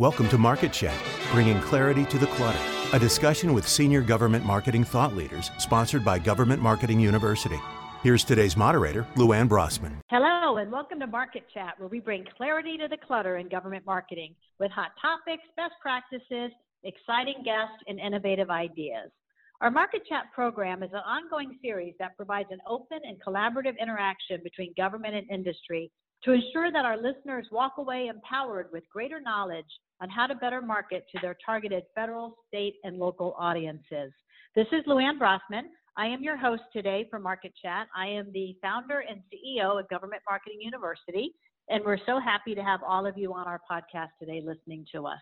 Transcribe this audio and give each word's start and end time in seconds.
Welcome 0.00 0.28
to 0.30 0.38
Market 0.38 0.72
Chat, 0.72 1.00
bringing 1.30 1.60
clarity 1.60 2.04
to 2.06 2.18
the 2.18 2.26
clutter. 2.26 2.58
A 2.92 2.98
discussion 2.98 3.54
with 3.54 3.68
senior 3.68 4.00
government 4.00 4.44
marketing 4.44 4.82
thought 4.82 5.14
leaders, 5.14 5.52
sponsored 5.58 6.04
by 6.04 6.18
Government 6.18 6.60
Marketing 6.60 6.98
University. 6.98 7.60
Here's 8.02 8.24
today's 8.24 8.56
moderator, 8.56 9.06
Luann 9.14 9.48
Brossman. 9.48 10.00
Hello, 10.10 10.56
and 10.56 10.72
welcome 10.72 10.98
to 10.98 11.06
Market 11.06 11.44
Chat, 11.54 11.74
where 11.78 11.88
we 11.88 12.00
bring 12.00 12.24
clarity 12.36 12.76
to 12.76 12.88
the 12.88 12.96
clutter 13.06 13.36
in 13.36 13.48
government 13.48 13.86
marketing 13.86 14.34
with 14.58 14.72
hot 14.72 14.90
topics, 15.00 15.44
best 15.56 15.74
practices, 15.80 16.50
exciting 16.82 17.44
guests, 17.44 17.78
and 17.86 18.00
innovative 18.00 18.50
ideas. 18.50 19.12
Our 19.60 19.70
Market 19.70 20.02
Chat 20.08 20.24
program 20.34 20.82
is 20.82 20.90
an 20.92 21.02
ongoing 21.06 21.56
series 21.62 21.94
that 22.00 22.16
provides 22.16 22.48
an 22.50 22.58
open 22.68 22.98
and 23.04 23.22
collaborative 23.22 23.78
interaction 23.80 24.40
between 24.42 24.74
government 24.76 25.14
and 25.14 25.30
industry 25.30 25.92
to 26.24 26.32
ensure 26.32 26.72
that 26.72 26.84
our 26.84 26.96
listeners 26.96 27.46
walk 27.52 27.74
away 27.78 28.08
empowered 28.08 28.68
with 28.72 28.82
greater 28.92 29.20
knowledge 29.20 29.64
on 30.04 30.10
how 30.10 30.26
to 30.26 30.34
better 30.34 30.60
market 30.60 31.06
to 31.10 31.18
their 31.22 31.34
targeted 31.44 31.82
federal, 31.94 32.36
state, 32.46 32.74
and 32.84 32.98
local 32.98 33.34
audiences. 33.38 34.12
This 34.54 34.66
is 34.70 34.84
Luann 34.86 35.18
Brossman. 35.18 35.62
I 35.96 36.08
am 36.08 36.22
your 36.22 36.36
host 36.36 36.60
today 36.74 37.06
for 37.08 37.18
Market 37.18 37.54
Chat. 37.62 37.86
I 37.96 38.08
am 38.08 38.30
the 38.34 38.54
founder 38.60 39.02
and 39.08 39.20
CEO 39.32 39.80
of 39.80 39.88
Government 39.88 40.20
Marketing 40.28 40.58
University, 40.60 41.32
and 41.70 41.82
we're 41.86 41.96
so 42.04 42.20
happy 42.20 42.54
to 42.54 42.62
have 42.62 42.80
all 42.86 43.06
of 43.06 43.16
you 43.16 43.32
on 43.32 43.46
our 43.46 43.58
podcast 43.70 44.10
today 44.20 44.42
listening 44.44 44.84
to 44.94 45.06
us. 45.06 45.20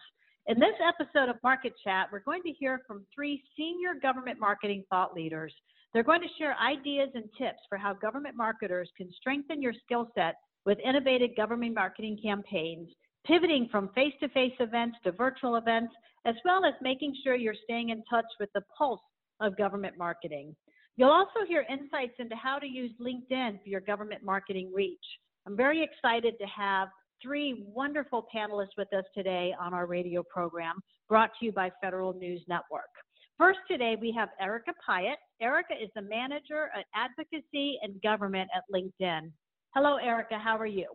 In 0.49 0.59
this 0.59 0.75
episode 0.85 1.29
of 1.29 1.37
Market 1.45 1.75
Chat, 1.85 2.09
we're 2.11 2.19
going 2.19 2.43
to 2.43 2.51
hear 2.51 2.81
from 2.85 3.07
three 3.15 3.41
senior 3.57 3.95
government 4.03 4.41
marketing 4.41 4.83
thought 4.91 5.15
leaders. 5.15 5.55
They're 5.95 6.03
going 6.03 6.23
to 6.23 6.35
share 6.41 6.57
ideas 6.59 7.11
and 7.15 7.27
tips 7.39 7.61
for 7.69 7.79
how 7.79 7.95
government 7.95 8.35
marketers 8.37 8.91
can 8.97 9.12
strengthen 9.17 9.62
your 9.62 9.75
skill 9.85 10.11
set 10.17 10.35
with 10.67 10.79
innovative 10.85 11.37
government 11.37 11.75
marketing 11.75 12.19
campaigns, 12.21 12.89
pivoting 13.27 13.69
from 13.71 13.89
face 13.95 14.15
to 14.21 14.29
face 14.31 14.55
events 14.61 14.97
to 15.05 15.12
virtual 15.12 15.57
events, 15.57 15.95
as 16.25 16.35
well 16.45 16.65
as 16.65 16.75
making 16.81 17.15
sure 17.23 17.35
you're 17.35 17.55
staying 17.65 17.91
in 17.91 18.03
touch 18.09 18.27
with 18.41 18.51
the 18.55 18.62
pulse 18.77 19.01
of 19.41 19.56
government 19.56 19.97
marketing. 19.98 20.55
You'll 20.97 21.11
also 21.11 21.47
hear 21.48 21.65
insights 21.70 22.15
into 22.19 22.37
how 22.37 22.59
to 22.59 22.67
use 22.67 22.93
LinkedIn 23.00 23.62
for 23.62 23.69
your 23.69 23.81
government 23.81 24.23
marketing 24.23 24.70
reach. 24.75 25.05
I'm 25.47 25.56
very 25.56 25.83
excited 25.83 26.34
to 26.39 26.47
have 26.47 26.89
three 27.23 27.65
wonderful 27.67 28.27
panelists 28.34 28.77
with 28.77 28.93
us 28.93 29.05
today 29.15 29.55
on 29.59 29.73
our 29.73 29.87
radio 29.87 30.23
program 30.23 30.81
brought 31.09 31.31
to 31.39 31.47
you 31.47 31.53
by 31.53 31.70
Federal 31.81 32.12
News 32.12 32.43
Network. 32.48 32.91
First 33.39 33.61
today, 33.69 33.97
we 34.00 34.12
have 34.17 34.28
Erica 34.41 34.73
Pyatt. 34.89 35.17
Erica 35.41 35.75
is 35.75 35.89
the 35.95 36.03
manager 36.03 36.69
at 36.77 36.84
advocacy 36.95 37.78
and 37.83 38.00
government 38.03 38.50
at 38.55 38.62
LinkedIn. 38.73 39.31
Hello, 39.75 39.97
Erica. 39.97 40.39
How 40.39 40.56
are 40.59 40.67
you? 40.67 40.87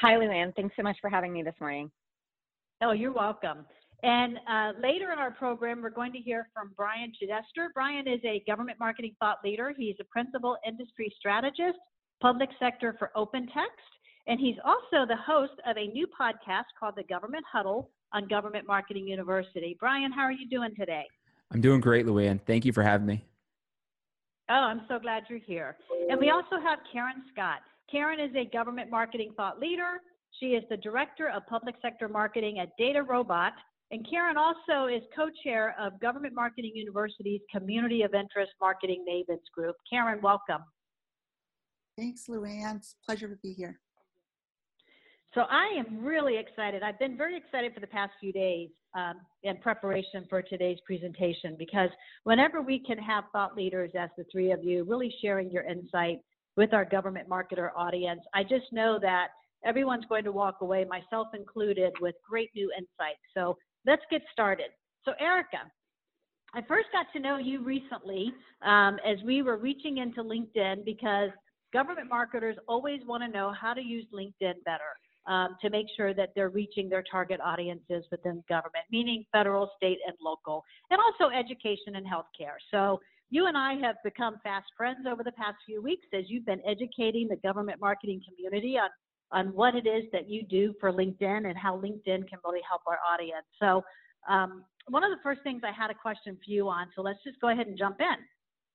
Hi, 0.00 0.14
Luann. 0.14 0.54
Thanks 0.56 0.74
so 0.76 0.82
much 0.82 0.96
for 1.00 1.10
having 1.10 1.32
me 1.32 1.42
this 1.42 1.54
morning. 1.60 1.90
Oh, 2.82 2.92
you're 2.92 3.12
welcome. 3.12 3.64
And 4.02 4.38
uh, 4.50 4.72
later 4.82 5.12
in 5.12 5.18
our 5.18 5.30
program, 5.30 5.80
we're 5.80 5.90
going 5.90 6.12
to 6.12 6.18
hear 6.18 6.48
from 6.52 6.72
Brian 6.76 7.12
Chidester. 7.12 7.68
Brian 7.72 8.08
is 8.08 8.20
a 8.24 8.42
government 8.48 8.80
marketing 8.80 9.14
thought 9.20 9.38
leader. 9.44 9.72
He's 9.76 9.94
a 10.00 10.04
principal 10.04 10.56
industry 10.66 11.12
strategist, 11.16 11.78
public 12.20 12.48
sector 12.58 12.96
for 12.98 13.12
OpenText, 13.16 13.78
and 14.26 14.40
he's 14.40 14.56
also 14.64 15.06
the 15.06 15.16
host 15.24 15.52
of 15.66 15.76
a 15.76 15.86
new 15.86 16.08
podcast 16.08 16.64
called 16.78 16.94
The 16.96 17.04
Government 17.04 17.44
Huddle 17.50 17.90
on 18.12 18.26
Government 18.26 18.66
Marketing 18.66 19.06
University. 19.06 19.76
Brian, 19.78 20.10
how 20.10 20.22
are 20.22 20.32
you 20.32 20.48
doing 20.48 20.74
today? 20.76 21.04
I'm 21.52 21.60
doing 21.60 21.80
great, 21.80 22.06
Luann. 22.06 22.40
Thank 22.44 22.64
you 22.64 22.72
for 22.72 22.82
having 22.82 23.06
me. 23.06 23.24
Oh, 24.50 24.54
I'm 24.54 24.82
so 24.88 24.98
glad 24.98 25.24
you're 25.28 25.38
here. 25.38 25.76
And 26.10 26.18
we 26.18 26.30
also 26.30 26.60
have 26.60 26.80
Karen 26.92 27.22
Scott. 27.32 27.60
Karen 27.92 28.18
is 28.18 28.34
a 28.34 28.46
government 28.46 28.90
marketing 28.90 29.32
thought 29.36 29.60
leader. 29.60 30.00
She 30.40 30.46
is 30.46 30.64
the 30.70 30.78
director 30.78 31.28
of 31.28 31.46
public 31.46 31.74
sector 31.82 32.08
marketing 32.08 32.58
at 32.58 32.70
DataRobot. 32.80 33.50
And 33.90 34.08
Karen 34.08 34.38
also 34.38 34.86
is 34.86 35.02
co 35.14 35.28
chair 35.44 35.76
of 35.78 36.00
Government 36.00 36.34
Marketing 36.34 36.72
University's 36.74 37.42
Community 37.54 38.00
of 38.02 38.14
Interest 38.14 38.50
Marketing 38.58 39.04
Mavens 39.06 39.44
Group. 39.54 39.76
Karen, 39.88 40.20
welcome. 40.22 40.62
Thanks, 41.98 42.24
Luann. 42.26 42.76
It's 42.76 42.96
a 43.02 43.06
pleasure 43.06 43.28
to 43.28 43.36
be 43.42 43.52
here. 43.52 43.78
So 45.34 45.42
I 45.42 45.78
am 45.78 46.02
really 46.02 46.38
excited. 46.38 46.82
I've 46.82 46.98
been 46.98 47.18
very 47.18 47.36
excited 47.36 47.74
for 47.74 47.80
the 47.80 47.86
past 47.86 48.12
few 48.18 48.32
days 48.32 48.70
um, 48.94 49.14
in 49.42 49.58
preparation 49.58 50.26
for 50.30 50.40
today's 50.40 50.78
presentation 50.86 51.56
because 51.58 51.90
whenever 52.24 52.62
we 52.62 52.78
can 52.78 52.96
have 52.96 53.24
thought 53.32 53.54
leaders 53.54 53.90
as 53.98 54.08
the 54.16 54.24
three 54.32 54.52
of 54.52 54.64
you 54.64 54.84
really 54.84 55.14
sharing 55.20 55.50
your 55.50 55.64
insight 55.64 56.20
with 56.56 56.72
our 56.72 56.84
government 56.84 57.28
marketer 57.28 57.70
audience, 57.76 58.20
I 58.34 58.42
just 58.42 58.72
know 58.72 58.98
that 59.00 59.28
everyone's 59.64 60.04
going 60.08 60.24
to 60.24 60.32
walk 60.32 60.58
away, 60.60 60.84
myself 60.84 61.28
included, 61.34 61.92
with 62.00 62.14
great 62.28 62.50
new 62.54 62.70
insights. 62.76 63.20
So 63.34 63.56
let's 63.86 64.02
get 64.10 64.22
started. 64.32 64.66
So 65.04 65.12
Erica, 65.18 65.58
I 66.54 66.62
first 66.62 66.88
got 66.92 67.06
to 67.14 67.20
know 67.20 67.38
you 67.38 67.62
recently 67.62 68.32
um, 68.62 68.98
as 69.06 69.18
we 69.24 69.42
were 69.42 69.56
reaching 69.56 69.98
into 69.98 70.22
LinkedIn 70.22 70.84
because 70.84 71.30
government 71.72 72.08
marketers 72.10 72.56
always 72.68 73.00
want 73.06 73.22
to 73.22 73.28
know 73.28 73.54
how 73.58 73.72
to 73.72 73.80
use 73.80 74.04
LinkedIn 74.12 74.54
better 74.64 74.92
um, 75.26 75.56
to 75.62 75.70
make 75.70 75.86
sure 75.96 76.12
that 76.12 76.30
they're 76.34 76.50
reaching 76.50 76.88
their 76.88 77.04
target 77.10 77.40
audiences 77.40 78.04
within 78.10 78.42
government, 78.48 78.84
meaning 78.90 79.24
federal, 79.32 79.70
state, 79.76 79.98
and 80.06 80.16
local, 80.20 80.62
and 80.90 81.00
also 81.00 81.34
education 81.34 81.96
and 81.96 82.06
healthcare. 82.06 82.56
So 82.70 83.00
you 83.32 83.46
and 83.46 83.56
I 83.56 83.74
have 83.80 83.96
become 84.04 84.36
fast 84.44 84.66
friends 84.76 85.06
over 85.10 85.24
the 85.24 85.32
past 85.32 85.56
few 85.64 85.80
weeks 85.82 86.06
as 86.12 86.24
you've 86.28 86.44
been 86.44 86.60
educating 86.66 87.28
the 87.28 87.36
government 87.36 87.80
marketing 87.80 88.20
community 88.28 88.76
on 88.76 88.90
on 89.32 89.46
what 89.54 89.74
it 89.74 89.86
is 89.86 90.04
that 90.12 90.28
you 90.28 90.42
do 90.44 90.74
for 90.78 90.92
LinkedIn 90.92 91.48
and 91.48 91.56
how 91.56 91.80
LinkedIn 91.80 92.28
can 92.28 92.38
really 92.44 92.60
help 92.68 92.82
our 92.86 92.98
audience. 93.10 93.46
So 93.58 93.82
um, 94.28 94.62
one 94.88 95.02
of 95.02 95.10
the 95.10 95.16
first 95.22 95.40
things 95.42 95.62
I 95.64 95.72
had 95.72 95.90
a 95.90 95.94
question 95.94 96.36
for 96.36 96.50
you 96.50 96.68
on, 96.68 96.88
so 96.94 97.00
let's 97.00 97.18
just 97.24 97.40
go 97.40 97.48
ahead 97.48 97.66
and 97.66 97.78
jump 97.78 97.96
in. 98.00 98.16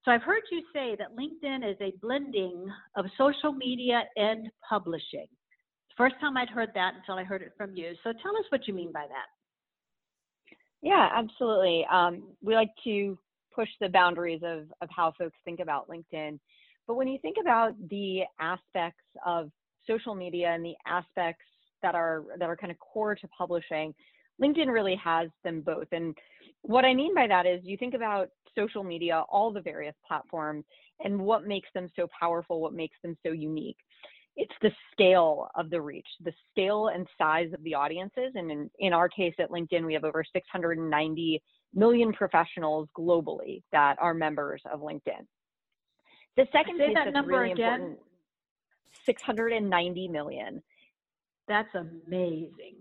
So 0.03 0.09
I've 0.09 0.23
heard 0.23 0.41
you 0.51 0.63
say 0.73 0.97
that 0.97 1.15
LinkedIn 1.15 1.69
is 1.69 1.77
a 1.79 1.93
blending 2.01 2.65
of 2.95 3.05
social 3.19 3.51
media 3.51 4.05
and 4.15 4.49
publishing. 4.67 5.27
First 5.95 6.15
time 6.19 6.35
I'd 6.35 6.49
heard 6.49 6.69
that 6.73 6.95
until 6.97 7.19
I 7.19 7.23
heard 7.23 7.43
it 7.43 7.51
from 7.55 7.75
you. 7.75 7.93
So 8.03 8.11
tell 8.23 8.35
us 8.35 8.45
what 8.49 8.67
you 8.67 8.73
mean 8.73 8.91
by 8.91 9.05
that. 9.07 9.27
Yeah, 10.81 11.09
absolutely. 11.13 11.85
Um, 11.91 12.23
we 12.41 12.55
like 12.55 12.71
to 12.85 13.15
push 13.57 13.69
the 13.81 13.89
boundaries 13.89 14.41
of, 14.43 14.65
of 14.81 14.89
how 14.95 15.13
folks 15.17 15.37
think 15.43 15.59
about 15.59 15.89
LinkedIn. 15.89 16.39
But 16.85 16.95
when 16.95 17.07
you 17.07 17.17
think 17.21 17.37
about 17.41 17.73
the 17.89 18.21
aspects 18.39 19.03
of 19.25 19.49
social 19.87 20.15
media 20.15 20.49
and 20.49 20.63
the 20.63 20.75
aspects 20.85 21.45
that 21.81 21.95
are 21.95 22.23
that 22.39 22.49
are 22.49 22.57
kind 22.57 22.71
of 22.71 22.79
core 22.79 23.15
to 23.15 23.27
publishing, 23.29 23.93
LinkedIn 24.41 24.71
really 24.71 24.99
has 25.03 25.29
them 25.43 25.61
both. 25.61 25.87
And 25.91 26.15
what 26.61 26.85
I 26.85 26.93
mean 26.93 27.15
by 27.15 27.27
that 27.27 27.45
is 27.45 27.61
you 27.63 27.77
think 27.77 27.93
about 27.93 28.29
social 28.57 28.83
media, 28.83 29.23
all 29.29 29.51
the 29.51 29.61
various 29.61 29.95
platforms, 30.07 30.65
and 31.03 31.19
what 31.19 31.47
makes 31.47 31.69
them 31.73 31.89
so 31.95 32.07
powerful, 32.19 32.61
what 32.61 32.73
makes 32.73 32.97
them 33.03 33.17
so 33.25 33.31
unique 33.31 33.77
it's 34.37 34.53
the 34.61 34.71
scale 34.91 35.49
of 35.55 35.69
the 35.71 35.81
reach, 35.81 36.07
the 36.23 36.31
scale 36.51 36.89
and 36.93 37.07
size 37.17 37.51
of 37.53 37.63
the 37.63 37.73
audiences. 37.73 38.33
And 38.35 38.51
in, 38.51 38.69
in 38.77 38.93
our 38.93 39.09
case 39.09 39.33
at 39.39 39.49
LinkedIn, 39.49 39.83
we 39.83 39.95
have 39.95 40.03
over 40.03 40.23
690 40.31 41.41
million 41.73 42.13
professionals 42.13 42.87
globally 42.97 43.63
that 43.71 43.97
are 43.99 44.13
members 44.13 44.61
of 44.71 44.81
LinkedIn. 44.81 45.25
The 46.35 46.47
second 46.51 46.77
Say 46.77 46.87
piece 46.87 46.95
that 46.95 47.13
number 47.13 47.31
really 47.31 47.51
again. 47.51 47.73
important, 47.73 47.99
690 49.05 50.07
million. 50.07 50.61
That's 51.47 51.73
amazing. 51.75 52.75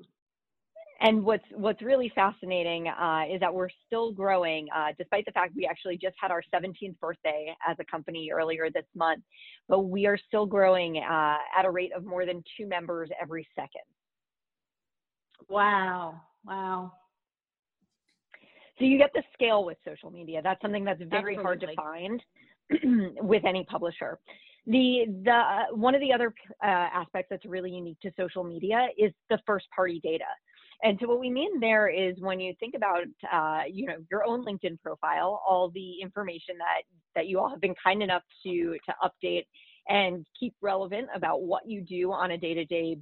And 1.01 1.25
what's 1.25 1.45
what's 1.55 1.83
really 1.83 2.11
fascinating 2.15 2.89
uh, 2.89 3.25
is 3.31 3.39
that 3.41 3.53
we're 3.53 3.69
still 3.87 4.13
growing, 4.13 4.67
uh, 4.75 4.93
despite 4.99 5.27
the 5.27 5.33
fact 5.33 5.53
we 5.55 5.67
actually 5.67 5.99
just 5.99 6.17
had 6.19 6.31
our 6.31 6.43
17th 6.55 6.99
birthday 7.01 7.55
as 7.67 7.77
a 7.79 7.85
company 7.85 8.31
earlier 8.33 8.71
this 8.71 8.87
month. 8.95 9.23
But 9.69 9.81
we 9.81 10.07
are 10.07 10.19
still 10.27 10.47
growing 10.47 10.97
uh, 10.99 11.37
at 11.57 11.67
a 11.67 11.71
rate 11.71 11.93
of 11.95 12.05
more 12.05 12.25
than 12.25 12.43
two 12.57 12.67
members 12.67 13.11
every 13.21 13.47
second. 13.55 13.83
Wow! 15.51 16.21
Wow! 16.47 16.93
So 18.79 18.85
you 18.85 18.99
get 18.99 19.11
the 19.15 19.23
scale 19.33 19.65
with 19.65 19.79
social 19.85 20.11
media. 20.11 20.41
That's 20.43 20.61
something 20.61 20.85
that's 20.85 21.03
very 21.09 21.37
Absolutely. 21.37 21.43
hard 21.43 21.61
to 21.61 21.75
find 21.77 23.15
with 23.23 23.45
any 23.45 23.65
publisher. 23.65 24.19
The 24.67 25.07
the 25.25 25.31
uh, 25.31 25.77
one 25.77 25.95
of 25.95 26.01
the 26.01 26.13
other 26.13 26.35
uh, 26.63 26.67
aspects 26.67 27.29
that's 27.31 27.45
really 27.45 27.71
unique 27.71 28.01
to 28.01 28.11
social 28.19 28.45
media 28.45 28.89
is 28.99 29.13
the 29.31 29.39
first 29.47 29.67
party 29.75 30.01
data. 30.03 30.25
And 30.83 30.99
so 31.01 31.09
what 31.09 31.21
we 31.21 31.31
mean 31.31 31.59
there 31.59 31.89
is 31.89 32.17
when 32.19 32.39
you 32.39 32.53
think 32.61 32.75
about, 32.75 33.07
uh, 33.33 33.63
you 33.71 33.87
know, 33.87 33.97
your 34.11 34.27
own 34.27 34.45
LinkedIn 34.45 34.81
profile, 34.83 35.43
all 35.47 35.71
the 35.71 36.01
information 36.03 36.57
that 36.59 36.83
that 37.15 37.29
you 37.29 37.39
all 37.41 37.49
have 37.49 37.61
been 37.61 37.75
kind 37.83 38.03
enough 38.03 38.23
to 38.43 38.77
to 38.85 38.95
update 39.03 39.47
and 39.89 40.27
keep 40.39 40.55
relevant 40.61 41.09
about 41.15 41.43
what 41.43 41.69
you 41.69 41.81
do 41.81 42.13
on 42.13 42.33
a 42.33 42.39
day-to-day 42.39 42.99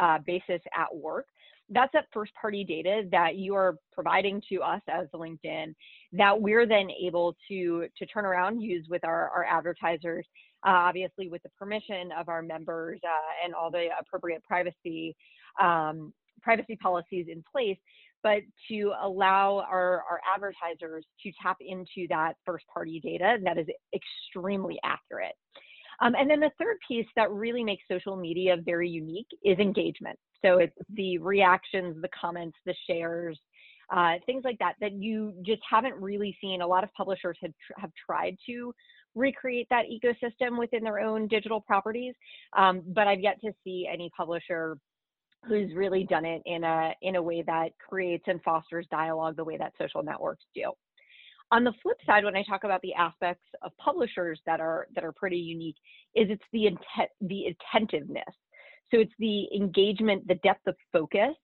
uh, 0.00 0.18
basis 0.24 0.62
at 0.76 0.94
work. 0.94 1.26
That's 1.70 1.92
that 1.92 2.06
first 2.12 2.32
party 2.40 2.64
data 2.64 3.02
that 3.10 3.36
you 3.36 3.54
are 3.54 3.76
providing 3.92 4.42
to 4.48 4.62
us 4.62 4.80
as 4.88 5.06
LinkedIn 5.14 5.74
that 6.12 6.40
we're 6.40 6.66
then 6.66 6.88
able 6.90 7.36
to 7.48 7.86
to 7.96 8.06
turn 8.06 8.24
around, 8.24 8.60
use 8.60 8.86
with 8.88 9.04
our, 9.04 9.28
our 9.30 9.44
advertisers, 9.44 10.26
uh, 10.66 10.70
obviously 10.70 11.28
with 11.28 11.42
the 11.42 11.50
permission 11.58 12.10
of 12.18 12.28
our 12.28 12.42
members 12.42 13.00
uh, 13.04 13.44
and 13.44 13.54
all 13.54 13.70
the 13.70 13.88
appropriate 14.00 14.42
privacy 14.44 15.14
um, 15.60 16.12
privacy 16.42 16.76
policies 16.76 17.26
in 17.28 17.42
place, 17.50 17.78
but 18.22 18.38
to 18.68 18.92
allow 19.02 19.64
our, 19.70 20.02
our 20.10 20.20
advertisers 20.34 21.04
to 21.22 21.32
tap 21.42 21.56
into 21.60 22.06
that 22.08 22.34
first 22.44 22.64
party 22.72 23.00
data 23.00 23.38
that 23.44 23.58
is 23.58 23.66
extremely 23.94 24.78
accurate. 24.84 25.34
Um, 26.00 26.14
and 26.14 26.30
then 26.30 26.40
the 26.40 26.50
third 26.58 26.76
piece 26.86 27.06
that 27.16 27.30
really 27.30 27.64
makes 27.64 27.82
social 27.90 28.16
media 28.16 28.56
very 28.64 28.88
unique 28.88 29.26
is 29.44 29.58
engagement. 29.58 30.18
So 30.44 30.58
it's 30.58 30.76
the 30.94 31.18
reactions, 31.18 32.00
the 32.00 32.08
comments, 32.08 32.56
the 32.64 32.74
shares, 32.86 33.38
uh, 33.90 34.14
things 34.26 34.42
like 34.44 34.58
that, 34.58 34.74
that 34.80 34.92
you 34.92 35.34
just 35.44 35.62
haven't 35.68 35.94
really 35.94 36.36
seen. 36.40 36.60
A 36.60 36.66
lot 36.66 36.84
of 36.84 36.92
publishers 36.92 37.36
have, 37.42 37.52
have 37.76 37.90
tried 38.06 38.36
to 38.46 38.72
recreate 39.14 39.66
that 39.70 39.86
ecosystem 39.86 40.58
within 40.58 40.84
their 40.84 41.00
own 41.00 41.26
digital 41.26 41.60
properties, 41.60 42.14
um, 42.56 42.82
but 42.86 43.08
I've 43.08 43.20
yet 43.20 43.40
to 43.40 43.52
see 43.64 43.88
any 43.90 44.10
publisher 44.16 44.78
who's 45.46 45.72
really 45.74 46.04
done 46.04 46.24
it 46.24 46.42
in 46.46 46.64
a 46.64 46.92
in 47.00 47.16
a 47.16 47.22
way 47.22 47.42
that 47.42 47.70
creates 47.78 48.24
and 48.26 48.42
fosters 48.42 48.86
dialogue 48.90 49.36
the 49.36 49.44
way 49.44 49.56
that 49.56 49.72
social 49.80 50.02
networks 50.02 50.44
do. 50.54 50.72
On 51.50 51.64
the 51.64 51.72
flip 51.82 51.96
side, 52.04 52.24
when 52.24 52.36
I 52.36 52.42
talk 52.42 52.64
about 52.64 52.82
the 52.82 52.94
aspects 52.94 53.44
of 53.62 53.72
publishers 53.78 54.40
that 54.44 54.60
are 54.60 54.86
that 54.94 55.04
are 55.04 55.12
pretty 55.12 55.38
unique, 55.38 55.76
is 56.14 56.28
it's 56.30 56.42
the 56.52 56.66
intent 56.66 57.10
the 57.22 57.46
attentiveness. 57.46 58.24
So 58.90 58.98
it's 58.98 59.12
the 59.18 59.46
engagement, 59.54 60.26
the 60.28 60.36
depth 60.36 60.66
of 60.66 60.76
focus 60.92 61.34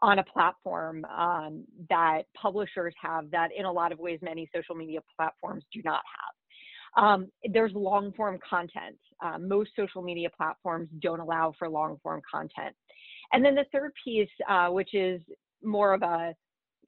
on 0.00 0.18
a 0.18 0.24
platform 0.24 1.04
um, 1.06 1.64
that 1.88 2.22
publishers 2.36 2.94
have 3.00 3.30
that 3.30 3.50
in 3.56 3.64
a 3.64 3.72
lot 3.72 3.92
of 3.92 3.98
ways 3.98 4.18
many 4.22 4.48
social 4.54 4.74
media 4.74 5.00
platforms 5.16 5.64
do 5.72 5.80
not 5.84 6.02
have. 6.96 7.04
Um, 7.04 7.28
there's 7.52 7.72
long 7.74 8.12
form 8.12 8.38
content. 8.48 8.96
Uh, 9.24 9.38
most 9.38 9.70
social 9.76 10.02
media 10.02 10.28
platforms 10.36 10.88
don't 11.00 11.20
allow 11.20 11.52
for 11.58 11.68
long 11.68 11.98
form 12.02 12.20
content. 12.30 12.74
And 13.32 13.44
then 13.44 13.54
the 13.54 13.64
third 13.72 13.92
piece, 14.04 14.28
uh, 14.48 14.68
which 14.68 14.94
is 14.94 15.20
more 15.62 15.94
of 15.94 16.02
a 16.02 16.34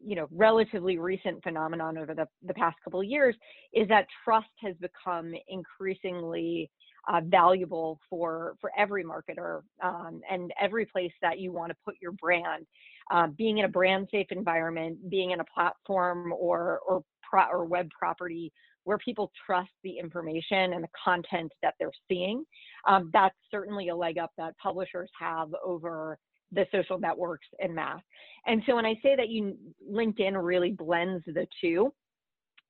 you 0.04 0.16
know 0.16 0.26
relatively 0.30 0.98
recent 0.98 1.42
phenomenon 1.42 1.98
over 1.98 2.14
the, 2.14 2.26
the 2.46 2.54
past 2.54 2.76
couple 2.84 3.00
of 3.00 3.06
years 3.06 3.34
is 3.72 3.88
that 3.88 4.06
trust 4.24 4.46
has 4.62 4.74
become 4.80 5.32
increasingly 5.48 6.70
uh, 7.08 7.20
valuable 7.24 8.00
for 8.08 8.54
for 8.60 8.70
every 8.76 9.04
marketer 9.04 9.60
um, 9.82 10.20
and 10.30 10.52
every 10.60 10.86
place 10.86 11.12
that 11.22 11.38
you 11.38 11.52
want 11.52 11.70
to 11.70 11.76
put 11.84 11.94
your 12.00 12.12
brand 12.12 12.66
uh, 13.10 13.26
being 13.38 13.58
in 13.58 13.64
a 13.64 13.68
brand 13.68 14.08
safe 14.10 14.26
environment 14.30 14.98
being 15.10 15.30
in 15.30 15.40
a 15.40 15.44
platform 15.44 16.32
or 16.32 16.80
or 16.86 17.02
pro- 17.28 17.48
or 17.50 17.64
web 17.64 17.88
property 17.96 18.52
where 18.84 18.98
people 18.98 19.32
trust 19.44 19.70
the 19.82 19.98
information 19.98 20.72
and 20.72 20.84
the 20.84 20.88
content 21.04 21.50
that 21.62 21.74
they're 21.78 21.90
seeing 22.08 22.44
um, 22.88 23.10
that's 23.12 23.36
certainly 23.50 23.88
a 23.88 23.96
leg 23.96 24.18
up 24.18 24.30
that 24.36 24.56
publishers 24.58 25.10
have 25.18 25.48
over 25.64 26.18
the 26.52 26.66
social 26.72 26.98
networks 26.98 27.46
and 27.60 27.74
math. 27.74 28.02
And 28.46 28.62
so 28.66 28.76
when 28.76 28.86
I 28.86 28.94
say 29.02 29.16
that 29.16 29.28
you 29.28 29.56
LinkedIn 29.90 30.32
really 30.42 30.72
blends 30.72 31.24
the 31.26 31.46
two, 31.60 31.92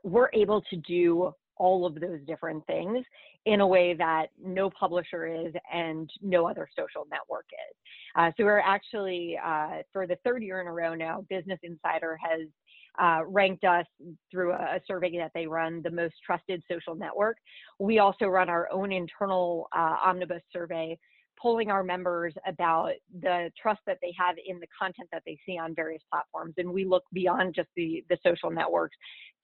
we're 0.03 0.31
able 0.33 0.63
to 0.71 0.77
do 0.77 1.33
all 1.57 1.87
of 1.87 1.95
those 1.95 2.21
different 2.27 2.67
things 2.67 3.05
in 3.47 3.61
a 3.61 3.67
way 3.67 3.95
that 3.95 4.27
no 4.43 4.69
publisher 4.71 5.27
is 5.27 5.55
and 5.73 6.11
no 6.21 6.47
other 6.47 6.69
social 6.77 7.07
network 7.11 7.47
is. 7.71 7.77
Uh, 8.17 8.31
so 8.37 8.45
we're 8.45 8.59
actually, 8.59 9.39
uh, 9.43 9.83
for 9.93 10.07
the 10.07 10.17
third 10.25 10.43
year 10.43 10.61
in 10.61 10.67
a 10.67 10.73
row 10.73 10.95
now, 10.95 11.25
Business 11.31 11.59
Insider 11.63 12.19
has 12.21 12.49
uh, 12.99 13.25
ranked 13.27 13.65
us 13.65 13.87
through 14.31 14.53
a, 14.53 14.77
a, 14.77 14.81
survey 14.87 15.17
that 15.19 15.31
they 15.35 15.47
run 15.47 15.83
the 15.83 15.91
most 15.91 16.15
trusted 16.25 16.63
social 16.71 16.95
network. 16.95 17.37
We 17.79 17.99
also 17.99 18.27
run 18.27 18.49
our 18.49 18.71
own 18.73 18.91
internal 18.91 19.69
uh, 19.77 19.97
omnibus 20.05 20.43
survey 20.51 20.99
polling 21.47 21.71
our 21.71 21.85
members 21.85 22.35
about 22.45 22.91
the 23.23 23.53
trust 23.61 23.79
that 23.87 23.99
they 24.03 24.13
have 24.19 24.35
in 24.45 24.59
the 24.59 24.67
content 24.77 25.09
that 25.13 25.23
they 25.25 25.39
see 25.47 25.57
on 25.57 25.77
various 25.77 26.03
platforms. 26.11 26.53
And 26.57 26.69
we 26.69 26.85
look 26.85 27.05
beyond 27.13 27.55
just 27.55 27.69
the, 27.77 28.05
the 28.11 28.19
social 28.27 28.51
networks 28.51 28.97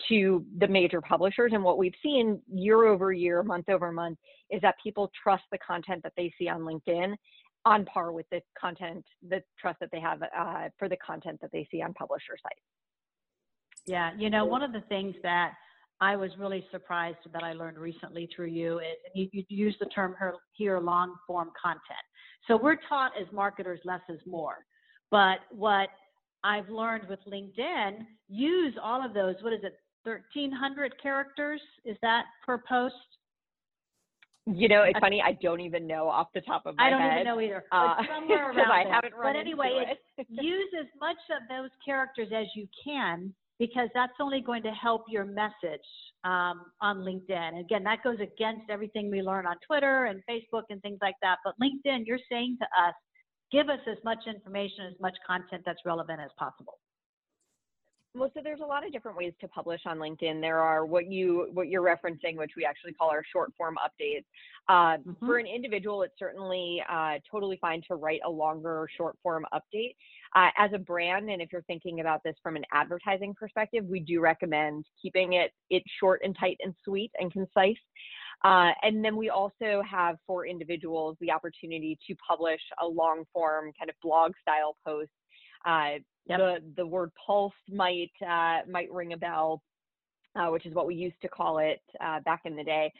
to 0.09 0.45
the 0.59 0.67
major 0.67 1.01
publishers. 1.01 1.53
And 1.55 1.63
what 1.63 1.79
we've 1.79 1.95
seen 2.03 2.41
year 2.53 2.87
over 2.87 3.13
year, 3.13 3.45
month 3.45 3.69
over 3.69 3.93
month, 3.93 4.19
is 4.51 4.61
that 4.63 4.75
people 4.83 5.13
trust 5.23 5.45
the 5.53 5.59
content 5.59 6.03
that 6.03 6.13
they 6.17 6.33
see 6.41 6.49
on 6.49 6.63
LinkedIn 6.63 7.15
on 7.65 7.85
par 7.85 8.11
with 8.11 8.27
the 8.33 8.41
content, 8.61 9.05
the 9.29 9.41
trust 9.61 9.79
that 9.79 9.91
they 9.93 10.01
have 10.01 10.23
uh, 10.37 10.71
for 10.81 10.89
the 10.89 10.97
content 10.97 11.39
that 11.41 11.53
they 11.53 11.69
see 11.71 11.83
on 11.83 11.95
publisher 11.95 12.37
sites. 12.43 13.87
Yeah, 13.87 14.11
you 14.19 14.29
know, 14.29 14.45
one 14.45 14.65
of 14.65 14.73
the 14.73 14.83
things 14.89 15.15
that 15.23 15.53
I 16.03 16.17
was 16.17 16.33
really 16.37 16.67
surprised 16.73 17.19
that 17.33 17.45
I 17.45 17.53
learned 17.53 17.79
recently 17.79 18.29
through 18.35 18.49
you. 18.49 18.81
Is, 18.81 18.85
you, 19.15 19.29
you 19.33 19.45
use 19.49 19.77
the 19.79 19.87
term 19.87 20.17
here, 20.51 20.81
long 20.81 21.15
form 21.29 21.51
content. 21.63 22.05
So 22.49 22.57
we're 22.57 22.79
taught 22.89 23.13
as 23.19 23.33
marketers 23.33 23.79
less 23.85 24.01
is 24.09 24.19
more. 24.27 24.67
But 25.13 25.39
what 25.53 25.91
I've 26.43 26.69
learned 26.69 27.09
with 27.09 27.21
LinkedIn, 27.33 28.05
use 28.29 28.75
all 28.83 29.05
of 29.07 29.15
those, 29.15 29.37
what 29.43 29.53
is 29.53 29.61
it, 29.63 29.75
1,300 30.03 31.01
characters? 31.01 31.61
Is 31.85 31.97
that 32.03 32.25
per 32.45 32.61
post? 32.69 32.97
You 34.47 34.67
know, 34.67 34.83
it's 34.83 34.99
funny. 34.99 35.23
I 35.25 35.39
don't 35.41 35.61
even 35.61 35.87
know 35.87 36.09
off 36.09 36.27
the 36.35 36.41
top 36.41 36.67
of 36.67 36.77
my 36.77 36.83
head. 36.83 36.89
I 36.89 36.91
don't 36.91 37.01
head. 37.01 37.13
even 37.21 37.25
know 37.27 37.41
either. 37.41 37.65
Uh, 37.71 37.95
somewhere 38.13 38.51
around 38.57 38.73
I 38.73 38.93
haven't 38.93 39.15
run 39.15 39.35
But 39.35 39.39
anyway, 39.39 39.85
it. 40.19 40.27
use 40.29 40.69
as 40.81 40.89
much 40.99 41.19
of 41.31 41.49
those 41.49 41.71
characters 41.87 42.31
as 42.35 42.47
you 42.57 42.67
can 42.83 43.33
because 43.63 43.89
that's 43.95 44.19
only 44.21 44.41
going 44.41 44.61
to 44.61 44.73
help 44.73 45.05
your 45.09 45.25
message 45.25 45.87
um, 46.25 46.63
on 46.81 46.97
LinkedIn. 47.07 47.61
Again, 47.61 47.85
that 47.85 48.03
goes 48.03 48.17
against 48.19 48.69
everything 48.69 49.09
we 49.09 49.23
learn 49.23 49.47
on 49.47 49.55
Twitter 49.65 50.07
and 50.07 50.21
Facebook 50.29 50.65
and 50.71 50.83
things 50.83 50.99
like 51.01 51.15
that. 51.23 51.39
But 51.45 51.55
LinkedIn, 51.63 52.03
you're 52.05 52.19
saying 52.29 52.57
to 52.61 52.65
us, 52.65 52.95
give 53.53 53.69
us 53.69 53.79
as 53.89 53.99
much 54.03 54.19
information, 54.27 54.87
as 54.93 55.01
much 55.01 55.15
content 55.25 55.63
that's 55.65 55.79
relevant 55.87 56.19
as 56.19 56.31
possible. 56.37 56.82
Well, 58.15 58.31
so 58.35 58.41
there's 58.45 58.61
a 58.61 58.67
lot 58.67 58.85
of 58.85 58.93
different 58.93 59.17
ways 59.17 59.33
to 59.41 59.49
publish 59.49 59.81
on 59.87 59.97
LinkedIn. 59.97 60.43
There 60.43 60.59
are 60.59 60.85
what 60.85 61.11
you 61.11 61.49
what 61.55 61.69
you're 61.69 61.83
referencing, 61.83 62.37
which 62.37 62.53
we 62.59 62.65
actually 62.65 62.93
call 62.93 63.11
our 63.11 63.23
short 63.33 63.53
form 63.57 63.77
updates. 63.83 64.25
Uh, 64.69 64.99
mm-hmm. 64.99 65.27
For 65.27 65.39
an 65.39 65.47
individual, 65.47 66.03
it's 66.03 66.19
certainly 66.19 66.83
uh, 66.91 67.15
totally 67.31 67.57
fine 67.59 67.81
to 67.89 67.95
write 67.95 68.21
a 68.27 68.31
longer 68.31 68.87
short 68.99 69.17
form 69.23 69.47
update. 69.55 69.97
Uh, 70.37 70.49
as 70.59 70.71
a 70.75 70.79
brand, 70.79 71.31
and 71.31 71.41
if 71.41 71.51
you're 71.53 71.63
thinking 71.63 72.01
about 72.01 72.23
this 72.23 72.35
from 72.43 72.57
an 72.57 72.65
advertising 72.71 73.35
perspective, 73.35 73.85
we 73.87 74.01
do 74.01 74.21
recommend 74.21 74.85
keeping 75.01 75.33
it 75.33 75.53
it 75.71 75.83
short 75.99 76.21
and 76.23 76.37
tight 76.39 76.59
and 76.63 76.75
sweet 76.85 77.11
and 77.19 77.33
concise. 77.33 77.77
Uh, 78.45 78.73
and 78.83 79.03
then 79.03 79.17
we 79.17 79.31
also 79.31 79.83
have 79.89 80.17
for 80.27 80.47
individuals 80.47 81.17
the 81.21 81.31
opportunity 81.31 81.99
to 82.07 82.15
publish 82.17 82.61
a 82.83 82.87
long 82.87 83.25
form 83.33 83.73
kind 83.79 83.89
of 83.89 83.97
blog 84.03 84.33
style 84.43 84.77
post 84.85 85.11
uh, 85.65 85.93
Yep. 86.27 86.39
The 86.39 86.63
the 86.77 86.87
word 86.87 87.11
pulse 87.27 87.53
might 87.69 88.13
uh, 88.27 88.61
might 88.71 88.91
ring 88.93 89.13
a 89.13 89.17
bell, 89.17 89.63
uh, 90.37 90.49
which 90.49 90.67
is 90.67 90.75
what 90.75 90.87
we 90.87 90.95
used 90.95 91.21
to 91.23 91.29
call 91.29 91.59
it 91.59 91.81
uh, 92.05 92.21
back 92.21 92.43
in 92.45 92.57
the 92.57 92.65
day. 92.65 92.93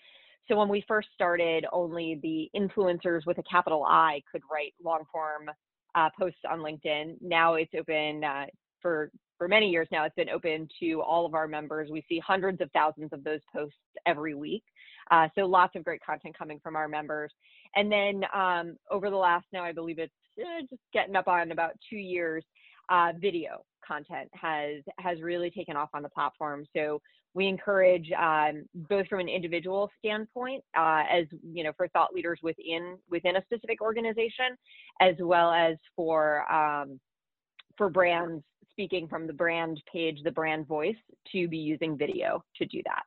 So 0.49 0.57
when 0.57 0.69
we 0.69 0.85
first 0.89 1.09
started, 1.15 1.67
only 1.73 2.19
the 2.23 2.51
influencers 2.59 3.27
with 3.27 3.39
a 3.39 3.45
capital 3.45 3.85
I 3.89 4.23
could 4.31 4.43
write 4.53 4.75
long 4.83 5.05
form 5.13 5.49
uh, 5.95 6.09
posts 6.19 6.41
on 6.51 6.59
LinkedIn. 6.61 7.17
Now 7.21 7.55
it's 7.55 7.73
open 7.79 8.25
uh, 8.25 8.47
for 8.81 9.11
for 9.39 9.49
many 9.49 9.71
years 9.71 9.89
now. 9.91 10.05
It's 10.05 10.15
been 10.15 10.29
open 10.29 10.69
to 10.81 11.01
all 11.03 11.27
of 11.27 11.35
our 11.35 11.49
members. 11.49 11.91
We 11.91 12.05
see 12.09 12.21
hundreds 12.21 12.61
of 12.61 12.71
thousands 12.73 13.13
of 13.13 13.25
those 13.25 13.41
posts 13.53 13.77
every 14.07 14.35
week. 14.35 14.65
Uh, 15.11 15.29
so 15.35 15.43
lots 15.47 15.75
of 15.77 15.85
great 15.85 16.01
content 16.05 16.37
coming 16.37 16.61
from 16.63 16.77
our 16.77 16.89
members. 16.89 17.33
And 17.75 17.91
then 17.91 18.23
um, 18.35 18.77
over 18.91 19.11
the 19.11 19.17
last 19.17 19.47
now, 19.53 19.65
I 19.65 19.73
believe 19.73 19.99
it's 19.99 20.13
just 20.37 20.81
getting 20.93 21.17
up 21.17 21.29
on 21.29 21.51
about 21.53 21.73
two 21.91 21.97
years 21.97 22.45
uh, 22.93 23.13
video 23.19 23.65
content 23.87 24.29
has 24.35 24.83
has 24.99 25.21
really 25.21 25.51
taken 25.51 25.77
off 25.77 25.89
on 25.95 26.03
the 26.03 26.09
platform. 26.09 26.65
So 26.77 27.01
we 27.35 27.49
encourage 27.49 28.13
um, 28.13 28.65
both 28.75 29.09
from 29.09 29.21
an 29.21 29.29
individual 29.29 29.91
standpoint, 29.99 30.63
uh, 30.77 31.05
as 31.11 31.25
you 31.43 31.65
know, 31.65 31.73
for 31.77 31.89
thought 31.89 32.13
leaders 32.15 32.39
within 32.43 32.99
within 33.11 33.37
a 33.37 33.43
specific 33.43 33.81
organization, 33.81 34.57
as 35.01 35.15
well 35.19 35.51
as 35.51 35.77
for 35.97 36.51
um, 36.53 37.01
for 37.77 37.89
brands 37.89 38.45
speaking 38.71 39.09
from 39.09 39.27
the 39.27 39.33
brand 39.33 39.83
page, 39.91 40.19
the 40.25 40.31
brand 40.31 40.67
voice, 40.67 40.97
to 41.31 41.49
be 41.49 41.59
using 41.59 41.97
video 41.97 42.43
to 42.57 42.67
do 42.67 42.81
that. 42.85 43.03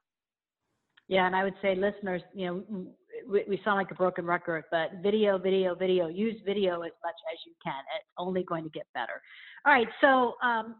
Yeah, 1.07 1.27
and 1.27 1.35
I 1.35 1.43
would 1.43 1.55
say 1.61 1.75
listeners, 1.75 2.23
you 2.33 2.47
know, 2.47 2.87
we, 3.29 3.43
we 3.47 3.61
sound 3.63 3.77
like 3.77 3.91
a 3.91 3.95
broken 3.95 4.25
record, 4.25 4.63
but 4.71 4.91
video, 5.01 5.37
video, 5.37 5.75
video. 5.75 6.07
Use 6.07 6.35
video 6.45 6.81
as 6.81 6.91
much 7.03 7.15
as 7.31 7.39
you 7.45 7.53
can. 7.63 7.81
It's 7.97 8.09
only 8.17 8.43
going 8.43 8.63
to 8.63 8.69
get 8.69 8.85
better. 8.93 9.21
All 9.65 9.73
right, 9.73 9.87
so 10.01 10.35
um, 10.43 10.75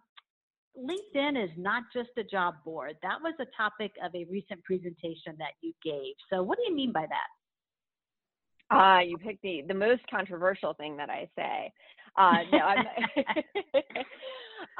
LinkedIn 0.78 1.42
is 1.44 1.50
not 1.58 1.84
just 1.94 2.10
a 2.18 2.24
job 2.24 2.56
board. 2.64 2.96
That 3.02 3.22
was 3.22 3.34
a 3.40 3.46
topic 3.58 3.94
of 4.04 4.14
a 4.16 4.26
recent 4.30 4.64
presentation 4.64 5.36
that 5.40 5.54
you 5.62 5.74
gave. 5.84 6.14
So, 6.32 6.44
what 6.44 6.58
do 6.58 6.64
you 6.68 6.76
mean 6.76 6.92
by 6.92 7.06
that? 7.08 8.76
Uh, 8.76 9.00
you 9.00 9.18
picked 9.18 9.44
the, 9.44 9.64
the 9.68 9.74
most 9.74 10.02
controversial 10.10 10.74
thing 10.74 10.98
that 10.98 11.10
I 11.10 11.30
say. 11.36 11.72
Uh, 12.18 12.38
no, 12.52 12.60
I'm 12.60 12.86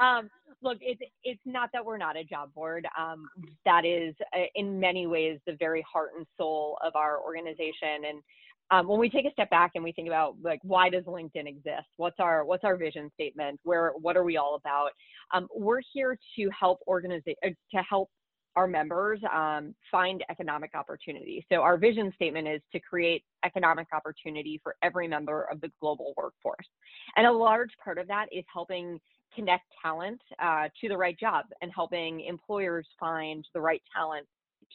um, 0.00 0.30
look, 0.62 0.78
it's 0.80 1.00
it's 1.24 1.40
not 1.44 1.70
that 1.72 1.84
we're 1.84 1.98
not 1.98 2.16
a 2.16 2.24
job 2.24 2.52
board. 2.54 2.86
Um, 2.98 3.28
that 3.64 3.84
is, 3.84 4.14
uh, 4.34 4.44
in 4.54 4.78
many 4.80 5.06
ways, 5.06 5.38
the 5.46 5.56
very 5.58 5.84
heart 5.90 6.10
and 6.16 6.26
soul 6.36 6.78
of 6.84 6.96
our 6.96 7.20
organization. 7.20 8.04
And 8.08 8.22
um, 8.70 8.88
when 8.88 8.98
we 8.98 9.08
take 9.08 9.26
a 9.26 9.32
step 9.32 9.50
back 9.50 9.72
and 9.74 9.84
we 9.84 9.92
think 9.92 10.08
about 10.08 10.34
like 10.42 10.58
why 10.62 10.90
does 10.90 11.04
linkedin 11.04 11.46
exist 11.46 11.86
what's 11.98 12.18
our 12.18 12.44
what's 12.44 12.64
our 12.64 12.76
vision 12.76 13.08
statement 13.14 13.60
where 13.62 13.92
what 14.00 14.16
are 14.16 14.24
we 14.24 14.38
all 14.38 14.56
about 14.56 14.90
um, 15.32 15.46
we're 15.54 15.80
here 15.92 16.18
to 16.34 16.50
help 16.58 16.80
organize 16.84 17.22
uh, 17.28 17.48
to 17.70 17.82
help 17.88 18.10
our 18.56 18.66
members 18.66 19.20
um, 19.32 19.74
find 19.90 20.24
economic 20.30 20.70
opportunity. 20.74 21.46
So 21.52 21.56
our 21.56 21.76
vision 21.76 22.10
statement 22.14 22.48
is 22.48 22.62
to 22.72 22.80
create 22.80 23.22
economic 23.44 23.86
opportunity 23.92 24.58
for 24.62 24.76
every 24.82 25.06
member 25.06 25.46
of 25.52 25.60
the 25.60 25.70
global 25.80 26.14
workforce. 26.16 26.66
And 27.16 27.26
a 27.26 27.32
large 27.32 27.70
part 27.84 27.98
of 27.98 28.08
that 28.08 28.26
is 28.32 28.44
helping 28.52 28.98
connect 29.36 29.64
talent 29.80 30.20
uh, 30.42 30.68
to 30.80 30.88
the 30.88 30.96
right 30.96 31.18
job 31.18 31.44
and 31.62 31.70
helping 31.72 32.22
employers 32.22 32.86
find 32.98 33.46
the 33.54 33.60
right 33.60 33.82
talent 33.94 34.26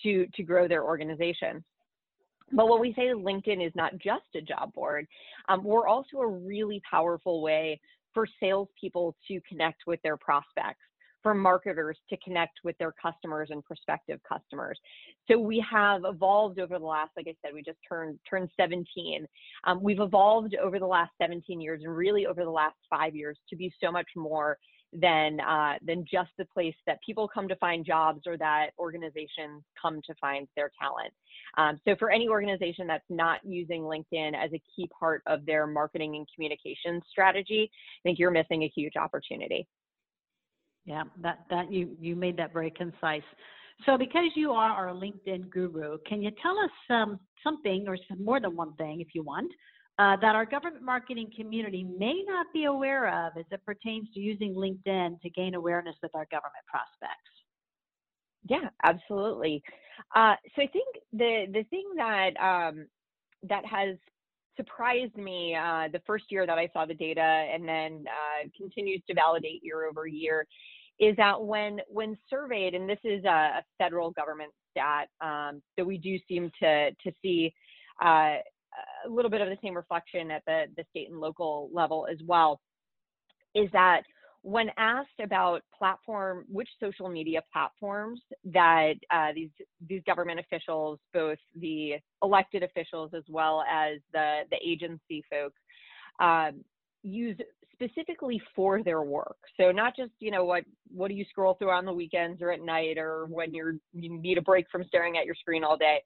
to, 0.04 0.26
to 0.36 0.44
grow 0.44 0.68
their 0.68 0.84
organization. 0.84 1.64
But 2.54 2.70
when 2.70 2.80
we 2.80 2.94
say 2.94 3.08
LinkedIn 3.08 3.66
is 3.66 3.74
not 3.76 3.98
just 3.98 4.24
a 4.36 4.42
job 4.42 4.74
board, 4.74 5.08
um, 5.50 5.64
we're 5.64 5.88
also 5.88 6.18
a 6.18 6.28
really 6.28 6.82
powerful 6.90 7.42
way 7.42 7.80
for 8.14 8.28
salespeople 8.40 9.16
to 9.28 9.40
connect 9.48 9.88
with 9.88 10.02
their 10.04 10.18
prospects 10.18 10.84
for 11.24 11.34
marketers 11.34 11.98
to 12.10 12.18
connect 12.18 12.60
with 12.64 12.78
their 12.78 12.94
customers 13.02 13.50
and 13.52 13.64
prospective 13.64 14.20
customers. 14.28 14.80
So 15.30 15.38
we 15.38 15.64
have 15.70 16.02
evolved 16.06 16.60
over 16.60 16.80
the 16.80 16.86
last, 16.86 17.12
like 17.16 17.28
I 17.28 17.36
said, 17.42 17.54
we 17.54 17.62
just 17.62 17.78
turned 17.88 18.20
turned 18.30 18.50
17. 18.58 19.28
Um, 19.66 19.82
we've 19.82 20.00
evolved 20.00 20.56
over 20.62 20.80
the 20.80 20.88
last 20.88 21.12
17 21.22 21.62
years 21.62 21.82
and 21.84 21.96
really 21.96 22.26
over 22.26 22.44
the 22.44 22.50
last 22.50 22.76
five 22.90 23.16
years 23.16 23.38
to 23.50 23.56
be 23.56 23.74
so 23.82 23.92
much 23.92 24.08
more 24.16 24.58
than 24.94 25.40
uh, 25.40 25.76
than 25.86 26.06
just 26.12 26.30
the 26.38 26.46
place 26.46 26.76
that 26.86 27.00
people 27.06 27.28
come 27.28 27.48
to 27.48 27.56
find 27.58 27.86
jobs 27.86 28.22
or 28.28 28.38
that 28.38 28.72
organizations 28.78 29.64
come 29.82 30.02
to 30.06 30.14
find 30.20 30.48
their 30.56 30.72
talent. 30.80 31.14
Um, 31.58 31.80
so 31.86 31.96
for 31.98 32.12
any 32.12 32.28
organization 32.28 32.88
that's 32.88 33.06
not 33.10 33.40
using 33.44 33.84
LinkedIn 33.84 34.34
as 34.36 34.52
a 34.54 34.62
key 34.76 34.90
part 34.98 35.22
of 35.28 35.46
their 35.46 35.66
marketing 35.66 36.16
and 36.16 36.28
communications 36.34 37.04
strategy, 37.10 37.72
I 37.72 38.02
think 38.04 38.20
you're 38.20 38.32
missing 38.32 38.64
a 38.64 38.72
huge 38.76 38.96
opportunity. 38.98 39.68
Yeah, 40.86 41.04
that, 41.22 41.46
that 41.50 41.72
you, 41.72 41.96
you 42.00 42.16
made 42.16 42.38
that 42.38 42.54
very 42.54 42.72
concise. 42.72 43.22
So 43.86 43.98
because 43.98 44.32
you 44.36 44.52
are 44.52 44.72
our 44.72 44.94
LinkedIn 44.94 45.50
guru, 45.50 45.98
can 46.08 46.22
you 46.22 46.32
tell 46.42 46.58
us 46.58 46.72
um, 46.90 47.20
something 47.44 47.86
or 47.88 47.98
some, 48.08 48.24
more 48.24 48.40
than 48.40 48.56
one 48.56 48.74
thing 48.76 49.02
if 49.02 49.10
you 49.14 49.24
want 49.24 49.52
uh, 50.00 50.18
that 50.22 50.36
our 50.36 50.46
government 50.46 50.84
marketing 50.84 51.30
community 51.36 51.84
may 51.84 52.24
not 52.26 52.48
be 52.54 52.66
aware 52.66 53.08
of 53.08 53.34
as 53.38 53.46
it 53.52 53.62
pertains 53.66 54.08
to 54.14 54.20
using 54.20 54.54
LinkedIn 54.54 55.22
to 55.22 55.30
gain 55.30 55.54
awareness 55.56 55.96
with 56.02 56.14
our 56.16 56.26
government 56.32 56.66
prospects? 56.68 57.32
Yeah, 58.50 58.70
absolutely. 58.84 59.62
Uh, 60.16 60.36
so 60.56 60.64
I 60.64 60.68
think 60.68 60.88
the 61.14 61.46
the 61.52 61.64
thing 61.70 61.86
that 61.98 62.32
um, 62.42 62.88
that 63.48 63.66
has 63.66 63.98
surprised 64.56 65.16
me 65.16 65.56
uh, 65.56 65.88
the 65.92 66.02
first 66.06 66.26
year 66.30 66.46
that 66.46 66.58
I 66.58 66.70
saw 66.74 66.86
the 66.86 66.94
data 66.94 67.22
and 67.22 67.68
then 67.68 68.06
uh, 68.08 68.48
continues 68.58 69.02
to 69.08 69.14
validate 69.14 69.64
year 69.64 69.86
over 69.86 70.08
year 70.08 70.48
is 71.00 71.16
that 71.18 71.42
when 71.44 71.80
when 71.88 72.18
surveyed, 72.30 72.76
and 72.76 72.88
this 72.88 73.00
is 73.04 73.26
a, 73.26 73.64
federal 73.78 74.12
government 74.12 74.52
stat, 74.70 75.08
um, 75.20 75.62
so 75.78 75.84
we 75.84 75.98
do 75.98 76.18
seem 76.28 76.52
to 76.62 76.92
to 76.92 77.12
see 77.22 77.54
uh, 78.04 78.36
a 79.06 79.10
little 79.10 79.32
bit 79.32 79.42
of 79.42 79.50
the 79.50 79.58
same 79.64 79.76
reflection 79.76 80.30
at 80.32 80.44
the 80.46 80.66
the 80.78 80.84
state 80.92 81.10
and 81.10 81.20
local 81.20 81.70
level 81.74 82.08
as 82.10 82.18
well, 82.26 82.62
is 83.56 83.70
that 83.74 84.04
when 84.44 84.68
asked 84.78 85.20
about 85.22 85.62
platform, 85.78 86.46
which 86.52 86.70
social 86.80 87.10
media 87.10 87.42
platforms 87.54 88.20
that 88.46 88.94
uh, 89.12 89.32
these 89.36 89.50
these 89.88 90.02
government 90.06 90.40
officials, 90.40 91.00
both 91.14 91.38
the 91.56 91.96
elected 92.24 92.64
officials 92.64 93.12
as 93.16 93.24
well 93.30 93.64
as 93.72 94.00
the 94.14 94.42
the 94.50 94.58
agency 94.66 95.24
folks, 95.30 95.60
um, 96.20 96.64
use 97.04 97.38
specifically 97.74 98.42
for 98.56 98.84
their 98.84 99.02
work. 99.02 99.38
So 99.58 99.72
not 99.72 99.96
just 99.96 100.12
you 100.20 100.32
know 100.32 100.44
what 100.44 100.64
what 100.92 101.10
do 101.10 101.14
you 101.14 101.26
scroll 101.30 101.54
through 101.54 101.72
on 101.72 101.86
the 101.86 101.94
weekends 101.94 102.42
or 102.42 102.52
at 102.52 102.62
night 102.62 102.98
or 102.98 103.26
when 103.28 103.54
you're 103.54 103.76
you 103.94 104.18
need 104.18 104.40
a 104.40 104.42
break 104.42 104.66
from 104.72 104.84
staring 104.86 105.18
at 105.18 105.26
your 105.26 105.36
screen 105.36 105.64
all 105.64 105.78
day, 105.78 106.02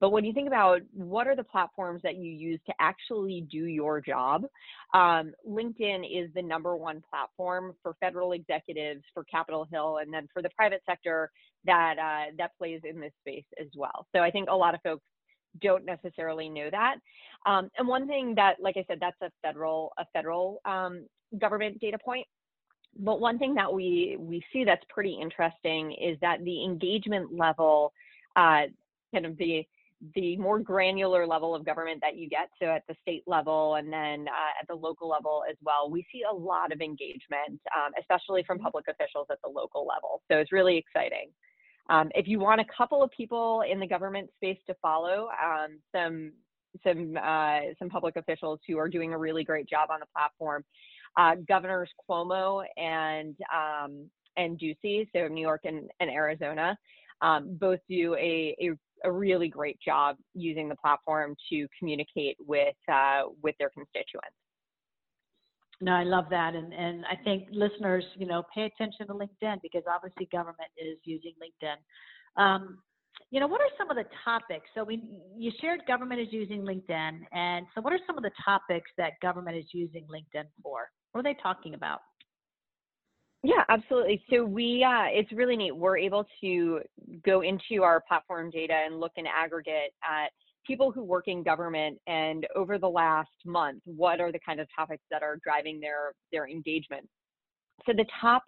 but 0.00 0.10
when 0.10 0.24
you 0.24 0.32
think 0.32 0.48
about 0.48 0.80
what 0.92 1.26
are 1.26 1.36
the 1.36 1.44
platforms 1.44 2.00
that 2.02 2.16
you 2.16 2.30
use 2.30 2.58
to 2.66 2.74
actually 2.80 3.46
do 3.50 3.66
your 3.66 4.00
job, 4.00 4.44
um, 4.94 5.32
LinkedIn 5.46 6.04
is 6.10 6.30
the 6.34 6.42
number 6.42 6.74
one 6.74 7.02
platform 7.08 7.74
for 7.82 7.94
federal 8.00 8.32
executives, 8.32 9.02
for 9.12 9.24
Capitol 9.24 9.66
Hill, 9.70 9.98
and 9.98 10.12
then 10.12 10.26
for 10.32 10.40
the 10.40 10.48
private 10.56 10.82
sector 10.88 11.30
that 11.66 11.96
uh, 11.98 12.32
that 12.38 12.56
plays 12.56 12.80
in 12.84 12.98
this 12.98 13.12
space 13.20 13.44
as 13.60 13.68
well. 13.76 14.06
So 14.14 14.22
I 14.22 14.30
think 14.30 14.48
a 14.48 14.56
lot 14.56 14.74
of 14.74 14.80
folks 14.82 15.04
don't 15.60 15.84
necessarily 15.84 16.48
know 16.48 16.70
that. 16.70 16.96
Um, 17.44 17.70
and 17.76 17.86
one 17.86 18.06
thing 18.06 18.34
that, 18.36 18.56
like 18.60 18.76
I 18.76 18.84
said, 18.88 18.98
that's 19.00 19.20
a 19.22 19.30
federal 19.42 19.92
a 19.98 20.06
federal 20.14 20.60
um, 20.64 21.06
government 21.38 21.78
data 21.80 21.98
point. 22.02 22.26
But 22.98 23.20
one 23.20 23.38
thing 23.38 23.54
that 23.54 23.72
we 23.72 24.16
we 24.18 24.42
see 24.52 24.64
that's 24.64 24.84
pretty 24.88 25.18
interesting 25.20 25.92
is 25.92 26.18
that 26.22 26.42
the 26.42 26.64
engagement 26.64 27.36
level, 27.36 27.92
uh, 28.34 28.62
kind 29.12 29.26
of 29.26 29.36
the 29.36 29.66
the 30.14 30.36
more 30.36 30.58
granular 30.58 31.26
level 31.26 31.54
of 31.54 31.64
government 31.64 32.00
that 32.00 32.16
you 32.16 32.28
get, 32.28 32.48
so 32.60 32.68
at 32.68 32.82
the 32.88 32.94
state 33.02 33.22
level 33.26 33.74
and 33.74 33.92
then 33.92 34.26
uh, 34.28 34.60
at 34.60 34.66
the 34.68 34.74
local 34.74 35.08
level 35.08 35.42
as 35.48 35.56
well, 35.62 35.90
we 35.90 36.06
see 36.12 36.22
a 36.30 36.34
lot 36.34 36.72
of 36.72 36.80
engagement, 36.80 37.60
um, 37.76 37.92
especially 37.98 38.42
from 38.46 38.56
mm-hmm. 38.58 38.64
public 38.64 38.86
officials 38.88 39.26
at 39.30 39.38
the 39.44 39.50
local 39.50 39.86
level. 39.86 40.22
So 40.30 40.38
it's 40.38 40.52
really 40.52 40.76
exciting. 40.76 41.30
Um, 41.90 42.10
if 42.14 42.28
you 42.28 42.38
want 42.38 42.60
a 42.60 42.64
couple 42.76 43.02
of 43.02 43.10
people 43.10 43.62
in 43.70 43.80
the 43.80 43.86
government 43.86 44.30
space 44.36 44.58
to 44.68 44.74
follow, 44.80 45.28
um, 45.42 45.78
some 45.94 46.32
some 46.84 47.18
uh, 47.20 47.60
some 47.80 47.88
public 47.90 48.14
officials 48.14 48.60
who 48.68 48.78
are 48.78 48.88
doing 48.88 49.12
a 49.12 49.18
really 49.18 49.42
great 49.42 49.68
job 49.68 49.90
on 49.90 49.98
the 49.98 50.06
platform, 50.14 50.64
uh, 51.16 51.34
Governors 51.48 51.90
Cuomo 52.08 52.64
and 52.76 53.36
um, 53.52 54.08
and 54.36 54.58
Ducey, 54.58 55.08
so 55.14 55.26
New 55.26 55.40
York 55.42 55.62
and, 55.64 55.90
and 55.98 56.08
Arizona, 56.10 56.78
um, 57.22 57.56
both 57.60 57.80
do 57.88 58.14
a, 58.14 58.56
a 58.60 58.70
a 59.04 59.10
really 59.10 59.48
great 59.48 59.78
job 59.80 60.16
using 60.34 60.68
the 60.68 60.76
platform 60.76 61.36
to 61.50 61.66
communicate 61.78 62.36
with 62.46 62.74
uh, 62.92 63.22
with 63.42 63.54
their 63.58 63.70
constituents. 63.70 64.36
No, 65.80 65.92
I 65.92 66.04
love 66.04 66.26
that, 66.30 66.54
and 66.54 66.72
and 66.74 67.04
I 67.06 67.16
think 67.24 67.48
listeners, 67.52 68.04
you 68.16 68.26
know, 68.26 68.42
pay 68.54 68.64
attention 68.64 69.06
to 69.06 69.14
LinkedIn 69.14 69.62
because 69.62 69.82
obviously 69.90 70.28
government 70.30 70.70
is 70.76 70.98
using 71.04 71.32
LinkedIn. 71.42 72.42
Um, 72.42 72.78
you 73.30 73.40
know, 73.40 73.46
what 73.46 73.60
are 73.60 73.68
some 73.78 73.90
of 73.90 73.96
the 73.96 74.04
topics? 74.24 74.68
So 74.74 74.84
we 74.84 75.02
you 75.36 75.50
shared 75.60 75.80
government 75.86 76.20
is 76.20 76.28
using 76.30 76.62
LinkedIn, 76.62 77.20
and 77.32 77.66
so 77.74 77.80
what 77.80 77.92
are 77.92 78.00
some 78.06 78.18
of 78.18 78.22
the 78.22 78.32
topics 78.44 78.90
that 78.98 79.12
government 79.22 79.56
is 79.56 79.66
using 79.72 80.04
LinkedIn 80.04 80.44
for? 80.62 80.90
What 81.12 81.20
are 81.20 81.24
they 81.24 81.38
talking 81.42 81.74
about? 81.74 82.00
Yeah, 83.42 83.64
absolutely. 83.68 84.22
So 84.30 84.44
we, 84.44 84.84
uh, 84.86 85.06
it's 85.08 85.32
really 85.32 85.56
neat. 85.56 85.74
We're 85.74 85.96
able 85.96 86.26
to 86.42 86.80
go 87.24 87.40
into 87.40 87.82
our 87.82 88.02
platform 88.06 88.50
data 88.50 88.74
and 88.74 89.00
look 89.00 89.12
in 89.16 89.24
aggregate 89.26 89.94
at 90.04 90.28
people 90.66 90.92
who 90.92 91.02
work 91.02 91.26
in 91.26 91.42
government 91.42 91.98
and 92.06 92.46
over 92.54 92.76
the 92.78 92.88
last 92.88 93.30
month, 93.46 93.80
what 93.86 94.20
are 94.20 94.30
the 94.30 94.38
kind 94.44 94.60
of 94.60 94.68
topics 94.76 95.02
that 95.10 95.22
are 95.22 95.38
driving 95.42 95.80
their 95.80 96.12
their 96.32 96.46
engagement. 96.46 97.08
So 97.86 97.92
the 97.94 98.04
top, 98.20 98.42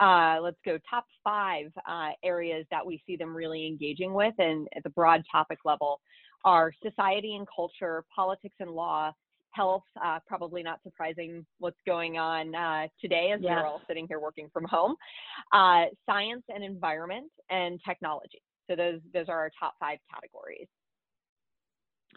uh, 0.00 0.40
let's 0.42 0.58
go 0.64 0.76
top 0.90 1.04
five 1.22 1.66
uh, 1.88 2.10
areas 2.24 2.66
that 2.72 2.84
we 2.84 3.00
see 3.06 3.14
them 3.14 3.34
really 3.34 3.64
engaging 3.64 4.12
with, 4.12 4.34
and 4.38 4.66
at 4.76 4.82
the 4.82 4.90
broad 4.90 5.22
topic 5.30 5.58
level, 5.64 6.00
are 6.44 6.72
society 6.82 7.36
and 7.36 7.46
culture, 7.54 8.02
politics 8.14 8.56
and 8.58 8.72
law, 8.72 9.12
health, 9.52 9.84
uh, 10.04 10.18
probably 10.26 10.62
not 10.62 10.80
surprising 10.82 11.44
what's 11.58 11.80
going 11.86 12.18
on 12.18 12.54
uh, 12.54 12.86
today 13.00 13.32
as 13.34 13.40
yeah. 13.42 13.56
we're 13.56 13.66
all 13.66 13.80
sitting 13.86 14.06
here 14.08 14.20
working 14.20 14.48
from 14.52 14.64
home, 14.64 14.94
uh, 15.52 15.84
science 16.06 16.42
and 16.48 16.64
environment, 16.64 17.30
and 17.50 17.80
technology. 17.86 18.42
So 18.68 18.76
those, 18.76 19.00
those 19.12 19.26
are 19.28 19.38
our 19.38 19.50
top 19.58 19.74
five 19.80 19.98
categories. 20.12 20.68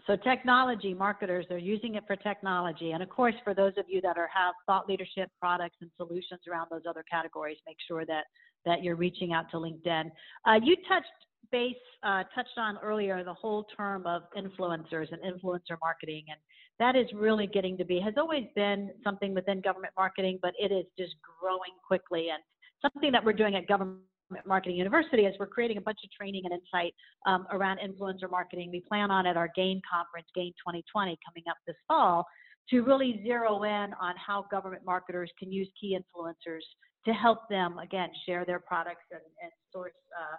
So 0.08 0.16
technology 0.16 0.94
marketers, 0.94 1.46
they're 1.50 1.58
using 1.58 1.96
it 1.96 2.04
for 2.06 2.16
technology. 2.16 2.92
And 2.92 3.02
of 3.02 3.10
course, 3.10 3.34
for 3.44 3.56
those 3.56 3.74
of 3.78 3.86
you 3.88 4.02
that 4.02 4.18
are 4.18 4.30
have 4.34 4.54
thought 4.68 4.88
leadership 4.88 5.30
products 5.40 5.78
and 5.82 5.90
solutions 5.98 6.42
around 6.50 6.68
those 6.70 6.84
other 6.88 7.04
categories, 7.10 7.58
make 7.66 7.78
sure 7.88 8.06
that, 8.06 8.26
that 8.66 8.84
you're 8.84 8.96
reaching 8.96 9.34
out 9.34 9.50
to 9.52 9.58
LinkedIn. 9.58 10.12
Uh, 10.48 10.60
you 10.64 10.76
touched 10.88 11.08
base, 11.52 11.76
uh, 12.04 12.24
touched 12.34 12.58
on 12.58 12.78
earlier 12.84 13.24
the 13.24 13.34
whole 13.34 13.66
term 13.76 14.06
of 14.06 14.24
influencers 14.38 15.08
and 15.12 15.22
influencer 15.22 15.78
marketing. 15.82 16.24
And 16.30 16.40
that 16.80 16.96
is 16.96 17.08
really 17.14 17.48
getting 17.48 17.78
to 17.78 17.86
be, 17.86 18.00
has 18.00 18.16
always 18.18 18.46
been 18.56 18.92
something 19.04 19.34
within 19.34 19.62
government 19.62 19.94
marketing, 19.98 20.40
but 20.42 20.54
it 20.60 20.72
is 20.72 20.86
just 20.98 21.16
growing 21.40 21.72
quickly. 21.88 22.28
And 22.34 22.42
something 22.82 23.12
that 23.12 23.24
we're 23.24 23.34
doing 23.34 23.56
at 23.56 23.68
Government 23.68 24.02
Marketing 24.46 24.76
University 24.76 25.24
is 25.24 25.36
we're 25.40 25.48
creating 25.48 25.78
a 25.78 25.82
bunch 25.82 26.00
of 26.04 26.12
training 26.12 26.44
and 26.46 26.54
insight 26.54 26.94
um, 27.26 27.46
around 27.52 27.80
influencer 27.80 28.30
marketing. 28.30 28.70
We 28.72 28.84
plan 28.88 29.12
on 29.12 29.26
at 29.26 29.38
our 29.38 29.50
GAIN 29.56 29.82
conference, 29.92 30.28
GAIN 30.36 30.52
2020, 30.60 31.18
coming 31.26 31.44
up 31.50 31.58
this 31.68 31.76
fall, 31.88 32.26
to 32.72 32.82
really 32.82 33.22
zero 33.24 33.64
in 33.64 33.94
on 34.02 34.16
how 34.18 34.46
government 34.50 34.84
marketers 34.86 35.32
can 35.38 35.52
use 35.52 35.70
key 35.80 35.98
influencers 35.98 36.62
to 37.06 37.14
help 37.14 37.48
them, 37.50 37.78
again, 37.78 38.10
share 38.26 38.46
their 38.46 38.60
products 38.60 39.06
and, 39.12 39.22
and 39.42 39.52
source 39.72 39.94
uh, 40.20 40.36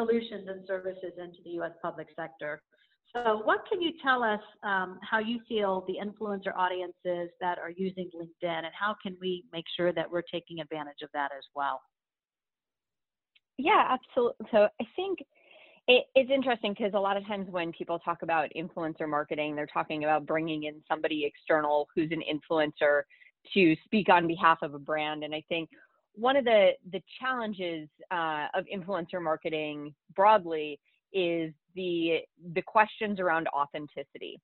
solutions 0.00 0.48
and 0.48 0.66
services 0.66 1.12
into 1.18 1.38
the 1.44 1.50
U.S. 1.50 1.72
public 1.82 2.08
sector. 2.16 2.62
So, 3.12 3.42
what 3.44 3.64
can 3.68 3.82
you 3.82 3.92
tell 4.02 4.22
us 4.22 4.40
um, 4.62 4.98
how 5.02 5.18
you 5.18 5.40
feel 5.48 5.84
the 5.88 5.94
influencer 5.94 6.56
audiences 6.56 7.30
that 7.40 7.58
are 7.58 7.70
using 7.70 8.08
LinkedIn, 8.14 8.58
and 8.64 8.72
how 8.78 8.94
can 9.02 9.16
we 9.20 9.44
make 9.52 9.64
sure 9.76 9.92
that 9.92 10.10
we're 10.10 10.22
taking 10.22 10.60
advantage 10.60 11.02
of 11.02 11.10
that 11.12 11.30
as 11.36 11.44
well? 11.54 11.80
Yeah, 13.58 13.84
absolutely. 13.88 14.46
So, 14.52 14.68
I 14.80 14.84
think 14.94 15.18
it, 15.88 16.04
it's 16.14 16.30
interesting 16.30 16.72
because 16.72 16.92
a 16.94 17.00
lot 17.00 17.16
of 17.16 17.26
times 17.26 17.48
when 17.50 17.72
people 17.72 17.98
talk 17.98 18.22
about 18.22 18.48
influencer 18.56 19.08
marketing, 19.08 19.56
they're 19.56 19.66
talking 19.66 20.04
about 20.04 20.24
bringing 20.24 20.64
in 20.64 20.74
somebody 20.88 21.24
external 21.24 21.88
who's 21.94 22.12
an 22.12 22.22
influencer 22.22 23.02
to 23.54 23.74
speak 23.84 24.08
on 24.08 24.28
behalf 24.28 24.58
of 24.62 24.74
a 24.74 24.78
brand. 24.78 25.24
And 25.24 25.34
I 25.34 25.42
think 25.48 25.68
one 26.14 26.36
of 26.36 26.44
the 26.44 26.70
the 26.92 27.02
challenges 27.20 27.88
uh, 28.10 28.46
of 28.54 28.64
influencer 28.66 29.22
marketing 29.22 29.94
broadly 30.14 30.78
is 31.12 31.52
the 31.74 32.20
the 32.54 32.62
questions 32.62 33.20
around 33.20 33.48
authenticity. 33.48 34.40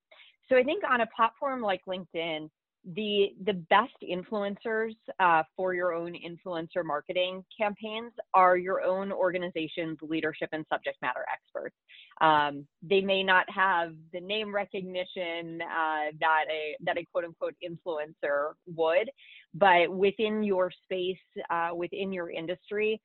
So 0.49 0.57
I 0.57 0.63
think 0.63 0.85
on 0.89 1.01
a 1.01 1.07
platform 1.17 1.61
like 1.61 1.81
LinkedIn, 1.89 2.49
the 2.95 3.35
the 3.45 3.55
best 3.69 3.95
influencers 4.03 4.95
uh, 5.19 5.43
for 5.57 5.75
your 5.75 5.93
own 5.93 6.15
influencer 6.15 6.85
marketing 6.85 7.45
campaigns 7.57 8.13
are 8.33 8.57
your 8.57 8.83
own 8.83 9.11
organization's 9.11 9.99
leadership 10.03 10.51
and 10.53 10.65
subject 10.73 10.97
matter 11.03 11.25
experts. 11.33 11.75
Um, 12.21 12.67
they 12.83 13.01
may 13.01 13.25
not 13.25 13.51
have 13.51 13.95
the 14.13 14.21
name 14.21 14.55
recognition 14.55 15.61
uh, 15.63 16.13
that 16.21 16.45
a 16.49 16.77
that 16.85 16.97
a 16.97 17.05
quote 17.11 17.25
unquote 17.25 17.57
influencer 17.65 18.53
would, 18.77 19.11
but 19.59 19.91
within 19.91 20.43
your 20.43 20.71
space, 20.85 21.17
uh, 21.51 21.71
within 21.75 22.13
your 22.13 22.31
industry, 22.31 23.01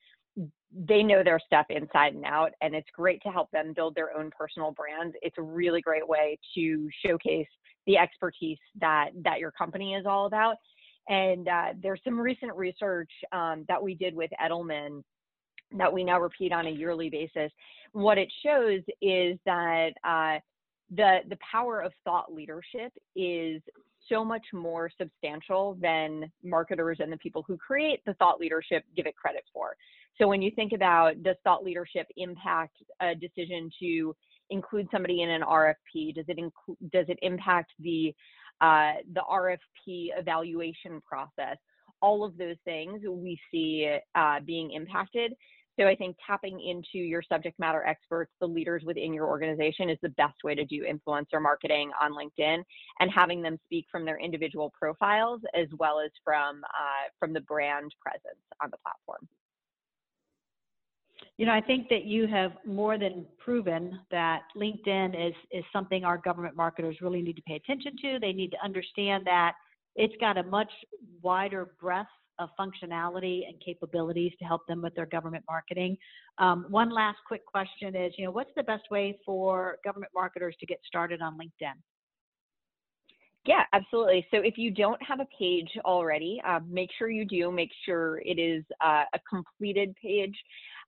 they 0.88 1.03
know 1.03 1.24
their 1.24 1.39
stuff 1.46 1.65
inside 1.70 2.13
and 2.13 2.24
out 2.24 2.51
and 2.62 2.74
it's 2.74 2.88
great 2.96 3.22
to 3.22 3.29
help 3.29 3.51
them 3.51 3.74
build 3.75 3.93
their 3.93 4.17
own 4.17 4.31
personal 4.31 4.72
brands 4.72 5.13
it's 5.22 5.38
a 5.38 5.41
really 5.41 5.81
great 5.81 6.08
way 6.08 6.39
to 6.55 6.88
showcase 7.05 7.46
the 7.88 7.98
expertise 7.98 8.58
that 8.79 9.10
that 9.24 9.39
your 9.39 9.51
company 9.51 9.96
is 9.96 10.05
all 10.05 10.25
about. 10.25 10.55
And 11.10 11.48
uh, 11.48 11.74
there's 11.81 12.01
some 12.03 12.20
recent 12.20 12.55
research 12.55 13.12
um, 13.31 13.65
that 13.67 13.81
we 13.81 13.96
did 13.96 14.15
with 14.15 14.31
Edelman 14.43 15.03
that 15.77 15.91
we 15.91 16.03
now 16.03 16.20
repeat 16.20 16.51
on 16.51 16.67
a 16.67 16.70
yearly 16.70 17.10
basis. 17.10 17.51
What 17.93 18.17
it 18.17 18.31
shows 18.46 18.81
is 19.01 19.38
that 19.46 19.91
uh, 20.03 20.39
the 20.96 21.20
the 21.29 21.38
power 21.51 21.81
of 21.81 21.91
thought 22.03 22.34
leadership 22.34 22.93
is 23.15 23.62
so 24.10 24.24
much 24.25 24.46
more 24.53 24.89
substantial 25.00 25.77
than 25.81 26.31
marketers 26.43 26.98
and 27.00 27.12
the 27.12 27.17
people 27.17 27.43
who 27.48 27.58
create 27.58 28.01
the 28.05 28.13
thought 28.15 28.39
leadership 28.39 28.84
give 28.96 29.05
it 29.05 29.15
credit 29.15 29.43
for. 29.53 29.75
So 30.17 30.27
when 30.27 30.41
you 30.41 30.51
think 30.51 30.74
about 30.74 31.24
does 31.24 31.36
thought 31.43 31.63
leadership 31.63 32.08
impact 32.17 32.75
a 33.01 33.15
decision 33.15 33.72
to 33.79 34.15
include 34.50 34.88
somebody 34.91 35.22
in 35.22 35.29
an 35.29 35.41
RFP? 35.41 36.15
Does 36.15 36.25
it 36.27 36.38
does 36.91 37.05
it 37.08 37.17
impact 37.22 37.72
the 37.79 38.13
uh, 38.60 38.93
the 39.13 39.22
RFP 39.22 40.10
evaluation 40.17 41.01
process? 41.01 41.58
All 42.01 42.24
of 42.24 42.38
those 42.38 42.58
things 42.65 43.01
we 43.08 43.39
see 43.51 43.98
uh, 44.15 44.39
being 44.46 44.72
impacted. 44.72 45.34
So 45.80 45.88
I 45.88 45.96
think 45.96 46.18
tapping 46.25 46.60
into 46.60 46.98
your 46.98 47.24
subject 47.24 47.58
matter 47.60 47.84
experts, 47.86 48.32
the 48.40 48.48
leaders 48.48 48.84
within 48.86 49.13
your 49.13 49.28
organization, 49.28 49.90
is 49.90 49.98
the 50.01 50.10
best 50.10 50.44
way 50.44 50.54
to 50.54 50.66
do 50.66 50.84
influencer 50.84 51.42
marketing 51.42 51.92
on 52.00 52.12
LinkedIn, 52.12 52.63
and 53.00 53.12
having 53.12 53.42
them 53.42 53.58
speak 53.66 53.86
from 53.92 54.06
their 54.06 54.20
individual 54.20 54.72
profiles 54.78 55.42
as 55.56 55.68
well 55.78 56.00
as 56.00 56.12
from 56.24 56.63
uh, 56.66 57.10
from 57.20 57.34
the 57.34 57.42
brand 57.42 57.94
presence 58.01 58.42
on 58.62 58.70
the 58.70 58.78
platform. 58.78 59.28
You 61.38 61.46
know, 61.46 61.54
I 61.54 61.62
think 61.62 61.90
that 61.90 62.06
you 62.06 62.28
have 62.28 62.51
more 62.66 62.98
than 63.00 63.25
proven 63.40 64.00
that 64.12 64.42
LinkedIn 64.56 65.30
is, 65.30 65.34
is 65.51 65.63
something 65.74 66.04
our 66.04 66.18
government 66.18 66.56
marketers 66.56 66.98
really 67.01 67.22
need 67.22 67.36
to 67.38 67.42
pay 67.44 67.56
attention 67.56 67.96
to. 68.01 68.20
They 68.20 68.34
need 68.34 68.51
to 68.51 68.63
understand 68.63 69.25
that 69.25 69.54
it's 69.96 70.13
got 70.20 70.38
a 70.38 70.44
much 70.44 70.72
wider 71.22 71.72
breadth 71.80 72.10
of 72.41 72.50
functionality 72.60 73.48
and 73.48 73.60
capabilities 73.63 74.33
to 74.39 74.45
help 74.45 74.65
them 74.67 74.81
with 74.81 74.95
their 74.95 75.05
government 75.05 75.43
marketing. 75.48 75.98
Um, 76.38 76.65
one 76.69 76.89
last 76.89 77.19
quick 77.27 77.45
question 77.45 77.95
is, 77.95 78.13
you 78.18 78.25
know, 78.25 78.31
what's 78.31 78.51
the 78.55 78.63
best 78.63 78.83
way 78.92 79.20
for 79.25 79.77
government 79.83 80.11
marketers 80.13 80.55
to 80.59 80.66
get 80.66 80.79
started 80.85 81.22
on 81.22 81.37
LinkedIn? 81.37 81.74
Yeah, 83.46 83.63
absolutely. 83.74 84.27
So 84.29 84.37
if 84.37 84.55
you 84.57 84.70
don't 84.70 85.01
have 85.01 85.20
a 85.20 85.27
page 85.37 85.70
already, 85.83 86.39
uh, 86.48 86.59
make 86.70 86.89
sure 86.98 87.09
you 87.09 87.25
do. 87.25 87.51
Make 87.51 87.72
sure 87.85 88.20
it 88.20 88.37
is 88.37 88.63
uh, 88.85 89.05
a 89.13 89.20
completed 89.27 89.96
page. 90.00 90.35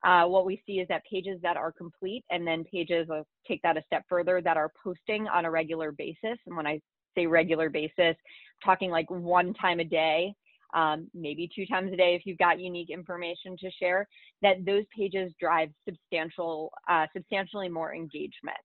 Uh, 0.04 0.26
what 0.26 0.46
we 0.46 0.62
see 0.68 0.74
is 0.74 0.88
that 0.90 1.02
pages 1.10 1.40
that 1.42 1.58
are 1.58 1.72
complete 1.72 2.24
and 2.30 2.46
then 2.46 2.64
pages, 2.66 3.08
I'll 3.12 3.26
take 3.48 3.62
that 3.64 3.78
a 3.78 3.82
step 3.88 4.04
further, 4.08 4.40
that 4.42 4.58
are 4.58 4.72
posting 4.84 5.28
on 5.28 5.46
a 5.46 5.52
regular 5.52 5.92
basis. 5.92 6.38
And 6.46 6.56
when 6.56 6.68
I 6.68 6.80
say 7.16 7.26
regular 7.26 7.70
basis, 7.70 7.94
I'm 8.00 8.16
talking 8.64 8.92
like 8.92 9.10
one 9.10 9.54
time 9.56 9.80
a 9.80 9.86
day, 9.86 10.36
um, 10.74 11.08
maybe 11.14 11.50
two 11.56 11.66
times 11.66 11.92
a 11.94 11.96
day 11.96 12.16
if 12.16 12.24
you've 12.26 12.38
got 12.38 12.60
unique 12.60 12.90
information 12.90 13.56
to 13.60 13.70
share, 13.72 14.08
that 14.42 14.66
those 14.66 14.84
pages 14.98 15.32
drive 15.40 15.70
substantial, 15.88 16.72
uh, 16.90 17.06
substantially 17.16 17.70
more 17.70 17.94
engagement. 17.94 18.58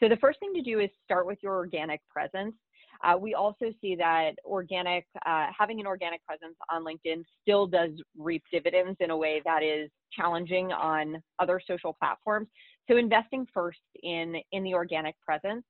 So 0.00 0.08
the 0.08 0.16
first 0.16 0.38
thing 0.40 0.52
to 0.54 0.62
do 0.62 0.80
is 0.80 0.90
start 1.04 1.26
with 1.26 1.38
your 1.42 1.54
organic 1.56 2.00
presence. 2.08 2.54
Uh, 3.02 3.16
we 3.16 3.34
also 3.34 3.66
see 3.80 3.94
that 3.96 4.32
organic, 4.44 5.06
uh, 5.24 5.46
having 5.58 5.80
an 5.80 5.86
organic 5.86 6.24
presence 6.26 6.56
on 6.70 6.84
LinkedIn 6.84 7.22
still 7.40 7.66
does 7.66 7.90
reap 8.18 8.42
dividends 8.52 8.96
in 9.00 9.10
a 9.10 9.16
way 9.16 9.40
that 9.44 9.62
is 9.62 9.90
challenging 10.12 10.70
on 10.72 11.22
other 11.38 11.60
social 11.66 11.94
platforms. 11.98 12.48
So 12.90 12.96
investing 12.96 13.46
first 13.54 13.78
in, 14.02 14.36
in 14.52 14.62
the 14.64 14.74
organic 14.74 15.14
presence 15.20 15.64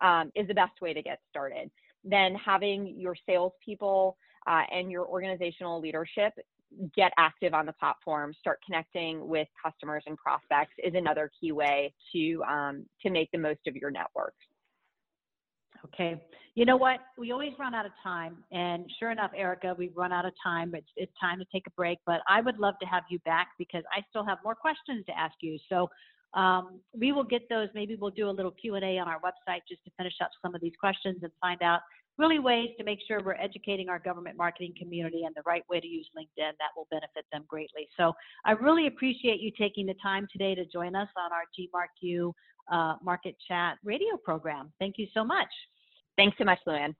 um, 0.00 0.30
is 0.34 0.48
the 0.48 0.54
best 0.54 0.80
way 0.80 0.94
to 0.94 1.02
get 1.02 1.18
started. 1.28 1.70
Then 2.04 2.34
having 2.34 2.94
your 2.98 3.14
salespeople 3.28 4.16
uh, 4.46 4.62
and 4.72 4.90
your 4.90 5.06
organizational 5.06 5.80
leadership 5.80 6.32
get 6.94 7.12
active 7.18 7.52
on 7.52 7.66
the 7.66 7.72
platform, 7.72 8.32
start 8.38 8.60
connecting 8.64 9.26
with 9.28 9.48
customers 9.62 10.04
and 10.06 10.16
prospects 10.16 10.74
is 10.78 10.94
another 10.94 11.30
key 11.40 11.52
way 11.52 11.92
to 12.12 12.42
um, 12.48 12.86
to 13.02 13.10
make 13.10 13.30
the 13.32 13.38
most 13.38 13.60
of 13.66 13.74
your 13.76 13.90
network. 13.90 14.34
Okay. 15.86 16.20
You 16.54 16.66
know 16.66 16.76
what? 16.76 17.00
We 17.16 17.32
always 17.32 17.52
run 17.58 17.74
out 17.74 17.86
of 17.86 17.92
time. 18.02 18.36
And 18.52 18.84
sure 18.98 19.10
enough, 19.10 19.30
Erica, 19.34 19.74
we've 19.78 19.96
run 19.96 20.12
out 20.12 20.26
of 20.26 20.32
time. 20.42 20.74
It's, 20.74 20.86
it's 20.96 21.12
time 21.18 21.38
to 21.38 21.46
take 21.52 21.66
a 21.66 21.70
break. 21.70 21.98
But 22.04 22.20
I 22.28 22.40
would 22.40 22.58
love 22.58 22.74
to 22.80 22.86
have 22.86 23.04
you 23.08 23.18
back 23.20 23.48
because 23.58 23.82
I 23.96 24.04
still 24.10 24.24
have 24.24 24.38
more 24.44 24.54
questions 24.54 25.06
to 25.06 25.18
ask 25.18 25.34
you. 25.40 25.58
So 25.68 25.88
um, 26.34 26.80
we 26.96 27.12
will 27.12 27.24
get 27.24 27.48
those. 27.48 27.68
Maybe 27.74 27.96
we'll 27.96 28.10
do 28.10 28.28
a 28.28 28.30
little 28.30 28.50
Q&A 28.50 28.98
on 28.98 29.08
our 29.08 29.20
website 29.20 29.60
just 29.68 29.82
to 29.84 29.90
finish 29.96 30.14
up 30.22 30.30
some 30.42 30.54
of 30.54 30.60
these 30.60 30.74
questions 30.78 31.18
and 31.22 31.32
find 31.40 31.62
out 31.62 31.80
really 32.18 32.38
ways 32.38 32.68
to 32.78 32.84
make 32.84 32.98
sure 33.06 33.22
we're 33.22 33.34
educating 33.34 33.88
our 33.88 33.98
government 33.98 34.36
marketing 34.36 34.74
community 34.78 35.22
and 35.24 35.34
the 35.34 35.42
right 35.46 35.64
way 35.70 35.80
to 35.80 35.86
use 35.86 36.08
LinkedIn 36.16 36.52
that 36.58 36.70
will 36.76 36.86
benefit 36.90 37.24
them 37.32 37.44
greatly. 37.48 37.88
So 37.96 38.12
I 38.44 38.52
really 38.52 38.86
appreciate 38.86 39.40
you 39.40 39.50
taking 39.58 39.86
the 39.86 39.94
time 40.02 40.28
today 40.30 40.54
to 40.54 40.64
join 40.66 40.94
us 40.94 41.08
on 41.16 41.32
our 41.32 41.44
GMARC-U 41.58 42.34
uh, 42.70 42.94
Market 43.02 43.36
Chat 43.48 43.78
radio 43.84 44.16
program. 44.22 44.72
Thank 44.78 44.96
you 44.98 45.06
so 45.14 45.24
much. 45.24 45.48
Thanks 46.16 46.36
so 46.38 46.44
much, 46.44 46.58
Luann. 46.66 46.94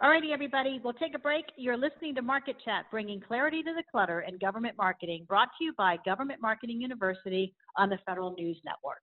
Alrighty, 0.00 0.32
everybody, 0.32 0.80
we'll 0.84 0.92
take 0.92 1.16
a 1.16 1.18
break. 1.18 1.46
You're 1.56 1.76
listening 1.76 2.14
to 2.14 2.22
Market 2.22 2.54
Chat, 2.64 2.84
bringing 2.88 3.20
clarity 3.20 3.64
to 3.64 3.74
the 3.74 3.82
clutter 3.90 4.20
in 4.20 4.38
government 4.38 4.76
marketing, 4.78 5.24
brought 5.26 5.48
to 5.58 5.64
you 5.64 5.72
by 5.76 5.96
Government 6.04 6.40
Marketing 6.40 6.80
University 6.80 7.52
on 7.76 7.88
the 7.88 7.98
Federal 8.06 8.32
News 8.34 8.60
Network. 8.64 9.02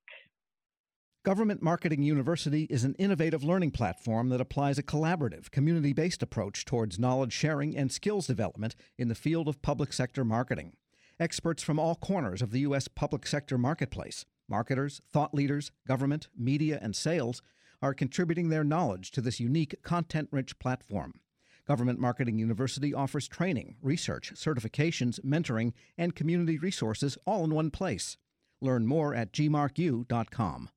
Government 1.25 1.63
Marketing 1.63 2.03
University 2.03 2.65
is 2.69 2.83
an 2.83 2.93
innovative 2.99 3.43
learning 3.43 3.71
platform 3.71 4.29
that 4.29 4.39
applies 4.39 4.77
a 4.77 4.83
collaborative, 4.83 5.49
community 5.49 5.91
based 5.91 6.21
approach 6.21 6.65
towards 6.65 6.99
knowledge 6.99 7.33
sharing 7.33 7.75
and 7.75 7.91
skills 7.91 8.27
development 8.27 8.75
in 8.99 9.07
the 9.07 9.15
field 9.15 9.47
of 9.47 9.63
public 9.63 9.91
sector 9.91 10.23
marketing. 10.23 10.73
Experts 11.19 11.63
from 11.63 11.79
all 11.79 11.95
corners 11.95 12.43
of 12.43 12.51
the 12.51 12.59
U.S. 12.59 12.87
public 12.87 13.25
sector 13.25 13.57
marketplace 13.57 14.23
marketers, 14.47 15.01
thought 15.11 15.33
leaders, 15.33 15.71
government, 15.87 16.27
media, 16.37 16.77
and 16.79 16.95
sales 16.95 17.41
are 17.81 17.95
contributing 17.95 18.49
their 18.49 18.63
knowledge 18.63 19.09
to 19.09 19.19
this 19.19 19.39
unique 19.39 19.81
content 19.81 20.29
rich 20.31 20.59
platform. 20.59 21.21
Government 21.67 21.97
Marketing 21.97 22.37
University 22.37 22.93
offers 22.93 23.27
training, 23.27 23.77
research, 23.81 24.31
certifications, 24.35 25.19
mentoring, 25.21 25.73
and 25.97 26.13
community 26.13 26.59
resources 26.59 27.17
all 27.25 27.43
in 27.43 27.51
one 27.51 27.71
place. 27.71 28.15
Learn 28.61 28.85
more 28.85 29.15
at 29.15 29.33
gmarcu.com. 29.33 30.69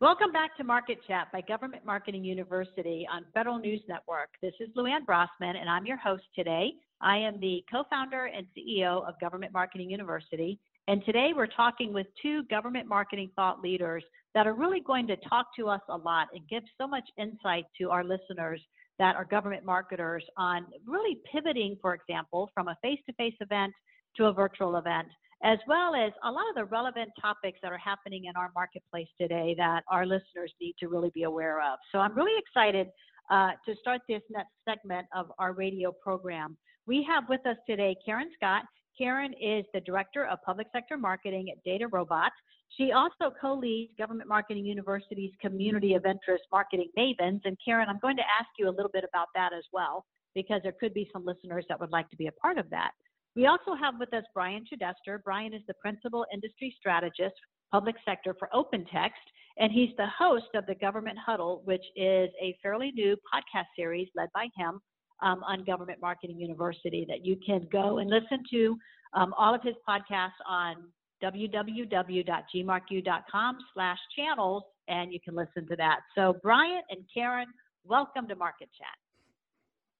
Welcome 0.00 0.32
back 0.32 0.56
to 0.56 0.64
Market 0.64 0.96
Chat 1.06 1.28
by 1.30 1.42
Government 1.42 1.84
Marketing 1.84 2.24
University 2.24 3.06
on 3.12 3.26
Federal 3.34 3.58
News 3.58 3.82
Network. 3.86 4.30
This 4.40 4.54
is 4.58 4.70
Luann 4.74 5.04
Brossman, 5.04 5.58
and 5.60 5.68
I'm 5.68 5.84
your 5.84 5.98
host 5.98 6.22
today. 6.34 6.72
I 7.02 7.18
am 7.18 7.38
the 7.38 7.62
co 7.70 7.84
founder 7.90 8.30
and 8.34 8.46
CEO 8.56 9.06
of 9.06 9.20
Government 9.20 9.52
Marketing 9.52 9.90
University. 9.90 10.58
And 10.88 11.04
today 11.04 11.32
we're 11.36 11.48
talking 11.48 11.92
with 11.92 12.06
two 12.22 12.44
government 12.44 12.88
marketing 12.88 13.30
thought 13.36 13.60
leaders 13.60 14.02
that 14.34 14.46
are 14.46 14.54
really 14.54 14.80
going 14.80 15.06
to 15.06 15.16
talk 15.28 15.48
to 15.58 15.68
us 15.68 15.82
a 15.90 15.98
lot 15.98 16.28
and 16.32 16.48
give 16.48 16.62
so 16.80 16.88
much 16.88 17.04
insight 17.18 17.66
to 17.78 17.90
our 17.90 18.02
listeners 18.02 18.62
that 18.98 19.16
are 19.16 19.26
government 19.26 19.66
marketers 19.66 20.24
on 20.38 20.64
really 20.86 21.18
pivoting, 21.30 21.76
for 21.82 21.92
example, 21.92 22.50
from 22.54 22.68
a 22.68 22.76
face 22.80 23.00
to 23.06 23.12
face 23.16 23.36
event 23.42 23.74
to 24.16 24.24
a 24.24 24.32
virtual 24.32 24.76
event 24.76 25.08
as 25.42 25.58
well 25.66 25.94
as 25.94 26.12
a 26.24 26.30
lot 26.30 26.48
of 26.50 26.54
the 26.54 26.64
relevant 26.64 27.10
topics 27.20 27.58
that 27.62 27.72
are 27.72 27.78
happening 27.78 28.26
in 28.26 28.36
our 28.36 28.50
marketplace 28.54 29.08
today 29.18 29.54
that 29.56 29.82
our 29.88 30.04
listeners 30.04 30.52
need 30.60 30.74
to 30.78 30.88
really 30.88 31.10
be 31.14 31.22
aware 31.22 31.60
of. 31.60 31.78
So 31.92 31.98
I'm 31.98 32.14
really 32.14 32.38
excited 32.38 32.88
uh, 33.30 33.52
to 33.66 33.74
start 33.80 34.02
this 34.08 34.22
next 34.30 34.50
segment 34.68 35.06
of 35.14 35.32
our 35.38 35.52
radio 35.52 35.92
program. 35.92 36.56
We 36.86 37.06
have 37.08 37.24
with 37.28 37.46
us 37.46 37.56
today 37.66 37.96
Karen 38.04 38.30
Scott. 38.34 38.64
Karen 38.98 39.32
is 39.40 39.64
the 39.72 39.80
Director 39.80 40.26
of 40.26 40.38
Public 40.44 40.66
Sector 40.72 40.98
Marketing 40.98 41.48
at 41.50 41.62
Data 41.64 41.88
DataRobot. 41.88 42.30
She 42.76 42.92
also 42.92 43.32
co 43.40 43.54
leads 43.54 43.92
Government 43.96 44.28
Marketing 44.28 44.64
University's 44.64 45.32
Community 45.40 45.94
of 45.94 46.04
Interest 46.04 46.44
Marketing 46.52 46.88
Mavens. 46.98 47.40
And 47.44 47.56
Karen, 47.64 47.88
I'm 47.88 47.98
going 48.00 48.16
to 48.16 48.22
ask 48.38 48.48
you 48.58 48.68
a 48.68 48.70
little 48.70 48.90
bit 48.92 49.04
about 49.08 49.28
that 49.34 49.52
as 49.56 49.64
well, 49.72 50.04
because 50.34 50.60
there 50.62 50.74
could 50.78 50.92
be 50.92 51.08
some 51.12 51.24
listeners 51.24 51.64
that 51.68 51.80
would 51.80 51.90
like 51.90 52.10
to 52.10 52.16
be 52.16 52.26
a 52.26 52.32
part 52.32 52.58
of 52.58 52.68
that. 52.70 52.90
We 53.36 53.46
also 53.46 53.74
have 53.80 53.94
with 53.98 54.12
us 54.12 54.24
Brian 54.34 54.64
Chidester. 54.64 55.22
Brian 55.22 55.54
is 55.54 55.62
the 55.68 55.74
Principal 55.74 56.26
Industry 56.32 56.74
Strategist, 56.78 57.36
Public 57.70 57.94
Sector 58.04 58.34
for 58.38 58.48
OpenText, 58.52 59.10
and 59.58 59.70
he's 59.70 59.90
the 59.96 60.08
host 60.18 60.48
of 60.54 60.66
the 60.66 60.74
Government 60.74 61.16
Huddle, 61.24 61.62
which 61.64 61.84
is 61.94 62.28
a 62.42 62.58
fairly 62.62 62.90
new 62.92 63.16
podcast 63.32 63.66
series 63.76 64.08
led 64.16 64.30
by 64.34 64.48
him 64.56 64.80
um, 65.22 65.44
on 65.44 65.62
Government 65.64 66.00
Marketing 66.00 66.40
University 66.40 67.06
that 67.08 67.24
you 67.24 67.36
can 67.44 67.68
go 67.70 67.98
and 67.98 68.10
listen 68.10 68.42
to 68.50 68.76
um, 69.14 69.32
all 69.38 69.54
of 69.54 69.62
his 69.62 69.76
podcasts 69.88 70.32
on 70.48 70.74
www.gmarku.com 71.22 73.58
slash 73.74 73.98
channels, 74.16 74.64
and 74.88 75.12
you 75.12 75.20
can 75.22 75.36
listen 75.36 75.68
to 75.68 75.76
that. 75.76 76.00
So 76.16 76.36
Brian 76.42 76.80
and 76.90 77.04
Karen, 77.12 77.46
welcome 77.84 78.26
to 78.28 78.34
Market 78.34 78.70
Chat. 78.76 78.88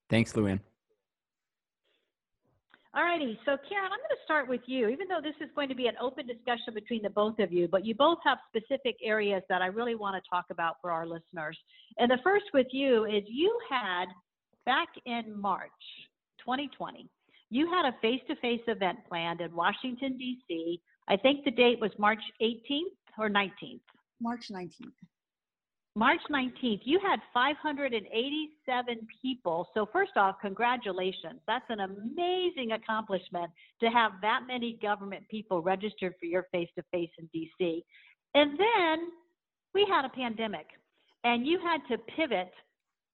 Thanks, 0.09 0.33
Luann. 0.33 0.61
Alrighty, 2.95 3.39
so 3.45 3.57
Karen, 3.69 3.93
I'm 3.93 4.01
going 4.01 4.11
to 4.11 4.25
start 4.25 4.49
with 4.49 4.63
you, 4.67 4.89
even 4.89 5.07
though 5.07 5.21
this 5.23 5.37
is 5.41 5.49
going 5.55 5.69
to 5.69 5.77
be 5.77 5.87
an 5.87 5.95
open 6.01 6.27
discussion 6.27 6.75
between 6.75 7.03
the 7.03 7.11
both 7.11 7.39
of 7.39 7.53
you, 7.53 7.69
but 7.69 7.87
you 7.87 7.95
both 7.95 8.19
have 8.25 8.39
specific 8.49 8.97
areas 9.01 9.43
that 9.49 9.63
I 9.63 9.67
really 9.67 9.95
want 9.95 10.17
to 10.17 10.29
talk 10.29 10.47
about 10.51 10.77
for 10.83 10.91
our 10.91 11.07
listeners. 11.07 11.57
And 11.99 12.11
the 12.11 12.19
first 12.25 12.47
with 12.53 12.67
you 12.73 13.05
is 13.05 13.23
you 13.29 13.57
had 13.71 14.07
back 14.67 14.89
in 15.07 15.41
March 15.41 15.71
2020, 16.41 17.09
you 17.51 17.71
had 17.71 17.89
a 17.89 17.95
face 18.03 18.23
to 18.27 18.35
face 18.37 18.61
event 18.67 18.99
planned 19.09 19.41
in 19.41 19.55
Washington, 19.55 20.19
D.C. 20.19 20.81
I 21.09 21.17
think 21.17 21.45
the 21.45 21.53
date 21.53 21.81
was 21.81 21.93
March 21.97 22.23
18th 22.43 22.97
or 23.19 23.31
19th? 23.31 23.81
March 24.21 24.47
19th. 24.51 24.71
March 26.01 26.23
19th, 26.31 26.81
you 26.85 26.99
had 26.99 27.21
587 27.35 29.07
people. 29.21 29.69
So, 29.75 29.87
first 29.93 30.13
off, 30.17 30.37
congratulations. 30.41 31.41
That's 31.47 31.67
an 31.69 31.81
amazing 31.81 32.73
accomplishment 32.73 33.51
to 33.81 33.89
have 33.89 34.13
that 34.23 34.45
many 34.47 34.79
government 34.81 35.29
people 35.29 35.61
registered 35.61 36.15
for 36.19 36.25
your 36.25 36.47
face 36.53 36.71
to 36.77 36.85
face 36.91 37.11
in 37.19 37.29
DC. 37.37 37.83
And 38.33 38.59
then 38.59 39.09
we 39.75 39.87
had 39.91 40.07
a 40.07 40.09
pandemic, 40.09 40.69
and 41.25 41.47
you 41.47 41.61
had 41.61 41.83
to 41.95 42.03
pivot 42.17 42.51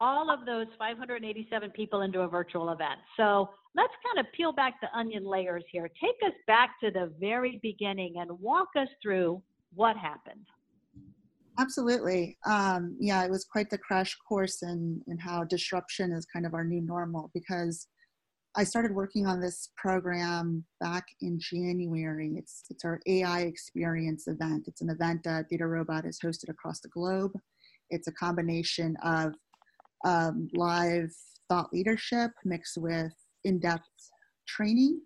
all 0.01 0.31
of 0.31 0.47
those 0.47 0.69
587 0.79 1.71
people 1.71 2.03
into 2.03 2.21
a 2.21 2.29
virtual 2.29 2.71
event. 2.71 3.01
So 3.17 3.51
let's 3.75 3.95
kind 4.07 4.25
of 4.25 4.33
peel 4.33 4.53
back 4.53 4.75
the 4.81 4.97
onion 4.97 5.25
layers 5.27 5.65
here. 5.73 5.91
Take 6.01 6.19
us 6.25 6.35
back 6.47 6.79
to 6.85 6.93
the 6.93 7.13
very 7.19 7.59
beginning 7.65 8.19
and 8.19 8.31
walk 8.39 8.69
us 8.79 8.89
through 9.03 9.43
what 9.75 9.97
happened. 9.97 10.47
Absolutely. 11.59 12.37
Um, 12.47 12.97
yeah, 13.01 13.25
it 13.25 13.31
was 13.31 13.45
quite 13.45 13.71
the 13.71 13.79
crash 13.79 14.17
course 14.29 14.63
in, 14.63 15.01
in 15.07 15.19
how 15.19 15.45
disruption 15.45 16.13
is 16.13 16.27
kind 16.27 16.45
of 16.45 16.55
our 16.55 16.65
new 16.65 16.83
normal 16.83 17.31
because 17.33 17.89
I 18.59 18.65
started 18.65 18.95
working 18.95 19.27
on 19.27 19.41
this 19.41 19.71
program 19.77 20.65
back 20.81 21.05
in 21.21 21.39
January. 21.39 22.35
It's, 22.37 22.65
it's 22.71 22.85
our 22.85 23.01
AI 23.07 23.43
experience 23.43 24.29
event. 24.29 24.65
It's 24.67 24.81
an 24.81 24.91
event 24.91 25.23
that 25.25 25.51
DataRobot 25.51 26.05
has 26.05 26.19
hosted 26.25 26.49
across 26.49 26.81
the 26.81 26.89
globe. 26.89 27.33
It's 27.91 28.09
a 28.09 28.13
combination 28.13 28.97
of 29.03 29.35
um, 30.05 30.49
live 30.55 31.11
thought 31.49 31.73
leadership 31.73 32.31
mixed 32.45 32.77
with 32.79 33.13
in-depth 33.45 33.89
training 34.49 35.01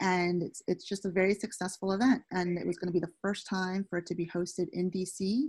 and 0.00 0.42
it's, 0.42 0.62
it's 0.66 0.84
just 0.86 1.06
a 1.06 1.10
very 1.10 1.34
successful 1.34 1.92
event 1.92 2.22
and 2.32 2.58
it 2.58 2.66
was 2.66 2.76
going 2.76 2.88
to 2.88 2.92
be 2.92 3.00
the 3.00 3.12
first 3.22 3.46
time 3.48 3.84
for 3.88 3.98
it 3.98 4.06
to 4.06 4.14
be 4.14 4.28
hosted 4.34 4.66
in 4.72 4.90
dc 4.90 5.44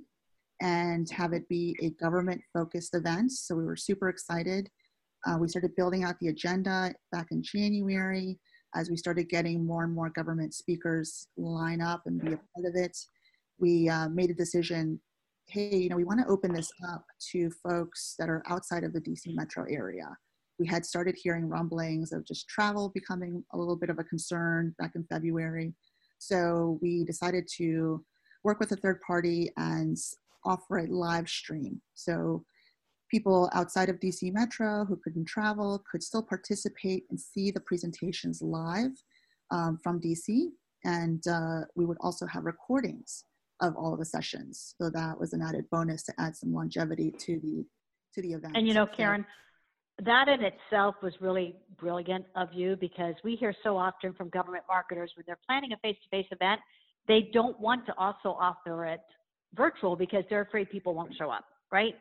and 0.61 1.09
have 1.09 1.33
it 1.33 1.47
be 1.49 1.75
a 1.81 1.89
government 2.01 2.41
focused 2.53 2.95
event 2.95 3.31
so 3.31 3.55
we 3.55 3.65
were 3.65 3.75
super 3.75 4.09
excited 4.09 4.69
uh, 5.27 5.37
we 5.39 5.47
started 5.47 5.75
building 5.75 6.03
out 6.03 6.15
the 6.19 6.29
agenda 6.29 6.93
back 7.11 7.27
in 7.31 7.41
january 7.43 8.39
as 8.75 8.89
we 8.89 8.97
started 8.97 9.29
getting 9.29 9.65
more 9.65 9.83
and 9.83 9.93
more 9.93 10.09
government 10.09 10.53
speakers 10.53 11.27
line 11.37 11.81
up 11.81 12.01
and 12.05 12.21
be 12.21 12.33
a 12.33 12.37
part 12.37 12.65
of 12.65 12.75
it 12.75 12.97
we 13.59 13.89
uh, 13.89 14.09
made 14.09 14.29
a 14.29 14.35
decision 14.35 14.99
hey, 15.49 15.77
you 15.77 15.89
know, 15.89 15.95
we 15.95 16.03
want 16.03 16.19
to 16.19 16.27
open 16.27 16.51
this 16.51 16.69
up 16.91 17.05
to 17.31 17.49
folks 17.63 18.15
that 18.19 18.29
are 18.29 18.43
outside 18.49 18.83
of 18.83 18.91
the 18.91 18.99
DC 18.99 19.33
metro 19.33 19.65
area. 19.69 20.05
We 20.59 20.67
had 20.67 20.85
started 20.85 21.15
hearing 21.15 21.47
rumblings 21.47 22.11
of 22.11 22.25
just 22.25 22.49
travel 22.49 22.91
becoming 22.93 23.43
a 23.53 23.57
little 23.57 23.77
bit 23.77 23.89
of 23.89 23.97
a 23.97 24.03
concern 24.03 24.75
back 24.77 24.91
in 24.95 25.05
February. 25.05 25.73
So 26.19 26.79
we 26.81 27.05
decided 27.05 27.47
to 27.57 28.03
work 28.43 28.59
with 28.59 28.73
a 28.73 28.75
third 28.75 28.99
party 29.05 29.51
and 29.55 29.97
offer 30.47 30.79
a 30.79 30.87
live 30.87 31.29
stream. 31.29 31.81
So 31.93 32.43
people 33.09 33.49
outside 33.53 33.89
of 33.89 33.99
DC 33.99 34.33
Metro 34.33 34.85
who 34.85 34.99
couldn't 35.03 35.25
travel 35.25 35.83
could 35.89 36.03
still 36.03 36.23
participate 36.23 37.03
and 37.09 37.19
see 37.19 37.51
the 37.51 37.59
presentations 37.59 38.41
live 38.41 38.91
um, 39.51 39.77
from 39.83 39.99
DC. 39.99 40.47
And 40.83 41.25
uh, 41.27 41.61
we 41.75 41.85
would 41.85 41.97
also 42.01 42.25
have 42.25 42.45
recordings 42.45 43.23
of 43.61 43.75
all 43.75 43.93
of 43.93 43.99
the 43.99 44.05
sessions. 44.05 44.75
So 44.79 44.89
that 44.89 45.19
was 45.19 45.33
an 45.33 45.41
added 45.41 45.65
bonus 45.71 46.03
to 46.03 46.13
add 46.19 46.35
some 46.35 46.53
longevity 46.53 47.11
to 47.11 47.39
the 47.39 47.65
to 48.13 48.21
the 48.21 48.33
event. 48.33 48.55
And 48.55 48.67
you 48.67 48.73
know, 48.73 48.87
Karen, 48.87 49.25
that 50.05 50.27
in 50.27 50.41
itself 50.43 50.95
was 51.01 51.13
really 51.19 51.55
brilliant 51.77 52.25
of 52.35 52.49
you 52.53 52.75
because 52.79 53.15
we 53.23 53.35
hear 53.35 53.53
so 53.63 53.77
often 53.77 54.13
from 54.13 54.29
government 54.29 54.63
marketers 54.67 55.11
when 55.15 55.23
they're 55.27 55.39
planning 55.47 55.73
a 55.73 55.77
face-to-face 55.77 56.27
event, 56.31 56.61
they 57.07 57.29
don't 57.33 57.59
want 57.59 57.85
to 57.87 57.93
also 57.97 58.29
offer 58.39 58.85
it 58.85 59.01
virtual 59.55 59.95
because 59.95 60.23
they're 60.29 60.41
afraid 60.41 60.69
people 60.69 60.93
won't 60.93 61.13
show 61.17 61.29
up, 61.29 61.45
right? 61.71 61.95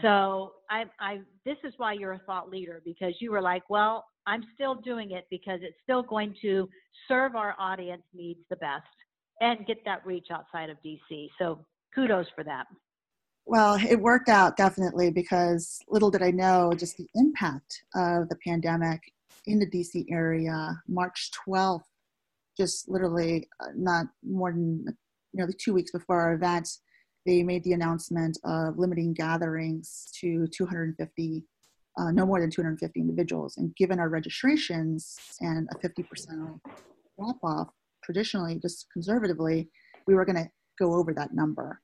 So 0.00 0.52
I, 0.70 0.84
I, 1.00 1.20
this 1.44 1.58
is 1.64 1.74
why 1.76 1.92
you're 1.92 2.12
a 2.12 2.20
thought 2.20 2.50
leader 2.50 2.80
because 2.84 3.14
you 3.20 3.30
were 3.30 3.42
like, 3.42 3.62
well, 3.68 4.06
I'm 4.26 4.42
still 4.54 4.74
doing 4.74 5.10
it 5.10 5.26
because 5.30 5.60
it's 5.62 5.76
still 5.82 6.02
going 6.02 6.34
to 6.42 6.68
serve 7.08 7.36
our 7.36 7.54
audience 7.58 8.02
needs 8.14 8.40
the 8.48 8.56
best 8.56 8.86
and 9.40 9.66
get 9.66 9.84
that 9.84 10.04
reach 10.06 10.28
outside 10.32 10.70
of 10.70 10.76
DC. 10.84 11.28
So 11.38 11.64
kudos 11.94 12.26
for 12.34 12.44
that. 12.44 12.66
Well, 13.44 13.74
it 13.74 14.00
worked 14.00 14.28
out 14.28 14.56
definitely 14.56 15.10
because 15.10 15.80
little 15.88 16.10
did 16.10 16.22
I 16.22 16.30
know 16.30 16.72
just 16.76 16.96
the 16.96 17.08
impact 17.14 17.82
of 17.94 18.28
the 18.28 18.36
pandemic 18.46 19.00
in 19.46 19.58
the 19.58 19.66
DC 19.66 20.06
area. 20.10 20.80
March 20.88 21.30
12th, 21.46 21.82
just 22.56 22.88
literally 22.88 23.48
uh, 23.60 23.68
not 23.74 24.06
more 24.24 24.52
than 24.52 24.86
nearly 25.34 25.54
two 25.54 25.74
weeks 25.74 25.90
before 25.90 26.20
our 26.20 26.34
event, 26.34 26.68
they 27.24 27.42
made 27.42 27.62
the 27.64 27.72
announcement 27.72 28.38
of 28.44 28.78
limiting 28.78 29.12
gatherings 29.12 30.10
to 30.20 30.46
250, 30.48 31.44
uh, 31.98 32.10
no 32.10 32.26
more 32.26 32.40
than 32.40 32.50
250 32.50 33.00
individuals. 33.00 33.56
And 33.58 33.74
given 33.76 34.00
our 34.00 34.08
registrations 34.08 35.16
and 35.40 35.68
a 35.72 35.78
50% 35.78 36.60
drop 37.18 37.36
off, 37.42 37.68
traditionally, 38.02 38.58
just 38.60 38.86
conservatively, 38.92 39.68
we 40.06 40.14
were 40.14 40.24
going 40.24 40.36
to 40.36 40.50
go 40.78 40.94
over 40.94 41.14
that 41.14 41.34
number. 41.34 41.80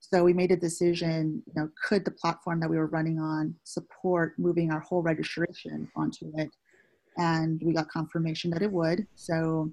So 0.00 0.24
we 0.24 0.32
made 0.32 0.50
a 0.50 0.56
decision, 0.56 1.42
you 1.46 1.52
know, 1.56 1.68
could 1.88 2.04
the 2.04 2.10
platform 2.10 2.60
that 2.60 2.68
we 2.68 2.76
were 2.76 2.88
running 2.88 3.18
on 3.18 3.54
support 3.64 4.34
moving 4.36 4.70
our 4.70 4.80
whole 4.80 5.00
registration 5.00 5.88
onto 5.96 6.32
it? 6.36 6.50
And 7.16 7.60
we 7.64 7.72
got 7.72 7.88
confirmation 7.88 8.50
that 8.50 8.62
it 8.62 8.72
would. 8.72 9.06
So 9.14 9.72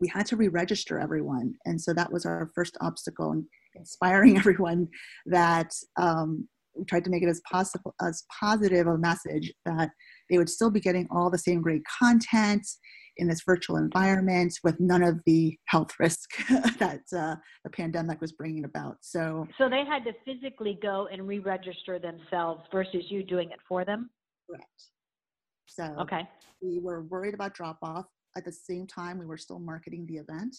we 0.00 0.08
had 0.08 0.26
to 0.26 0.36
re-register 0.36 0.98
everyone. 0.98 1.54
And 1.64 1.80
so 1.80 1.92
that 1.94 2.12
was 2.12 2.26
our 2.26 2.50
first 2.54 2.76
obstacle 2.80 3.42
inspiring 3.78 4.36
everyone 4.38 4.88
that 5.26 5.70
um, 6.00 6.48
we 6.76 6.84
tried 6.84 7.04
to 7.04 7.10
make 7.10 7.22
it 7.22 7.28
as 7.28 7.40
possible 7.50 7.94
as 8.00 8.24
positive 8.40 8.86
a 8.86 8.96
message 8.98 9.52
that 9.64 9.90
they 10.30 10.38
would 10.38 10.48
still 10.48 10.70
be 10.70 10.80
getting 10.80 11.06
all 11.10 11.30
the 11.30 11.38
same 11.38 11.60
great 11.60 11.82
content 12.00 12.66
in 13.18 13.26
this 13.26 13.42
virtual 13.44 13.76
environment 13.76 14.54
with 14.62 14.78
none 14.78 15.02
of 15.02 15.20
the 15.26 15.56
health 15.66 15.90
risk 15.98 16.36
that 16.78 17.00
uh, 17.16 17.34
the 17.64 17.70
pandemic 17.72 18.20
was 18.20 18.32
bringing 18.32 18.64
about. 18.64 18.96
So, 19.00 19.46
so 19.58 19.68
they 19.68 19.84
had 19.84 20.04
to 20.04 20.12
physically 20.24 20.78
go 20.80 21.08
and 21.12 21.26
re-register 21.26 21.98
themselves 21.98 22.62
versus 22.72 23.04
you 23.08 23.24
doing 23.24 23.50
it 23.50 23.58
for 23.68 23.84
them. 23.84 24.10
Correct. 24.48 24.64
So, 25.66 25.84
okay, 26.00 26.28
we 26.62 26.78
were 26.80 27.02
worried 27.02 27.34
about 27.34 27.54
drop 27.54 27.78
off. 27.82 28.06
At 28.36 28.44
the 28.44 28.52
same 28.52 28.86
time, 28.86 29.18
we 29.18 29.26
were 29.26 29.36
still 29.36 29.58
marketing 29.58 30.06
the 30.06 30.16
event. 30.16 30.56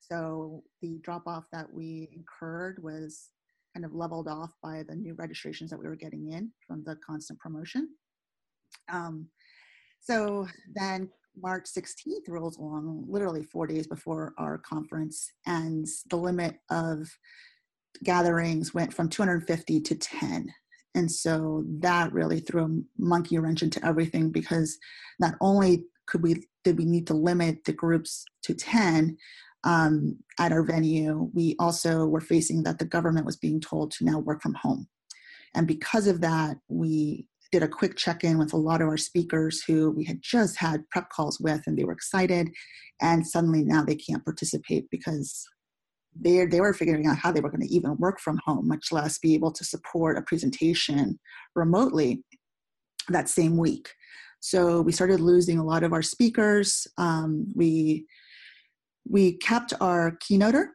So 0.00 0.62
the 0.80 0.98
drop 1.02 1.26
off 1.26 1.44
that 1.52 1.72
we 1.72 2.08
incurred 2.12 2.82
was 2.82 3.28
kind 3.74 3.84
of 3.84 3.94
leveled 3.94 4.28
off 4.28 4.50
by 4.62 4.82
the 4.88 4.94
new 4.94 5.14
registrations 5.14 5.70
that 5.70 5.78
we 5.78 5.86
were 5.86 5.96
getting 5.96 6.32
in 6.32 6.50
from 6.66 6.82
the 6.84 6.96
constant 7.06 7.38
promotion. 7.38 7.88
Um, 8.90 9.26
so 10.00 10.46
then 10.74 11.10
March 11.40 11.66
16th 11.66 12.28
rolls 12.28 12.58
along, 12.58 13.04
literally 13.08 13.42
four 13.44 13.66
days 13.66 13.86
before 13.86 14.34
our 14.38 14.58
conference, 14.58 15.30
and 15.46 15.86
the 16.10 16.16
limit 16.16 16.56
of 16.70 17.08
gatherings 18.04 18.74
went 18.74 18.92
from 18.92 19.08
250 19.08 19.80
to 19.80 19.94
10. 19.94 20.52
And 20.94 21.10
so 21.10 21.64
that 21.80 22.12
really 22.12 22.40
threw 22.40 22.64
a 22.64 23.02
monkey 23.02 23.38
wrench 23.38 23.62
into 23.62 23.84
everything 23.84 24.30
because 24.30 24.78
not 25.20 25.34
only 25.40 25.84
could 26.06 26.22
we 26.22 26.46
did 26.64 26.78
we 26.78 26.84
need 26.84 27.06
to 27.06 27.14
limit 27.14 27.64
the 27.64 27.72
groups 27.72 28.24
to 28.42 28.54
10 28.54 29.16
um, 29.64 30.18
at 30.38 30.52
our 30.52 30.62
venue, 30.62 31.30
we 31.34 31.56
also 31.58 32.06
were 32.06 32.20
facing 32.20 32.62
that 32.62 32.78
the 32.78 32.84
government 32.84 33.26
was 33.26 33.36
being 33.36 33.60
told 33.60 33.90
to 33.92 34.04
now 34.04 34.18
work 34.18 34.42
from 34.42 34.54
home. 34.54 34.88
And 35.54 35.66
because 35.66 36.06
of 36.06 36.20
that, 36.20 36.58
we 36.68 37.26
did 37.50 37.62
a 37.62 37.68
quick 37.68 37.96
check 37.96 38.24
in 38.24 38.38
with 38.38 38.52
a 38.52 38.58
lot 38.58 38.82
of 38.82 38.88
our 38.88 38.96
speakers 38.96 39.62
who 39.62 39.90
we 39.90 40.04
had 40.04 40.20
just 40.20 40.56
had 40.56 40.88
prep 40.90 41.08
calls 41.08 41.40
with 41.40 41.62
and 41.66 41.78
they 41.78 41.84
were 41.84 41.92
excited. 41.92 42.50
And 43.00 43.26
suddenly 43.26 43.64
now 43.64 43.82
they 43.82 43.96
can't 43.96 44.24
participate 44.24 44.86
because 44.90 45.46
they, 46.14 46.44
they 46.46 46.60
were 46.60 46.74
figuring 46.74 47.06
out 47.06 47.16
how 47.16 47.32
they 47.32 47.40
were 47.40 47.50
going 47.50 47.66
to 47.66 47.74
even 47.74 47.96
work 47.96 48.20
from 48.20 48.38
home, 48.44 48.68
much 48.68 48.92
less 48.92 49.18
be 49.18 49.34
able 49.34 49.52
to 49.52 49.64
support 49.64 50.18
a 50.18 50.22
presentation 50.22 51.18
remotely 51.54 52.22
that 53.08 53.28
same 53.28 53.56
week. 53.56 53.88
So 54.40 54.82
we 54.82 54.92
started 54.92 55.20
losing 55.20 55.58
a 55.58 55.64
lot 55.64 55.82
of 55.82 55.92
our 55.92 56.02
speakers. 56.02 56.86
Um, 56.98 57.50
we 57.56 58.06
we 59.08 59.38
kept 59.38 59.72
our 59.80 60.18
keynoter 60.18 60.66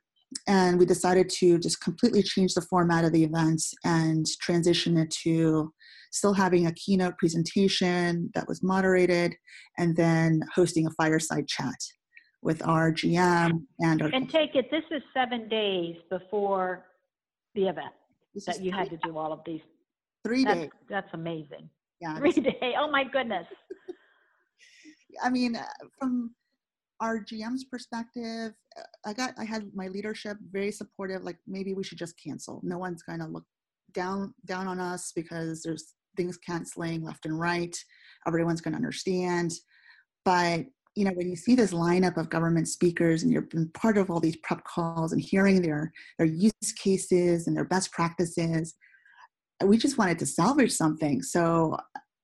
and 0.48 0.80
we 0.80 0.86
decided 0.86 1.30
to 1.30 1.60
just 1.60 1.82
completely 1.82 2.24
change 2.24 2.54
the 2.54 2.62
format 2.62 3.06
of 3.06 3.12
the 3.12 3.24
events 3.24 3.74
and 3.84 4.26
transition 4.42 4.98
it 4.98 5.12
to 5.12 5.72
still 6.12 6.34
having 6.34 6.68
a 6.68 6.74
keynote 6.74 7.18
presentation 7.18 8.32
that 8.34 8.48
was 8.48 8.64
moderated 8.64 9.36
and 9.78 9.96
then 9.96 10.42
hosting 10.54 10.88
a 10.88 10.92
fireside 10.92 11.48
chat 11.48 11.76
with 12.42 12.66
our 12.68 12.92
GM 12.92 13.64
and 13.80 14.02
our. 14.02 14.10
And 14.14 14.30
take 14.30 14.56
it, 14.56 14.70
this 14.70 14.84
is 14.92 15.02
seven 15.14 15.48
days 15.48 15.96
before 16.10 16.86
the 17.56 17.68
event 17.68 17.94
this 18.34 18.46
that 18.46 18.62
you 18.62 18.72
had 18.72 18.90
to 18.90 18.98
do 18.98 19.18
all 19.18 19.32
of 19.32 19.42
these. 19.46 19.62
Three 20.24 20.44
that's, 20.44 20.60
days. 20.60 20.70
That's 20.90 21.10
amazing. 21.14 21.70
Yeah. 22.00 22.18
Three 22.18 22.32
days. 22.34 22.74
Oh 22.78 22.90
my 22.90 23.04
goodness. 23.04 23.46
I 25.24 25.30
mean, 25.30 25.58
from 26.00 26.32
our 27.04 27.20
GM's 27.20 27.66
perspective, 27.66 28.54
I 29.06 29.12
got 29.12 29.34
I 29.38 29.44
had 29.44 29.70
my 29.76 29.90
leadership 29.90 30.38
very 30.52 30.72
supportive. 30.72 31.24
Like 31.24 31.38
maybe 31.46 31.74
we 31.74 31.84
should 31.84 31.98
just 31.98 32.16
cancel. 32.18 32.62
No 32.64 32.78
one's 32.78 33.04
gonna 33.04 33.28
look 33.28 33.44
down 33.94 34.34
down 34.46 34.68
on 34.68 34.80
us 34.80 35.12
because 35.14 35.62
there's 35.62 35.96
things 36.16 36.38
canceling 36.38 37.04
left 37.04 37.26
and 37.26 37.38
right. 37.38 37.76
Everyone's 38.26 38.62
gonna 38.62 38.78
understand. 38.78 39.52
But 40.24 40.66
you 40.96 41.04
know, 41.04 41.12
when 41.12 41.30
you 41.30 41.36
see 41.36 41.56
this 41.56 41.74
lineup 41.74 42.16
of 42.16 42.30
government 42.30 42.70
speakers 42.70 43.24
and 43.24 43.34
you're 43.34 43.42
been 43.42 43.70
part 43.70 43.98
of 43.98 44.10
all 44.10 44.22
these 44.22 44.38
prep 44.38 44.64
calls 44.64 45.12
and 45.12 45.22
hearing 45.22 45.62
their 45.62 45.92
their 46.18 46.28
use 46.28 46.72
cases 46.82 47.48
and 47.48 47.58
their 47.58 47.66
best 47.66 47.92
practices, 47.92 48.76
we 49.62 49.78
just 49.78 49.98
wanted 49.98 50.20
to 50.20 50.26
salvage 50.26 50.72
something. 50.72 51.22
So, 51.22 51.76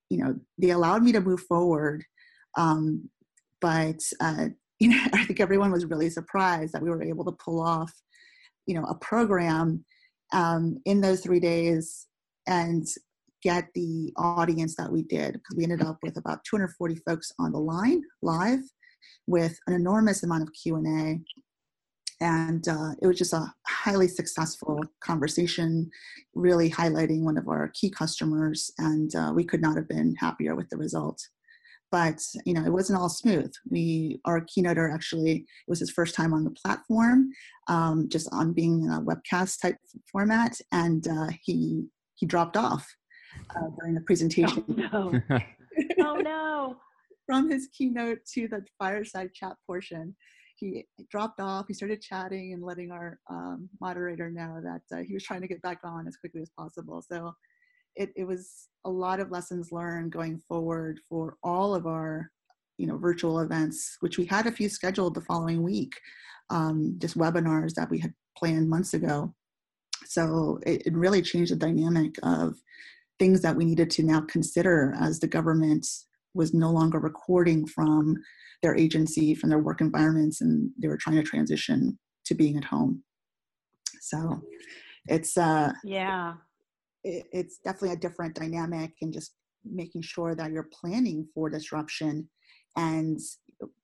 you 0.09 0.23
know, 0.23 0.35
they 0.57 0.69
allowed 0.69 1.03
me 1.03 1.11
to 1.11 1.19
move 1.19 1.41
forward. 1.41 2.05
Um, 2.57 3.09
but 3.61 3.99
uh, 4.21 4.49
you 4.79 4.89
know, 4.89 5.03
I 5.13 5.25
think 5.25 5.39
everyone 5.39 5.71
was 5.71 5.85
really 5.85 6.09
surprised 6.09 6.73
that 6.73 6.81
we 6.81 6.89
were 6.89 7.03
able 7.03 7.25
to 7.25 7.31
pull 7.33 7.61
off, 7.61 7.93
you 8.65 8.75
know, 8.75 8.85
a 8.85 8.95
program 8.95 9.85
um, 10.31 10.77
in 10.85 11.01
those 11.01 11.21
three 11.21 11.39
days 11.39 12.07
and 12.47 12.87
get 13.41 13.67
the 13.73 14.11
audience 14.17 14.75
that 14.75 14.91
we 14.91 15.03
did 15.03 15.33
because 15.33 15.55
we 15.55 15.63
ended 15.63 15.81
up 15.81 15.97
with 16.03 16.17
about 16.17 16.43
240 16.43 16.95
folks 17.07 17.31
on 17.39 17.51
the 17.51 17.59
line 17.59 18.01
live 18.21 18.59
with 19.27 19.57
an 19.67 19.73
enormous 19.73 20.23
amount 20.23 20.43
of 20.43 20.49
q&a 20.51 21.19
and 22.21 22.67
uh, 22.67 22.91
it 23.01 23.07
was 23.07 23.17
just 23.17 23.31
a 23.31 23.53
highly 23.65 24.07
successful 24.07 24.81
conversation 25.01 25.89
really 26.35 26.69
highlighting 26.69 27.21
one 27.21 27.37
of 27.37 27.47
our 27.47 27.71
key 27.73 27.89
customers 27.89 28.71
and 28.77 29.15
uh, 29.15 29.31
we 29.33 29.43
could 29.43 29.61
not 29.61 29.77
have 29.77 29.87
been 29.87 30.13
happier 30.15 30.55
with 30.55 30.67
the 30.69 30.77
result 30.77 31.21
but 31.91 32.21
you 32.45 32.53
know 32.53 32.63
it 32.65 32.71
wasn't 32.71 32.99
all 32.99 33.09
smooth. 33.09 33.51
We 33.69 34.19
our 34.25 34.41
keynoter 34.41 34.93
actually 34.93 35.31
it 35.31 35.45
was 35.67 35.79
his 35.79 35.91
first 35.91 36.15
time 36.15 36.33
on 36.33 36.43
the 36.43 36.51
platform 36.51 37.29
um, 37.67 38.07
just 38.09 38.29
on 38.31 38.53
being 38.53 38.83
in 38.83 38.91
a 38.91 39.01
webcast 39.01 39.61
type 39.61 39.77
format 40.11 40.59
and 40.71 41.07
uh, 41.07 41.29
he 41.41 41.85
he 42.15 42.25
dropped 42.25 42.57
off 42.57 42.87
uh, 43.55 43.69
during 43.79 43.95
the 43.95 44.01
presentation. 44.01 44.63
Oh 44.93 45.11
no, 45.11 45.39
oh, 45.99 46.15
no. 46.15 46.77
from 47.25 47.49
his 47.49 47.69
keynote 47.75 48.19
to 48.33 48.47
the 48.47 48.65
fireside 48.77 49.33
chat 49.33 49.55
portion 49.65 50.15
he 50.55 50.85
dropped 51.09 51.39
off 51.39 51.65
he 51.67 51.73
started 51.73 52.01
chatting 52.01 52.51
and 52.53 52.61
letting 52.61 52.91
our 52.91 53.17
um, 53.29 53.69
moderator 53.79 54.29
know 54.29 54.59
that 54.61 54.81
uh, 54.95 55.01
he 55.01 55.13
was 55.13 55.23
trying 55.23 55.41
to 55.41 55.47
get 55.47 55.61
back 55.61 55.79
on 55.83 56.05
as 56.07 56.17
quickly 56.17 56.41
as 56.41 56.49
possible. 56.57 57.01
So 57.01 57.33
it, 57.95 58.11
it 58.15 58.23
was 58.25 58.67
a 58.85 58.89
lot 58.89 59.19
of 59.19 59.31
lessons 59.31 59.71
learned 59.71 60.11
going 60.11 60.39
forward 60.47 60.99
for 61.07 61.37
all 61.43 61.75
of 61.75 61.85
our 61.85 62.31
you 62.77 62.87
know 62.87 62.97
virtual 62.97 63.41
events 63.41 63.97
which 63.99 64.17
we 64.17 64.25
had 64.25 64.47
a 64.47 64.51
few 64.51 64.69
scheduled 64.69 65.13
the 65.13 65.21
following 65.21 65.63
week 65.63 65.93
um, 66.49 66.95
just 66.97 67.17
webinars 67.17 67.73
that 67.75 67.89
we 67.89 67.99
had 67.99 68.13
planned 68.37 68.69
months 68.69 68.93
ago. 68.93 69.33
So 70.05 70.59
it, 70.65 70.87
it 70.87 70.93
really 70.93 71.21
changed 71.21 71.51
the 71.51 71.57
dynamic 71.57 72.15
of 72.23 72.55
things 73.19 73.41
that 73.41 73.55
we 73.55 73.65
needed 73.65 73.89
to 73.91 74.03
now 74.03 74.21
consider 74.21 74.95
as 74.99 75.19
the 75.19 75.27
government 75.27 75.85
was 76.33 76.53
no 76.53 76.71
longer 76.71 76.99
recording 76.99 77.67
from 77.67 78.15
their 78.61 78.75
agency 78.75 79.33
from 79.35 79.49
their 79.49 79.59
work 79.59 79.81
environments 79.81 80.41
and 80.41 80.69
they 80.81 80.87
were 80.87 80.97
trying 80.97 81.15
to 81.15 81.23
transition 81.23 81.97
to 82.25 82.35
being 82.35 82.57
at 82.57 82.63
home. 82.63 83.03
So 84.01 84.41
it's 85.07 85.37
uh 85.37 85.71
yeah 85.83 86.33
it, 87.03 87.25
it's 87.31 87.57
definitely 87.57 87.91
a 87.91 87.99
different 87.99 88.35
dynamic 88.35 88.91
and 89.01 89.13
just 89.13 89.33
making 89.65 90.01
sure 90.01 90.35
that 90.35 90.51
you're 90.51 90.69
planning 90.71 91.27
for 91.33 91.49
disruption 91.49 92.29
and 92.77 93.19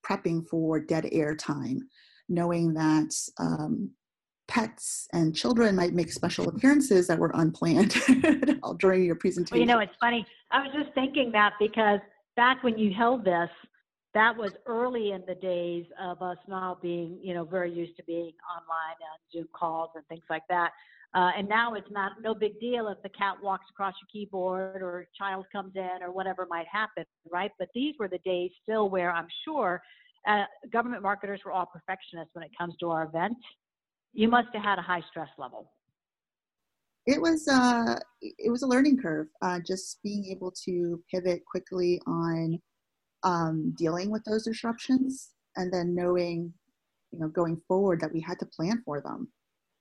prepping 0.06 0.48
for 0.48 0.80
dead 0.80 1.08
air 1.12 1.36
time, 1.36 1.90
knowing 2.30 2.74
that 2.74 3.14
um, 3.40 3.92
pets 4.48 5.08
and 5.14 5.36
children 5.36 5.76
might 5.76 5.94
make 5.94 6.12
special 6.12 6.48
appearances 6.50 7.08
that 7.08 7.20
were 7.20 7.32
unplanned 7.34 7.96
during 8.80 9.04
your 9.04 9.16
presentation. 9.16 9.58
Well, 9.58 9.60
you 9.60 9.66
know, 9.66 9.80
it's 9.80 9.98
funny. 10.00 10.26
I 10.52 10.62
was 10.62 10.72
just 10.74 10.94
thinking 10.94 11.32
that 11.32 11.54
because 11.60 12.00
back 12.36 12.64
when 12.64 12.78
you 12.78 12.94
held 12.94 13.26
this, 13.26 13.50
that 14.14 14.36
was 14.36 14.54
early 14.66 15.12
in 15.12 15.24
the 15.28 15.36
days 15.36 15.86
of 16.02 16.22
us 16.22 16.38
now 16.48 16.78
being, 16.82 17.20
you 17.22 17.34
know, 17.34 17.44
very 17.44 17.72
used 17.72 17.98
to 17.98 18.04
being 18.04 18.32
online 18.50 18.96
on 19.02 19.20
Zoom 19.32 19.48
calls 19.54 19.90
and 19.96 20.08
things 20.08 20.24
like 20.30 20.44
that. 20.48 20.72
Uh, 21.16 21.32
and 21.38 21.48
now 21.48 21.74
it's 21.74 21.90
not 21.92 22.12
no 22.22 22.36
big 22.36 22.60
deal 22.60 22.90
if 22.90 23.02
the 23.02 23.10
cat 23.10 23.36
walks 23.42 23.64
across 23.70 23.94
your 24.02 24.08
keyboard 24.12 24.82
or 24.82 25.02
a 25.02 25.06
child 25.18 25.46
comes 25.50 25.72
in 25.76 26.04
or 26.04 26.12
whatever 26.12 26.46
might 26.50 26.68
happen, 26.70 27.06
right? 27.32 27.52
But 27.58 27.70
these 27.74 27.96
were 27.98 28.10
the 28.10 28.18
days 28.26 28.52
still 28.62 28.90
where 28.90 29.12
I'm 29.12 29.28
sure 29.46 29.82
uh, 30.28 30.44
government 30.74 31.04
marketers 31.04 31.40
were 31.46 31.54
all 31.54 31.68
perfectionists 31.68 32.32
when 32.34 32.44
it 32.44 32.52
comes 32.58 32.76
to 32.82 32.90
our 32.90 33.04
event. 33.04 33.38
You 34.12 34.28
must 34.28 34.50
have 34.54 34.62
had 34.62 34.78
a 34.78 34.82
high 34.82 35.04
stress 35.10 35.30
level. 35.38 35.72
It 37.06 37.22
was 37.22 37.48
uh, 37.48 37.98
it 38.22 38.52
was 38.52 38.64
a 38.64 38.68
learning 38.68 38.98
curve. 39.02 39.28
Uh, 39.42 39.60
just 39.66 40.00
being 40.04 40.26
able 40.26 40.52
to 40.66 41.02
pivot 41.10 41.44
quickly 41.46 42.02
on 42.08 42.60
um, 43.24 43.74
dealing 43.78 44.10
with 44.10 44.24
those 44.26 44.44
disruptions, 44.44 45.30
and 45.56 45.72
then 45.72 45.94
knowing, 45.94 46.52
you 47.12 47.20
know, 47.20 47.28
going 47.28 47.62
forward 47.68 48.02
that 48.02 48.12
we 48.12 48.20
had 48.20 48.40
to 48.40 48.46
plan 48.48 48.82
for 48.84 49.02
them, 49.02 49.30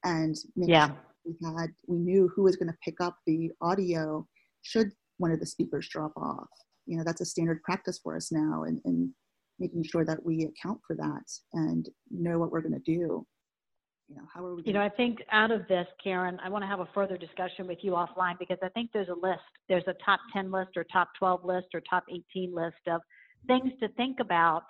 and 0.04 0.36
yeah. 0.54 0.88
Sure 0.88 0.96
we 1.24 1.36
had 1.42 1.68
we 1.86 1.98
knew 1.98 2.30
who 2.34 2.42
was 2.42 2.56
going 2.56 2.68
to 2.70 2.78
pick 2.84 3.00
up 3.00 3.16
the 3.26 3.50
audio 3.60 4.26
should 4.62 4.90
one 5.18 5.30
of 5.30 5.40
the 5.40 5.46
speakers 5.46 5.88
drop 5.88 6.12
off. 6.16 6.48
You 6.86 6.98
know 6.98 7.04
that's 7.04 7.20
a 7.20 7.26
standard 7.26 7.62
practice 7.62 8.00
for 8.02 8.16
us 8.16 8.30
now 8.30 8.64
and, 8.64 8.80
and 8.84 9.10
making 9.58 9.84
sure 9.84 10.04
that 10.04 10.24
we 10.24 10.44
account 10.44 10.80
for 10.86 10.96
that 10.96 11.24
and 11.52 11.88
know 12.10 12.38
what 12.38 12.50
we're 12.50 12.60
going 12.60 12.74
to 12.74 12.80
do. 12.80 13.26
You 14.08 14.16
know 14.16 14.24
how 14.32 14.44
are 14.44 14.54
we 14.54 14.62
you 14.66 14.74
know 14.74 14.82
i 14.82 14.88
think 14.90 15.20
out 15.32 15.50
of 15.50 15.66
this 15.66 15.86
karen 16.02 16.38
i 16.44 16.50
want 16.50 16.62
to 16.62 16.68
have 16.68 16.80
a 16.80 16.88
further 16.92 17.16
discussion 17.16 17.66
with 17.66 17.78
you 17.80 17.92
offline 17.92 18.38
because 18.38 18.58
i 18.62 18.68
think 18.68 18.90
there's 18.92 19.08
a 19.08 19.14
list. 19.14 19.40
There's 19.66 19.84
a 19.86 19.94
top 20.04 20.20
10 20.34 20.50
list 20.50 20.72
or 20.76 20.84
top 20.92 21.08
12 21.18 21.44
list 21.44 21.68
or 21.72 21.80
top 21.88 22.04
18 22.10 22.54
list 22.54 22.76
of 22.86 23.00
things 23.46 23.72
to 23.80 23.88
think 23.96 24.20
about 24.20 24.64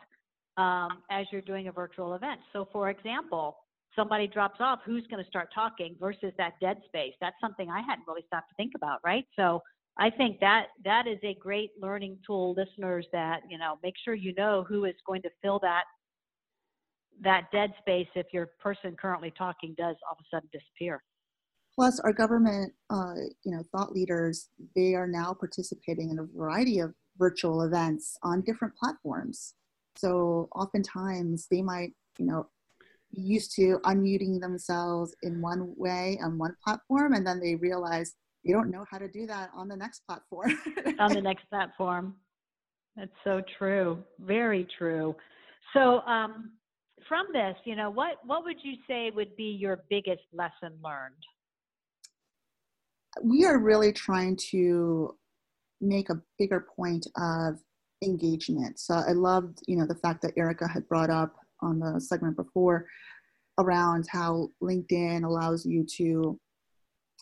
um, 0.56 1.02
as 1.10 1.26
you're 1.32 1.40
doing 1.40 1.66
a 1.66 1.72
virtual 1.72 2.14
event. 2.14 2.40
So 2.52 2.68
for 2.72 2.90
example 2.90 3.56
somebody 3.96 4.26
drops 4.26 4.60
off, 4.60 4.80
who's 4.84 5.06
going 5.08 5.22
to 5.22 5.28
start 5.28 5.48
talking 5.54 5.96
versus 6.00 6.32
that 6.38 6.54
dead 6.60 6.78
space? 6.86 7.14
That's 7.20 7.36
something 7.40 7.70
I 7.70 7.80
hadn't 7.80 8.04
really 8.06 8.24
stopped 8.26 8.48
to 8.50 8.54
think 8.56 8.72
about, 8.76 9.00
right? 9.04 9.24
So 9.36 9.62
I 9.98 10.10
think 10.10 10.40
that 10.40 10.66
that 10.84 11.06
is 11.06 11.18
a 11.22 11.34
great 11.40 11.70
learning 11.80 12.18
tool, 12.26 12.54
listeners. 12.56 13.06
That 13.12 13.42
you 13.48 13.58
know, 13.58 13.78
make 13.82 13.94
sure 14.04 14.14
you 14.14 14.34
know 14.34 14.64
who 14.68 14.84
is 14.84 14.94
going 15.06 15.22
to 15.22 15.30
fill 15.42 15.58
that 15.60 15.84
that 17.22 17.44
dead 17.52 17.72
space 17.78 18.08
if 18.14 18.26
your 18.32 18.50
person 18.60 18.96
currently 19.00 19.32
talking 19.36 19.74
does 19.78 19.96
all 20.08 20.12
of 20.12 20.18
a 20.20 20.36
sudden 20.36 20.48
disappear. 20.52 21.02
Plus, 21.74 21.98
our 22.00 22.12
government, 22.12 22.72
uh, 22.90 23.14
you 23.44 23.52
know, 23.52 23.62
thought 23.72 23.92
leaders, 23.92 24.48
they 24.76 24.94
are 24.94 25.08
now 25.08 25.34
participating 25.34 26.10
in 26.10 26.18
a 26.18 26.24
variety 26.36 26.78
of 26.78 26.94
virtual 27.18 27.62
events 27.62 28.16
on 28.22 28.42
different 28.42 28.74
platforms. 28.76 29.54
So 29.96 30.48
oftentimes 30.54 31.46
they 31.50 31.62
might, 31.62 31.92
you 32.18 32.26
know, 32.26 32.48
used 33.16 33.54
to 33.56 33.78
unmuting 33.84 34.40
themselves 34.40 35.14
in 35.22 35.40
one 35.40 35.72
way 35.76 36.18
on 36.22 36.38
one 36.38 36.54
platform 36.64 37.14
and 37.14 37.26
then 37.26 37.40
they 37.40 37.54
realize 37.56 38.14
they 38.44 38.52
don't 38.52 38.70
know 38.70 38.84
how 38.90 38.98
to 38.98 39.08
do 39.08 39.26
that 39.26 39.50
on 39.54 39.68
the 39.68 39.76
next 39.76 40.00
platform. 40.06 40.50
on 40.98 41.12
the 41.12 41.20
next 41.20 41.48
platform. 41.48 42.16
That's 42.96 43.10
so 43.24 43.42
true. 43.58 43.98
Very 44.20 44.68
true. 44.78 45.16
So 45.72 46.00
um, 46.00 46.52
from 47.08 47.26
this, 47.32 47.56
you 47.64 47.74
know, 47.74 47.90
what 47.90 48.18
what 48.24 48.44
would 48.44 48.58
you 48.62 48.74
say 48.86 49.10
would 49.10 49.34
be 49.36 49.56
your 49.58 49.84
biggest 49.90 50.22
lesson 50.32 50.78
learned? 50.82 51.14
We 53.22 53.44
are 53.44 53.58
really 53.58 53.92
trying 53.92 54.36
to 54.50 55.16
make 55.80 56.10
a 56.10 56.20
bigger 56.38 56.66
point 56.76 57.06
of 57.16 57.58
engagement. 58.02 58.78
So 58.78 58.94
I 58.94 59.12
loved, 59.12 59.60
you 59.66 59.76
know, 59.76 59.86
the 59.86 59.94
fact 59.94 60.22
that 60.22 60.32
Erica 60.36 60.68
had 60.68 60.88
brought 60.88 61.10
up 61.10 61.36
on 61.64 61.78
the 61.78 62.00
segment 62.00 62.36
before 62.36 62.86
around 63.58 64.06
how 64.10 64.48
LinkedIn 64.62 65.24
allows 65.24 65.64
you 65.64 65.86
to 65.96 66.38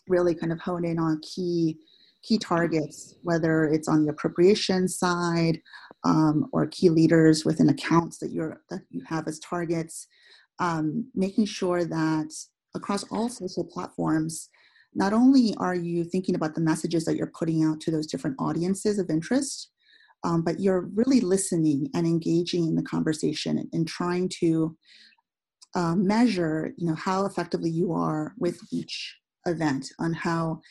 really 0.07 0.35
kind 0.35 0.51
of 0.51 0.59
hone 0.59 0.85
in 0.85 0.99
on 0.99 1.21
key 1.21 1.77
key 2.23 2.37
targets, 2.37 3.15
whether 3.23 3.65
it's 3.65 3.89
on 3.89 4.05
the 4.05 4.09
appropriation 4.09 4.87
side 4.87 5.59
um, 6.05 6.47
or 6.53 6.65
key 6.67 6.89
leaders 6.89 7.43
within 7.43 7.69
accounts 7.69 8.17
that 8.19 8.31
you're 8.31 8.61
that 8.69 8.81
you 8.89 9.03
have 9.07 9.27
as 9.27 9.39
targets, 9.39 10.07
um, 10.59 11.05
making 11.13 11.45
sure 11.45 11.83
that 11.83 12.33
across 12.75 13.03
all 13.11 13.29
social 13.29 13.63
platforms, 13.63 14.49
not 14.95 15.13
only 15.13 15.53
are 15.57 15.75
you 15.75 16.03
thinking 16.03 16.35
about 16.35 16.55
the 16.55 16.61
messages 16.61 17.03
that 17.05 17.15
you're 17.15 17.31
putting 17.37 17.63
out 17.63 17.79
to 17.81 17.91
those 17.91 18.07
different 18.07 18.37
audiences 18.39 18.99
of 18.99 19.09
interest, 19.09 19.69
um, 20.23 20.41
but 20.41 20.59
you're 20.59 20.89
really 20.93 21.19
listening 21.19 21.89
and 21.93 22.07
engaging 22.07 22.67
in 22.67 22.75
the 22.75 22.83
conversation 22.83 23.57
and, 23.57 23.69
and 23.73 23.87
trying 23.87 24.29
to 24.39 24.75
uh, 25.75 25.95
measure, 25.95 26.73
you 26.77 26.87
know, 26.87 26.95
how 26.95 27.25
effectively 27.25 27.69
you 27.69 27.91
are 27.91 28.33
with 28.37 28.59
each 28.71 29.17
event 29.45 29.89
on 29.99 30.13
how 30.13 30.61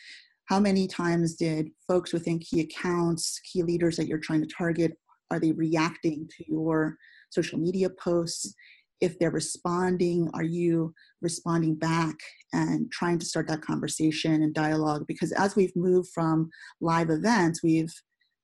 how 0.46 0.58
many 0.58 0.86
times 0.86 1.34
did 1.34 1.70
folks 1.88 2.12
within 2.12 2.38
key 2.38 2.60
accounts, 2.60 3.40
key 3.50 3.62
leaders 3.62 3.96
that 3.96 4.06
you're 4.06 4.18
trying 4.18 4.42
to 4.42 4.54
target, 4.54 4.92
are 5.30 5.40
they 5.40 5.52
reacting 5.52 6.28
to 6.36 6.44
your 6.46 6.96
social 7.30 7.58
media 7.58 7.88
posts? 7.88 8.54
If 9.00 9.18
they're 9.18 9.30
responding, 9.30 10.30
are 10.34 10.42
you 10.44 10.92
responding 11.22 11.76
back 11.76 12.16
and 12.52 12.90
trying 12.92 13.18
to 13.20 13.26
start 13.26 13.48
that 13.48 13.62
conversation 13.62 14.42
and 14.42 14.52
dialogue? 14.52 15.06
Because 15.08 15.32
as 15.32 15.56
we've 15.56 15.74
moved 15.74 16.10
from 16.12 16.50
live 16.80 17.08
events, 17.08 17.62
we've 17.62 17.92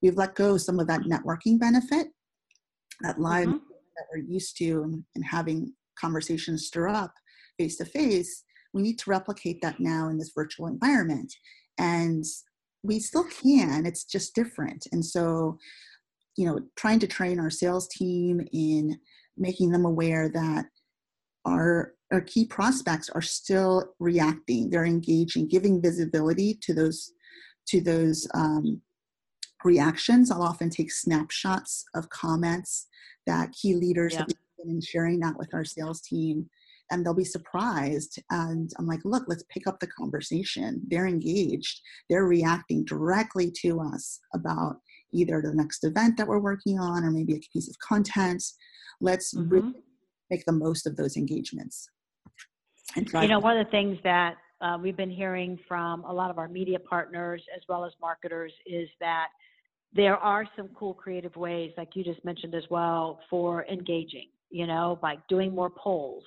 we've 0.03 0.17
let 0.17 0.35
go 0.35 0.57
some 0.57 0.79
of 0.79 0.87
that 0.89 1.03
networking 1.03 1.59
benefit, 1.59 2.09
that 3.01 3.21
live 3.21 3.49
mm-hmm. 3.49 3.57
that 3.57 4.07
we're 4.13 4.23
used 4.23 4.57
to 4.59 4.83
and, 4.83 5.05
and 5.15 5.25
having 5.25 5.73
conversations 5.99 6.67
stir 6.67 6.89
up 6.89 7.13
face 7.59 7.77
to 7.77 7.85
face. 7.85 8.45
We 8.73 8.83
need 8.83 8.99
to 9.01 9.11
replicate 9.11 9.61
that 9.63 9.81
now 9.81 10.09
in 10.09 10.19
this 10.19 10.33
virtual 10.35 10.67
environment. 10.67 11.33
And 11.79 12.25
we 12.83 13.01
still 13.01 13.25
can, 13.25 13.87
it's 13.87 14.05
just 14.05 14.35
different. 14.35 14.87
And 14.93 15.05
so, 15.05 15.59
you 16.37 16.47
know, 16.47 16.61
trying 16.77 17.01
to 17.01 17.07
train 17.07 17.41
our 17.41 17.51
sales 17.51 17.89
team 17.89 18.47
in 18.53 18.99
making 19.37 19.71
them 19.71 19.85
aware 19.85 20.29
that 20.29 20.67
our 21.45 21.95
our 22.13 22.21
key 22.23 22.47
prospects 22.47 23.09
are 23.11 23.23
still 23.23 23.95
reacting 24.01 24.69
they're 24.71 24.85
engaging 24.85 25.47
giving 25.47 25.81
visibility 25.81 26.59
to 26.61 26.75
those 26.75 27.13
to 27.67 27.81
those 27.81 28.27
um, 28.35 28.81
reactions. 29.65 30.31
I'll 30.31 30.43
often 30.43 30.71
take 30.71 30.93
snapshots 30.93 31.85
of 31.95 32.09
comments 32.11 32.87
that 33.27 33.53
key 33.53 33.75
leaders 33.75 34.15
yeah. 34.15 34.21
have 34.21 34.29
been 34.29 34.71
in 34.71 34.81
sharing 34.81 35.21
that 35.21 35.39
with 35.39 35.53
our 35.55 35.65
sales 35.65 36.01
team. 36.01 36.49
And 36.91 37.05
they'll 37.05 37.13
be 37.13 37.25
surprised. 37.25 38.19
And 38.31 38.71
I'm 38.79 38.87
like, 38.87 39.05
look, 39.05 39.25
let's 39.27 39.45
pick 39.51 39.67
up 39.67 39.79
the 39.79 39.87
conversation. 39.89 40.81
They're 40.89 41.07
engaged. 41.07 41.81
They're 42.09 42.25
reacting 42.25 42.85
directly 42.85 43.53
to 43.63 43.81
us 43.81 44.21
about 44.35 44.77
either 45.13 45.43
the 45.43 45.55
next 45.55 45.85
event 45.85 46.17
that 46.17 46.27
we're 46.27 46.39
working 46.39 46.79
on 46.79 47.05
or 47.05 47.11
maybe 47.11 47.35
a 47.35 47.41
piece 47.53 47.69
of 47.69 47.79
content. 47.81 48.43
Let's 49.03 49.35
mm-hmm. 49.35 49.49
really 49.49 49.75
make 50.31 50.45
the 50.47 50.53
most 50.53 50.87
of 50.87 50.97
those 50.97 51.17
engagements. 51.17 51.91
And 52.97 53.07
you 53.13 53.29
know, 53.29 53.39
one 53.39 53.59
of 53.59 53.67
the 53.67 53.71
things 53.71 53.99
that 54.05 54.37
uh, 54.61 54.79
we've 54.81 54.97
been 54.97 55.11
hearing 55.11 55.59
from 55.69 56.05
a 56.05 56.13
lot 56.13 56.31
of 56.31 56.39
our 56.39 56.49
media 56.49 56.79
partners 56.79 57.43
as 57.55 57.63
well 57.69 57.85
as 57.85 57.93
marketers 58.01 58.53
is 58.67 58.89
that 59.01 59.29
there 59.95 60.17
are 60.17 60.47
some 60.57 60.69
cool 60.75 60.95
creative 60.95 61.35
ways, 61.37 61.73
like 61.77 61.89
you 61.95 62.05
just 62.05 62.25
mentioned 62.25 62.55
as 62.55 62.65
well, 62.71 63.21
for 63.31 63.65
engaging, 63.67 64.29
you 64.51 64.67
know, 64.67 64.99
like 65.03 65.19
doing 65.29 65.55
more 65.55 65.71
polls, 65.71 66.25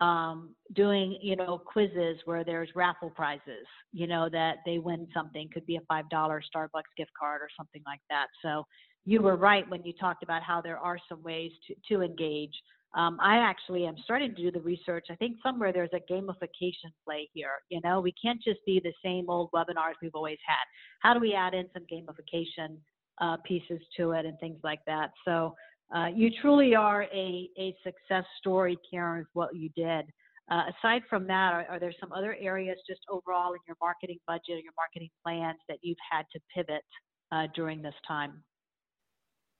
um, 0.00 0.50
doing, 0.74 1.18
you 1.20 1.36
know, 1.36 1.58
quizzes 1.58 2.18
where 2.24 2.44
there's 2.44 2.68
raffle 2.74 3.10
prizes, 3.10 3.66
you 3.92 4.06
know, 4.06 4.28
that 4.30 4.58
they 4.64 4.78
win 4.78 5.06
something, 5.12 5.48
could 5.52 5.66
be 5.66 5.76
a 5.76 5.92
$5 5.92 6.04
Starbucks 6.12 6.94
gift 6.96 7.10
card 7.18 7.40
or 7.42 7.48
something 7.56 7.82
like 7.86 8.00
that. 8.10 8.26
So 8.42 8.64
you 9.04 9.20
were 9.22 9.36
right 9.36 9.68
when 9.68 9.82
you 9.84 9.92
talked 9.92 10.22
about 10.22 10.42
how 10.42 10.60
there 10.60 10.78
are 10.78 10.98
some 11.08 11.22
ways 11.22 11.52
to, 11.66 11.74
to 11.96 12.02
engage. 12.02 12.54
Um, 12.94 13.18
I 13.20 13.38
actually 13.38 13.86
am 13.86 13.96
starting 14.04 14.34
to 14.34 14.42
do 14.42 14.50
the 14.52 14.60
research. 14.60 15.06
I 15.10 15.16
think 15.16 15.36
somewhere 15.42 15.72
there's 15.72 15.90
a 15.92 16.12
gamification 16.12 16.92
play 17.04 17.28
here. 17.32 17.50
You 17.68 17.80
know, 17.82 18.00
we 18.00 18.12
can't 18.12 18.40
just 18.42 18.60
be 18.64 18.80
the 18.82 18.92
same 19.04 19.28
old 19.28 19.50
webinars 19.52 19.94
we've 20.00 20.14
always 20.14 20.38
had. 20.46 20.64
How 21.00 21.12
do 21.12 21.20
we 21.20 21.34
add 21.34 21.54
in 21.54 21.66
some 21.72 21.84
gamification 21.92 22.76
uh, 23.20 23.36
pieces 23.44 23.80
to 23.96 24.12
it 24.12 24.26
and 24.26 24.38
things 24.38 24.60
like 24.62 24.80
that? 24.86 25.10
So 25.24 25.54
uh, 25.94 26.06
you 26.14 26.30
truly 26.40 26.74
are 26.74 27.02
a, 27.04 27.50
a 27.58 27.76
success 27.82 28.24
story, 28.38 28.78
Karen, 28.88 29.18
with 29.18 29.28
what 29.32 29.56
you 29.56 29.70
did. 29.70 30.06
Uh, 30.50 30.64
aside 30.78 31.02
from 31.08 31.26
that, 31.26 31.52
are, 31.54 31.66
are, 31.70 31.80
there 31.80 31.92
some 31.98 32.12
other 32.12 32.36
areas 32.38 32.76
just 32.86 33.00
overall 33.08 33.54
in 33.54 33.60
your 33.66 33.76
marketing 33.80 34.18
budget 34.26 34.50
or 34.50 34.58
your 34.58 34.74
marketing 34.76 35.08
plans 35.24 35.58
that 35.68 35.78
you've 35.82 35.96
had 36.10 36.24
to 36.32 36.38
pivot 36.54 36.84
uh, 37.32 37.46
during 37.54 37.80
this 37.80 37.94
time? 38.06 38.42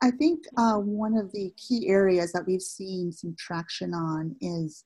I 0.03 0.11
think 0.11 0.45
uh, 0.57 0.77
one 0.77 1.17
of 1.17 1.33
the 1.33 1.53
key 1.57 1.89
areas 1.89 2.33
that 2.33 2.47
we've 2.47 2.63
seen 2.63 3.13
some 3.13 3.35
traction 3.39 3.95
on 3.95 4.37
is 4.41 4.85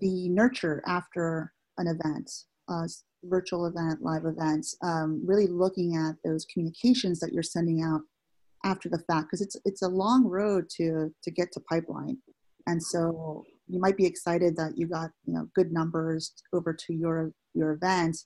the 0.00 0.28
nurture 0.28 0.82
after 0.86 1.52
an 1.78 1.86
event, 1.86 2.30
virtual 3.24 3.66
event, 3.66 4.02
live 4.02 4.24
events, 4.24 4.76
um, 4.82 5.22
really 5.24 5.46
looking 5.46 5.96
at 5.96 6.16
those 6.24 6.44
communications 6.46 7.20
that 7.20 7.32
you're 7.32 7.42
sending 7.42 7.82
out 7.82 8.00
after 8.64 8.88
the 8.88 8.98
fact, 8.98 9.26
because 9.26 9.40
it's 9.40 9.56
it's 9.64 9.82
a 9.82 9.88
long 9.88 10.24
road 10.24 10.68
to 10.68 11.14
to 11.22 11.30
get 11.30 11.52
to 11.52 11.60
pipeline, 11.60 12.18
and 12.66 12.82
so 12.82 13.44
you 13.68 13.78
might 13.78 13.96
be 13.96 14.06
excited 14.06 14.56
that 14.56 14.76
you 14.76 14.88
got 14.88 15.10
you 15.24 15.34
know 15.34 15.48
good 15.54 15.72
numbers 15.72 16.32
over 16.52 16.72
to 16.72 16.92
your 16.92 17.32
your 17.54 17.72
event, 17.72 18.16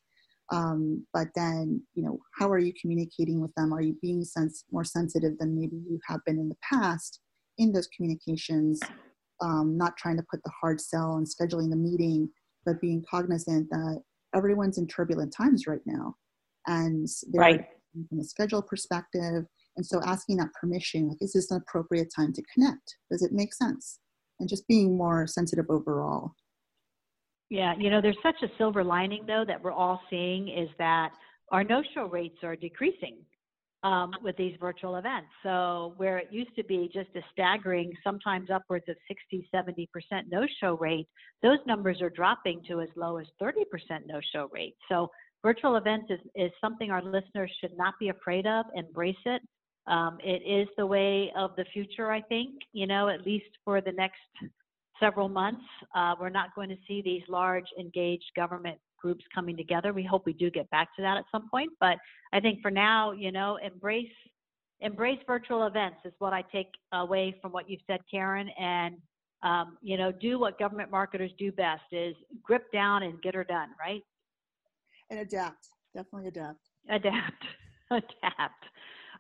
um, 0.51 1.07
but 1.13 1.29
then, 1.35 1.83
you 1.95 2.03
know, 2.03 2.19
how 2.39 2.49
are 2.51 2.59
you 2.59 2.73
communicating 2.81 3.41
with 3.41 3.55
them? 3.55 3.73
Are 3.73 3.83
you 3.83 3.97
being 4.03 4.25
sense, 4.25 4.65
more 4.71 4.85
sensitive 4.85 5.39
than 5.39 5.59
maybe 5.59 5.77
you 5.77 5.99
have 6.07 6.21
been 6.27 6.39
in 6.39 6.49
the 6.49 6.57
past 6.69 7.21
in 7.59 7.73
those 7.73 7.89
communications? 7.97 8.81
Um, 9.41 9.77
not 9.77 9.97
trying 9.97 10.17
to 10.19 10.25
put 10.31 10.43
the 10.45 10.53
hard 10.61 10.81
sell 10.81 11.17
and 11.17 11.27
scheduling 11.27 11.71
the 11.71 11.77
meeting, 11.77 12.29
but 12.65 12.81
being 12.81 13.05
cognizant 13.11 13.69
that 13.71 14.03
everyone's 14.35 14.79
in 14.79 14.87
turbulent 14.87 15.35
times 15.35 15.67
right 15.67 15.81
now. 15.87 16.15
And 16.67 17.09
right. 17.35 17.65
from 18.09 18.21
a 18.21 18.25
schedule 18.25 18.63
perspective. 18.63 19.45
And 19.77 19.85
so 19.85 20.01
asking 20.05 20.37
that 20.37 20.53
permission, 20.61 21.09
like, 21.09 21.19
is 21.21 21.33
this 21.33 21.51
an 21.51 21.57
appropriate 21.57 22.09
time 22.15 22.33
to 22.35 22.43
connect? 22.55 22.97
Does 23.11 23.23
it 23.23 23.33
make 23.33 23.55
sense? 23.55 23.99
And 24.39 24.49
just 24.49 24.69
being 24.69 24.97
more 24.97 25.27
sensitive 25.27 25.67
overall. 25.71 26.33
Yeah, 27.53 27.75
you 27.79 27.91
know, 27.91 28.01
there's 28.01 28.17
such 28.23 28.43
a 28.43 28.47
silver 28.57 28.83
lining 28.83 29.25
though 29.27 29.45
that 29.47 29.62
we're 29.62 29.73
all 29.73 30.01
seeing 30.09 30.49
is 30.49 30.71
that 30.79 31.11
our 31.51 31.62
no-show 31.62 32.07
rates 32.07 32.38
are 32.43 32.57
decreasing 32.57 33.19
um, 33.83 34.12
with 34.23 34.38
these 34.38 34.57
virtual 34.59 34.97
events. 34.97 35.29
So 35.43 35.93
where 35.99 36.17
it 36.17 36.29
used 36.31 36.57
to 36.57 36.65
be 36.65 36.88
just 36.91 37.11
a 37.15 37.21
staggering, 37.31 37.93
sometimes 38.03 38.49
upwards 38.49 38.87
of 38.88 38.97
60, 39.07 39.47
70% 39.55 39.87
no-show 40.31 40.79
rate, 40.79 41.07
those 41.43 41.59
numbers 41.67 42.01
are 42.01 42.09
dropping 42.09 42.62
to 42.69 42.81
as 42.81 42.88
low 42.97 43.19
as 43.19 43.27
30% 43.43 43.57
no-show 44.07 44.49
rate. 44.51 44.75
So 44.88 45.11
virtual 45.43 45.77
events 45.77 46.07
is, 46.09 46.21
is 46.35 46.53
something 46.59 46.91
our 46.91 47.03
listeners 47.03 47.53
should 47.61 47.77
not 47.77 47.92
be 48.00 48.09
afraid 48.09 48.46
of. 48.46 48.65
Embrace 48.75 49.15
it. 49.27 49.42
Um, 49.87 50.17
it 50.25 50.40
is 50.46 50.69
the 50.79 50.87
way 50.87 51.31
of 51.37 51.50
the 51.57 51.67
future, 51.71 52.11
I 52.11 52.23
think, 52.23 52.55
you 52.73 52.87
know, 52.87 53.11
at 53.11 53.27
least 53.27 53.59
for 53.63 53.83
the 53.83 53.92
next 53.92 54.21
several 55.03 55.29
months. 55.29 55.65
Uh, 55.94 56.15
we're 56.21 56.31
not 56.31 56.55
going 56.55 56.69
to 56.69 56.77
see 56.87 57.03
these 57.03 57.23
large 57.29 57.67
engaged 57.79 58.31
government 58.37 58.79
groups 59.00 59.25
coming 59.35 59.57
together. 59.57 59.92
We 59.92 60.05
hope 60.05 60.25
we 60.25 60.33
do 60.33 60.50
get 60.50 60.71
back 60.71 60.94
to 60.96 61.03
that 61.03 61.17
at 61.17 61.25
some 61.33 61.48
point, 61.50 61.71
but 61.81 61.96
I 62.33 62.40
think 62.40 62.63
for 62.63 62.71
now, 62.71 63.13
you 63.13 63.33
know, 63.33 63.59
embrace 63.65 64.07
embrace 64.81 65.19
virtual 65.27 65.67
events 65.67 65.98
is 66.05 66.13
what 66.19 66.33
I 66.33 66.42
take 66.53 66.69
away 66.92 67.37
from 67.40 67.53
what 67.53 67.71
you've 67.71 67.81
said, 67.87 68.00
Karen, 68.11 68.48
and 68.59 68.96
um, 69.42 69.77
you 69.83 69.96
know, 69.96 70.13
do 70.13 70.38
what 70.38 70.59
government 70.59 70.90
marketers 70.90 71.33
do 71.38 71.50
best 71.50 71.83
is 71.90 72.15
grip 72.42 72.71
down 72.73 73.03
and 73.03 73.21
get 73.23 73.35
her 73.35 73.44
done, 73.44 73.71
right? 73.79 74.03
And 75.11 75.21
adapt. 75.21 75.67
Definitely 75.94 76.29
adapt. 76.29 76.59
Adapt. 76.88 77.44
adapt. 77.90 78.65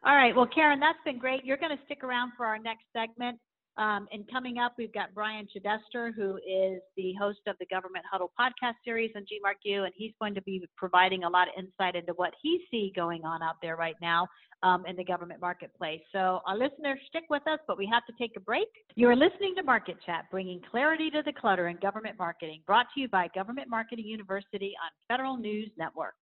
All 0.04 0.14
right. 0.14 0.34
Well, 0.34 0.46
Karen, 0.46 0.80
that's 0.80 0.98
been 1.04 1.18
great. 1.18 1.44
You're 1.44 1.56
going 1.56 1.76
to 1.76 1.84
stick 1.84 2.04
around 2.04 2.32
for 2.36 2.46
our 2.46 2.58
next 2.58 2.84
segment. 2.92 3.38
Um, 3.78 4.06
and 4.12 4.30
coming 4.30 4.58
up, 4.58 4.74
we've 4.76 4.92
got 4.92 5.14
Brian 5.14 5.46
Chidester, 5.46 6.14
who 6.14 6.36
is 6.36 6.80
the 6.96 7.14
host 7.18 7.40
of 7.46 7.56
the 7.58 7.66
Government 7.66 8.04
Huddle 8.10 8.30
podcast 8.38 8.74
series 8.84 9.10
on 9.16 9.22
GMarkU, 9.22 9.84
and 9.84 9.92
he's 9.96 10.12
going 10.20 10.34
to 10.34 10.42
be 10.42 10.62
providing 10.76 11.24
a 11.24 11.28
lot 11.28 11.48
of 11.48 11.54
insight 11.64 11.96
into 11.96 12.12
what 12.14 12.32
he 12.42 12.60
sees 12.70 12.92
going 12.94 13.24
on 13.24 13.42
out 13.42 13.56
there 13.62 13.76
right 13.76 13.96
now 14.02 14.28
um, 14.62 14.84
in 14.86 14.94
the 14.96 15.04
government 15.04 15.40
marketplace. 15.40 16.00
So, 16.12 16.40
our 16.46 16.56
listeners, 16.56 16.98
stick 17.08 17.24
with 17.30 17.46
us, 17.48 17.58
but 17.66 17.78
we 17.78 17.88
have 17.90 18.04
to 18.06 18.12
take 18.18 18.32
a 18.36 18.40
break. 18.40 18.68
You 18.94 19.08
are 19.08 19.16
listening 19.16 19.54
to 19.56 19.62
Market 19.62 19.96
Chat, 20.04 20.26
bringing 20.30 20.60
clarity 20.70 21.10
to 21.10 21.22
the 21.24 21.32
clutter 21.32 21.68
in 21.68 21.78
government 21.78 22.16
marketing, 22.18 22.60
brought 22.66 22.86
to 22.94 23.00
you 23.00 23.08
by 23.08 23.28
Government 23.34 23.68
Marketing 23.68 24.06
University 24.06 24.74
on 24.82 24.90
Federal 25.08 25.36
News 25.36 25.70
Network. 25.78 26.14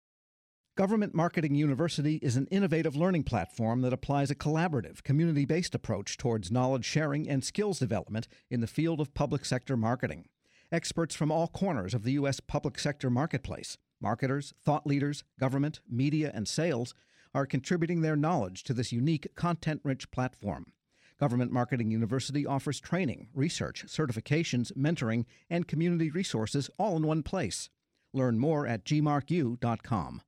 Government 0.79 1.13
Marketing 1.13 1.55
University 1.55 2.19
is 2.21 2.37
an 2.37 2.47
innovative 2.51 2.95
learning 2.95 3.23
platform 3.23 3.81
that 3.81 3.91
applies 3.91 4.31
a 4.31 4.35
collaborative, 4.35 5.03
community 5.03 5.43
based 5.43 5.75
approach 5.75 6.15
towards 6.15 6.53
knowledge 6.53 6.85
sharing 6.85 7.27
and 7.27 7.43
skills 7.43 7.79
development 7.79 8.29
in 8.49 8.61
the 8.61 8.65
field 8.65 9.01
of 9.01 9.13
public 9.13 9.43
sector 9.43 9.75
marketing. 9.75 10.29
Experts 10.71 11.13
from 11.13 11.33
all 11.33 11.49
corners 11.49 11.93
of 11.93 12.03
the 12.03 12.13
U.S. 12.13 12.39
public 12.39 12.79
sector 12.79 13.09
marketplace, 13.09 13.77
marketers, 13.99 14.53
thought 14.63 14.87
leaders, 14.87 15.25
government, 15.37 15.81
media, 15.85 16.31
and 16.33 16.47
sales, 16.47 16.95
are 17.35 17.45
contributing 17.45 17.99
their 17.99 18.15
knowledge 18.15 18.63
to 18.63 18.73
this 18.73 18.93
unique, 18.93 19.27
content 19.35 19.81
rich 19.83 20.09
platform. 20.11 20.71
Government 21.19 21.51
Marketing 21.51 21.91
University 21.91 22.45
offers 22.45 22.79
training, 22.79 23.27
research, 23.33 23.83
certifications, 23.87 24.71
mentoring, 24.77 25.25
and 25.49 25.67
community 25.67 26.09
resources 26.09 26.69
all 26.77 26.95
in 26.95 27.05
one 27.05 27.21
place. 27.21 27.69
Learn 28.13 28.39
more 28.39 28.65
at 28.65 28.85
gmarku.com. 28.85 30.21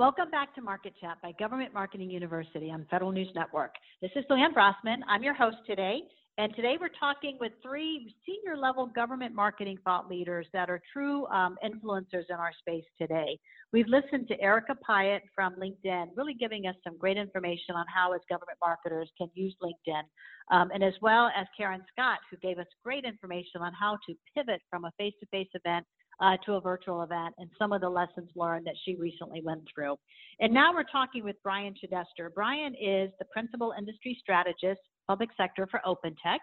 Welcome 0.00 0.30
back 0.30 0.54
to 0.54 0.62
Market 0.62 0.94
Chat 0.98 1.18
by 1.22 1.32
Government 1.32 1.74
Marketing 1.74 2.08
University 2.08 2.70
on 2.70 2.86
Federal 2.90 3.12
News 3.12 3.28
Network. 3.34 3.74
This 4.00 4.10
is 4.16 4.24
Luann 4.30 4.54
Brossman. 4.54 5.00
I'm 5.06 5.22
your 5.22 5.34
host 5.34 5.58
today. 5.66 6.00
And 6.38 6.56
today 6.56 6.78
we're 6.80 6.88
talking 6.98 7.36
with 7.38 7.52
three 7.62 8.10
senior 8.24 8.56
level 8.56 8.86
government 8.86 9.34
marketing 9.34 9.76
thought 9.84 10.08
leaders 10.08 10.46
that 10.54 10.70
are 10.70 10.80
true 10.90 11.26
um, 11.26 11.58
influencers 11.62 12.24
in 12.30 12.36
our 12.36 12.52
space 12.58 12.86
today. 12.96 13.38
We've 13.74 13.88
listened 13.88 14.26
to 14.28 14.40
Erica 14.40 14.74
Pyatt 14.88 15.20
from 15.34 15.56
LinkedIn, 15.56 16.06
really 16.16 16.32
giving 16.32 16.64
us 16.64 16.76
some 16.82 16.96
great 16.96 17.18
information 17.18 17.74
on 17.74 17.84
how, 17.94 18.14
as 18.14 18.22
government 18.26 18.56
marketers, 18.64 19.10
can 19.18 19.28
use 19.34 19.54
LinkedIn, 19.62 20.04
um, 20.50 20.70
and 20.72 20.82
as 20.82 20.94
well 21.02 21.30
as 21.36 21.46
Karen 21.54 21.82
Scott, 21.92 22.20
who 22.30 22.38
gave 22.38 22.58
us 22.58 22.66
great 22.82 23.04
information 23.04 23.60
on 23.60 23.74
how 23.78 23.98
to 24.08 24.14
pivot 24.34 24.62
from 24.70 24.86
a 24.86 24.92
face 24.96 25.12
to 25.20 25.26
face 25.26 25.48
event 25.52 25.84
uh, 26.20 26.36
to 26.44 26.54
a 26.54 26.60
virtual 26.60 27.02
event 27.02 27.34
and 27.38 27.48
some 27.58 27.72
of 27.72 27.80
the 27.80 27.88
lessons 27.88 28.28
learned 28.36 28.66
that 28.66 28.74
she 28.84 28.94
recently 28.96 29.40
went 29.42 29.62
through. 29.72 29.96
And 30.40 30.52
now 30.52 30.72
we're 30.72 30.84
talking 30.84 31.24
with 31.24 31.36
Brian 31.42 31.74
Chidester. 31.74 32.32
Brian 32.34 32.74
is 32.74 33.10
the 33.18 33.24
principal 33.32 33.74
industry 33.78 34.16
strategist, 34.20 34.80
public 35.08 35.30
sector 35.36 35.66
for 35.70 35.80
OpenText. 35.86 36.38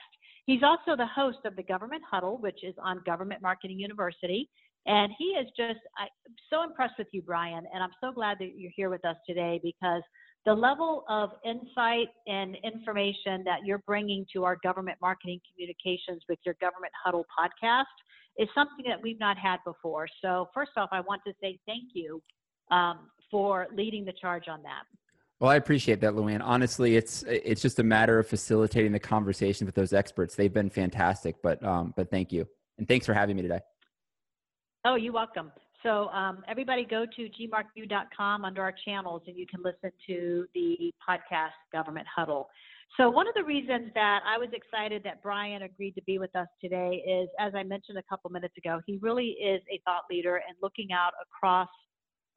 He's 0.45 0.63
also 0.63 0.95
the 0.95 1.07
host 1.07 1.39
of 1.45 1.55
the 1.55 1.63
Government 1.63 2.01
Huddle, 2.09 2.37
which 2.39 2.63
is 2.63 2.75
on 2.81 3.01
Government 3.05 3.41
Marketing 3.41 3.79
University. 3.79 4.49
And 4.85 5.11
he 5.17 5.25
is 5.25 5.47
just 5.57 5.79
I, 5.97 6.07
so 6.49 6.63
impressed 6.63 6.95
with 6.97 7.07
you, 7.11 7.21
Brian. 7.21 7.65
And 7.73 7.83
I'm 7.83 7.91
so 8.01 8.11
glad 8.11 8.37
that 8.39 8.51
you're 8.55 8.71
here 8.75 8.89
with 8.89 9.03
us 9.05 9.17
today 9.27 9.59
because 9.61 10.01
the 10.45 10.53
level 10.53 11.03
of 11.09 11.31
insight 11.43 12.07
and 12.25 12.55
information 12.63 13.43
that 13.43 13.65
you're 13.65 13.83
bringing 13.85 14.25
to 14.31 14.45
our 14.45 14.57
government 14.63 14.97
marketing 15.01 15.41
communications 15.51 16.23
with 16.29 16.39
your 16.45 16.55
Government 16.61 16.93
Huddle 17.03 17.25
podcast 17.37 17.83
is 18.37 18.47
something 18.53 18.85
that 18.87 19.01
we've 19.01 19.19
not 19.19 19.37
had 19.37 19.57
before. 19.65 20.07
So, 20.21 20.49
first 20.53 20.71
off, 20.77 20.89
I 20.91 21.01
want 21.01 21.21
to 21.25 21.33
say 21.41 21.59
thank 21.65 21.89
you 21.93 22.21
um, 22.71 23.09
for 23.31 23.67
leading 23.73 24.05
the 24.05 24.13
charge 24.13 24.47
on 24.47 24.61
that. 24.63 24.83
Well, 25.39 25.51
I 25.51 25.55
appreciate 25.55 26.01
that, 26.01 26.13
Luann. 26.13 26.41
Honestly, 26.43 26.95
it's 26.95 27.23
it's 27.23 27.61
just 27.61 27.79
a 27.79 27.83
matter 27.83 28.17
of 28.17 28.27
facilitating 28.27 28.91
the 28.91 28.99
conversation 28.99 29.65
with 29.65 29.75
those 29.75 29.93
experts. 29.93 30.35
They've 30.35 30.53
been 30.53 30.69
fantastic, 30.69 31.35
but 31.43 31.63
um, 31.63 31.93
but 31.95 32.09
thank 32.09 32.31
you, 32.31 32.47
and 32.77 32.87
thanks 32.87 33.05
for 33.05 33.13
having 33.13 33.35
me 33.35 33.43
today. 33.43 33.59
Oh, 34.83 34.95
you're 34.95 35.13
welcome. 35.13 35.51
So 35.83 36.07
um, 36.09 36.43
everybody 36.47 36.85
go 36.85 37.05
to 37.05 37.29
gmarku.com 37.29 38.45
under 38.45 38.61
our 38.61 38.73
channels, 38.83 39.21
and 39.27 39.37
you 39.37 39.45
can 39.45 39.61
listen 39.63 39.91
to 40.07 40.47
the 40.55 40.91
podcast 41.07 41.51
Government 41.71 42.07
Huddle. 42.13 42.49
So, 42.95 43.09
one 43.09 43.27
of 43.27 43.33
the 43.35 43.43
reasons 43.43 43.91
that 43.93 44.21
I 44.25 44.37
was 44.37 44.49
excited 44.53 45.03
that 45.03 45.21
Brian 45.21 45.61
agreed 45.63 45.91
to 45.95 46.01
be 46.03 46.17
with 46.17 46.35
us 46.35 46.47
today 46.61 47.03
is, 47.07 47.29
as 47.39 47.53
I 47.53 47.63
mentioned 47.63 47.97
a 47.97 48.03
couple 48.09 48.29
minutes 48.31 48.55
ago, 48.57 48.81
he 48.87 48.97
really 49.01 49.35
is 49.39 49.61
a 49.71 49.79
thought 49.85 50.03
leader 50.09 50.37
and 50.37 50.55
looking 50.61 50.91
out 50.91 51.11
across 51.21 51.69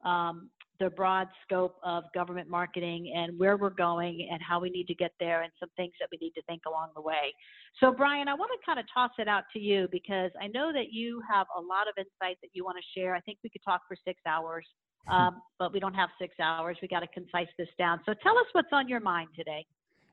um, 0.05 0.49
the 0.79 0.89
broad 0.89 1.27
scope 1.43 1.77
of 1.83 2.03
government 2.13 2.49
marketing 2.49 3.13
and 3.15 3.37
where 3.37 3.55
we're 3.55 3.69
going 3.69 4.27
and 4.31 4.41
how 4.41 4.59
we 4.59 4.69
need 4.69 4.87
to 4.87 4.95
get 4.95 5.11
there 5.19 5.43
and 5.43 5.51
some 5.59 5.69
things 5.77 5.93
that 5.99 6.09
we 6.11 6.17
need 6.19 6.31
to 6.31 6.41
think 6.43 6.63
along 6.67 6.89
the 6.95 7.01
way. 7.01 7.33
So, 7.79 7.91
Brian, 7.91 8.27
I 8.27 8.33
want 8.33 8.51
to 8.51 8.65
kind 8.65 8.79
of 8.79 8.85
toss 8.93 9.11
it 9.19 9.27
out 9.27 9.43
to 9.53 9.59
you 9.59 9.87
because 9.91 10.31
I 10.41 10.47
know 10.47 10.71
that 10.73 10.91
you 10.91 11.21
have 11.31 11.47
a 11.57 11.61
lot 11.61 11.87
of 11.87 11.93
insight 11.97 12.37
that 12.41 12.49
you 12.53 12.65
want 12.65 12.77
to 12.77 12.99
share. 12.99 13.15
I 13.15 13.21
think 13.21 13.37
we 13.43 13.49
could 13.49 13.63
talk 13.63 13.81
for 13.87 13.95
six 14.05 14.19
hours, 14.27 14.67
um, 15.09 15.41
but 15.59 15.71
we 15.71 15.79
don't 15.79 15.93
have 15.93 16.09
six 16.19 16.35
hours. 16.39 16.77
We 16.81 16.87
got 16.87 17.01
to 17.01 17.07
concise 17.07 17.49
this 17.57 17.69
down. 17.77 18.01
So, 18.05 18.13
tell 18.21 18.37
us 18.37 18.45
what's 18.51 18.73
on 18.73 18.87
your 18.87 18.99
mind 18.99 19.29
today 19.35 19.65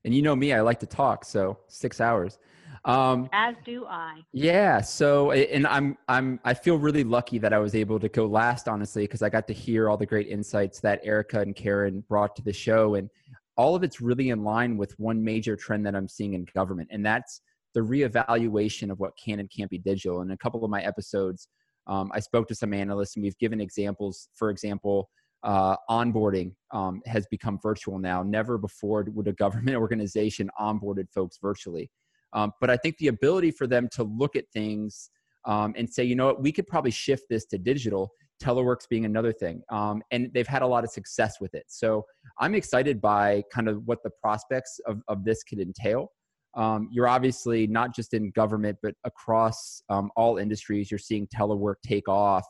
and 0.04 0.14
you 0.14 0.22
know 0.22 0.36
me, 0.36 0.52
I 0.52 0.60
like 0.60 0.80
to 0.80 0.86
talk, 0.86 1.24
so 1.24 1.58
six 1.68 2.00
hours. 2.00 2.38
Um, 2.84 3.28
As 3.32 3.54
do 3.64 3.84
I. 3.86 4.22
Yeah. 4.32 4.80
So, 4.80 5.32
and 5.32 5.66
I'm 5.66 5.96
I'm 6.08 6.40
I 6.44 6.54
feel 6.54 6.78
really 6.78 7.04
lucky 7.04 7.38
that 7.38 7.52
I 7.52 7.58
was 7.58 7.74
able 7.74 7.98
to 8.00 8.08
go 8.08 8.26
last, 8.26 8.68
honestly, 8.68 9.04
because 9.04 9.22
I 9.22 9.28
got 9.28 9.46
to 9.48 9.52
hear 9.52 9.90
all 9.90 9.96
the 9.96 10.06
great 10.06 10.28
insights 10.28 10.80
that 10.80 11.00
Erica 11.02 11.40
and 11.40 11.54
Karen 11.54 12.04
brought 12.08 12.36
to 12.36 12.42
the 12.42 12.52
show, 12.52 12.94
and 12.94 13.10
all 13.56 13.74
of 13.74 13.82
it's 13.82 14.00
really 14.00 14.30
in 14.30 14.44
line 14.44 14.76
with 14.76 14.98
one 14.98 15.22
major 15.22 15.56
trend 15.56 15.84
that 15.86 15.94
I'm 15.94 16.08
seeing 16.08 16.34
in 16.34 16.46
government, 16.54 16.88
and 16.92 17.04
that's 17.04 17.42
the 17.74 17.80
reevaluation 17.80 18.90
of 18.90 18.98
what 18.98 19.12
can 19.22 19.40
and 19.40 19.50
can't 19.50 19.70
be 19.70 19.78
digital. 19.78 20.22
In 20.22 20.30
a 20.30 20.36
couple 20.36 20.64
of 20.64 20.70
my 20.70 20.82
episodes, 20.82 21.48
um, 21.86 22.10
I 22.14 22.20
spoke 22.20 22.48
to 22.48 22.54
some 22.54 22.72
analysts, 22.72 23.16
and 23.16 23.22
we've 23.22 23.38
given 23.38 23.60
examples. 23.60 24.28
For 24.34 24.50
example, 24.50 25.10
uh, 25.42 25.76
onboarding 25.88 26.52
um, 26.72 27.00
has 27.06 27.26
become 27.30 27.58
virtual 27.62 27.98
now. 27.98 28.22
Never 28.22 28.58
before 28.58 29.06
would 29.12 29.28
a 29.28 29.32
government 29.32 29.76
organization 29.86 30.50
onboarded 30.60 31.10
folks 31.14 31.38
virtually. 31.40 31.90
Um, 32.32 32.52
but 32.60 32.70
I 32.70 32.76
think 32.76 32.98
the 32.98 33.08
ability 33.08 33.52
for 33.52 33.66
them 33.66 33.88
to 33.92 34.02
look 34.02 34.36
at 34.36 34.44
things 34.52 35.10
um, 35.46 35.74
and 35.76 35.88
say, 35.88 36.04
you 36.04 36.14
know 36.14 36.26
what, 36.26 36.42
we 36.42 36.52
could 36.52 36.66
probably 36.66 36.90
shift 36.90 37.24
this 37.30 37.46
to 37.46 37.58
digital, 37.58 38.10
teleworks 38.42 38.88
being 38.88 39.04
another 39.04 39.32
thing. 39.32 39.62
Um, 39.70 40.02
and 40.10 40.30
they've 40.34 40.46
had 40.46 40.62
a 40.62 40.66
lot 40.66 40.84
of 40.84 40.90
success 40.90 41.40
with 41.40 41.54
it. 41.54 41.64
So 41.68 42.04
I'm 42.38 42.54
excited 42.54 43.00
by 43.00 43.44
kind 43.52 43.68
of 43.68 43.82
what 43.86 44.02
the 44.02 44.10
prospects 44.22 44.78
of, 44.86 45.00
of 45.08 45.24
this 45.24 45.42
could 45.42 45.58
entail. 45.58 46.10
Um, 46.54 46.88
you're 46.90 47.08
obviously 47.08 47.66
not 47.66 47.94
just 47.94 48.14
in 48.14 48.30
government, 48.30 48.78
but 48.82 48.94
across 49.04 49.82
um, 49.88 50.10
all 50.16 50.38
industries, 50.38 50.90
you're 50.90 50.98
seeing 50.98 51.26
telework 51.28 51.76
take 51.84 52.08
off. 52.08 52.46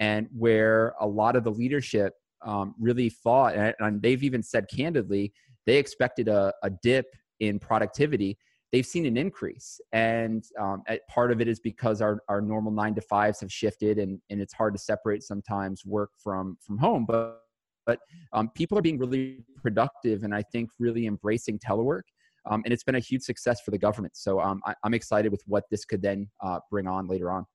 And 0.00 0.28
where 0.32 0.94
a 1.00 1.06
lot 1.06 1.34
of 1.34 1.42
the 1.42 1.50
leadership 1.50 2.14
um, 2.42 2.74
really 2.78 3.08
thought, 3.08 3.54
and, 3.54 3.74
and, 3.80 4.02
they've 4.02 4.22
even 4.22 4.42
said 4.42 4.66
candidly, 4.74 5.32
they 5.66 5.76
expected 5.76 6.28
a, 6.28 6.52
a, 6.62 6.70
dip 6.70 7.06
in 7.40 7.58
productivity. 7.58 8.38
They've 8.72 8.86
seen 8.86 9.06
an 9.06 9.16
increase. 9.16 9.80
And 9.92 10.44
um, 10.60 10.82
part 11.08 11.32
of 11.32 11.40
it 11.40 11.48
is 11.48 11.58
because 11.60 12.00
our, 12.00 12.22
our 12.28 12.40
normal 12.40 12.72
nine 12.72 12.94
to 12.94 13.00
fives 13.00 13.40
have 13.40 13.52
shifted 13.52 13.98
and, 13.98 14.20
and 14.30 14.40
it's 14.40 14.52
hard 14.52 14.74
to 14.74 14.78
separate 14.78 15.22
sometimes 15.22 15.84
work 15.84 16.10
from, 16.22 16.56
from 16.60 16.78
home. 16.78 17.06
But, 17.06 17.40
but 17.86 17.98
um, 18.32 18.50
people 18.54 18.78
are 18.78 18.82
being 18.82 18.98
really 18.98 19.44
productive 19.62 20.22
and 20.22 20.34
I 20.34 20.42
think 20.42 20.70
really 20.78 21.06
embracing 21.06 21.58
telework. 21.58 22.02
Um, 22.48 22.62
and 22.64 22.72
it's 22.72 22.84
been 22.84 22.94
a 22.94 23.00
huge 23.00 23.22
success 23.22 23.60
for 23.60 23.70
the 23.70 23.78
government. 23.78 24.16
So 24.16 24.40
um, 24.40 24.60
I, 24.64 24.74
am 24.84 24.94
excited 24.94 25.30
with 25.30 25.42
what 25.46 25.64
this 25.70 25.84
could 25.84 26.02
then 26.02 26.28
uh, 26.42 26.60
bring 26.70 26.86
on 26.86 27.06
later 27.06 27.30
on. 27.30 27.46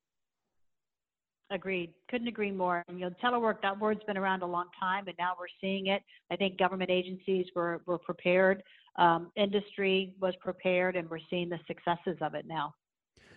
Agreed. 1.52 1.94
Couldn't 2.10 2.28
agree 2.28 2.52
more. 2.52 2.84
And 2.88 3.00
you 3.00 3.06
know, 3.06 3.16
telework, 3.24 3.62
that 3.62 3.80
word's 3.80 4.04
been 4.06 4.18
around 4.18 4.42
a 4.42 4.48
long 4.48 4.68
time, 4.80 5.08
and 5.08 5.16
now 5.20 5.34
we're 5.40 5.46
seeing 5.62 5.88
it. 5.88 6.02
I 6.32 6.36
think 6.36 6.58
government 6.58 6.90
agencies 6.90 7.46
were, 7.56 7.82
were 7.86 8.00
prepared, 8.00 8.64
um, 8.98 9.32
industry 9.36 10.16
was 10.20 10.34
prepared, 10.40 10.96
and 10.96 11.10
we're 11.10 11.20
seeing 11.30 11.50
the 11.50 11.60
successes 11.68 12.18
of 12.22 12.34
it 12.34 12.46
now. 12.48 12.74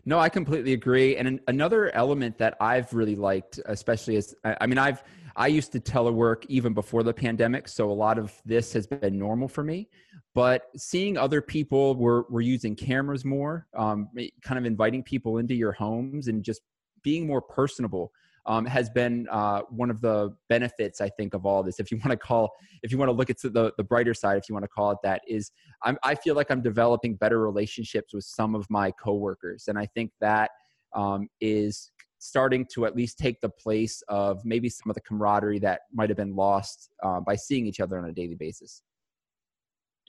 No, 0.09 0.21
I 0.21 0.29
completely 0.29 0.73
agree. 0.73 1.17
And 1.17 1.27
an, 1.27 1.41
another 1.49 1.93
element 1.95 2.39
that 2.39 2.57
I've 2.61 2.93
really 2.95 3.17
liked, 3.17 3.59
especially 3.67 4.17
as 4.17 4.35
I, 4.45 4.57
I 4.61 4.67
mean, 4.67 4.79
I've 4.79 5.03
I 5.35 5.49
used 5.49 5.73
to 5.73 5.81
telework 5.81 6.47
even 6.49 6.73
before 6.73 7.03
the 7.03 7.13
pandemic, 7.13 7.69
so 7.69 7.91
a 7.91 7.93
lot 7.93 8.17
of 8.19 8.33
this 8.45 8.73
has 8.73 8.87
been 8.87 9.19
normal 9.19 9.49
for 9.49 9.65
me. 9.65 9.89
But 10.33 10.69
seeing 10.77 11.19
other 11.19 11.43
people 11.43 11.97
were 11.97 12.25
were 12.31 12.41
using 12.41 12.77
cameras 12.77 13.25
more, 13.25 13.67
um, 13.75 14.09
kind 14.43 14.59
of 14.59 14.65
inviting 14.65 15.03
people 15.03 15.39
into 15.39 15.55
your 15.55 15.73
homes 15.73 16.29
and 16.29 16.43
just 16.45 16.63
being 17.07 17.25
more 17.25 17.41
personable 17.41 18.11
um, 18.47 18.67
has 18.67 18.91
been 18.91 19.29
uh, 19.31 19.61
one 19.71 19.91
of 19.91 20.01
the 20.01 20.35
benefits 20.49 21.01
I 21.01 21.09
think 21.09 21.35
of 21.35 21.47
all 21.47 21.63
this. 21.63 21.79
If 21.79 21.93
you 21.93 21.99
want 21.99 22.11
to 22.11 22.17
call, 22.17 22.51
if 22.83 22.91
you 22.91 22.99
want 22.99 23.11
to 23.11 23.13
look 23.13 23.31
at 23.31 23.41
the 23.41 23.73
the 23.77 23.85
brighter 23.85 24.13
side, 24.13 24.37
if 24.39 24.49
you 24.49 24.55
want 24.57 24.65
to 24.65 24.69
call 24.69 24.91
it 24.91 24.99
that, 25.05 25.23
is 25.29 25.53
I'm, 25.85 25.97
I 26.03 26.17
feel 26.17 26.35
like 26.35 26.51
I'm 26.51 26.63
developing 26.63 27.15
better 27.15 27.41
relationships 27.41 28.13
with 28.13 28.25
some 28.25 28.57
of 28.57 28.67
my 28.69 28.91
coworkers, 28.91 29.69
and 29.69 29.79
I 29.79 29.87
think 29.87 30.11
that 30.21 30.51
um, 30.97 31.29
is 31.41 31.93
starting 32.19 32.67
to 32.75 32.87
at 32.87 32.97
least 32.97 33.19
take 33.19 33.41
the 33.41 33.49
place 33.49 34.03
of 34.09 34.45
maybe 34.45 34.69
some 34.69 34.91
of 34.91 34.95
the 34.95 35.03
camaraderie 35.03 35.61
that 35.61 35.83
might 35.93 36.11
have 36.11 36.17
been 36.17 36.35
lost 36.35 36.91
uh, 37.05 37.21
by 37.21 37.37
seeing 37.37 37.67
each 37.67 37.79
other 37.79 37.99
on 37.99 38.07
a 38.07 38.13
daily 38.13 38.35
basis. 38.35 38.83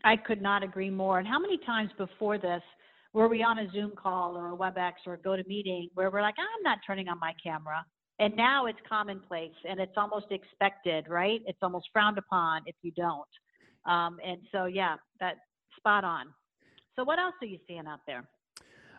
I 0.03 0.15
could 0.15 0.41
not 0.41 0.63
agree 0.63 0.89
more. 0.89 1.19
And 1.19 1.27
how 1.27 1.37
many 1.37 1.59
times 1.59 1.91
before 1.97 2.37
this 2.39 2.63
were 3.17 3.27
we 3.27 3.41
on 3.41 3.57
a 3.57 3.67
Zoom 3.71 3.93
call 3.95 4.37
or 4.37 4.53
a 4.53 4.55
WebEx 4.55 4.91
or 5.07 5.15
a 5.15 5.17
GoToMeeting 5.17 5.89
where 5.95 6.11
we're 6.11 6.21
like, 6.21 6.35
I'm 6.37 6.61
not 6.61 6.77
turning 6.85 7.07
on 7.07 7.19
my 7.19 7.33
camera. 7.43 7.83
And 8.19 8.35
now 8.35 8.67
it's 8.67 8.77
commonplace 8.87 9.55
and 9.67 9.79
it's 9.79 9.93
almost 9.97 10.27
expected, 10.29 11.07
right? 11.09 11.41
It's 11.47 11.57
almost 11.63 11.87
frowned 11.91 12.19
upon 12.19 12.61
if 12.67 12.75
you 12.83 12.91
don't. 12.91 13.27
Um, 13.91 14.19
and 14.23 14.37
so, 14.51 14.65
yeah, 14.65 14.97
that 15.19 15.37
spot 15.77 16.03
on. 16.03 16.27
So, 16.95 17.03
what 17.03 17.17
else 17.17 17.33
are 17.41 17.47
you 17.47 17.57
seeing 17.67 17.87
out 17.87 18.01
there? 18.05 18.29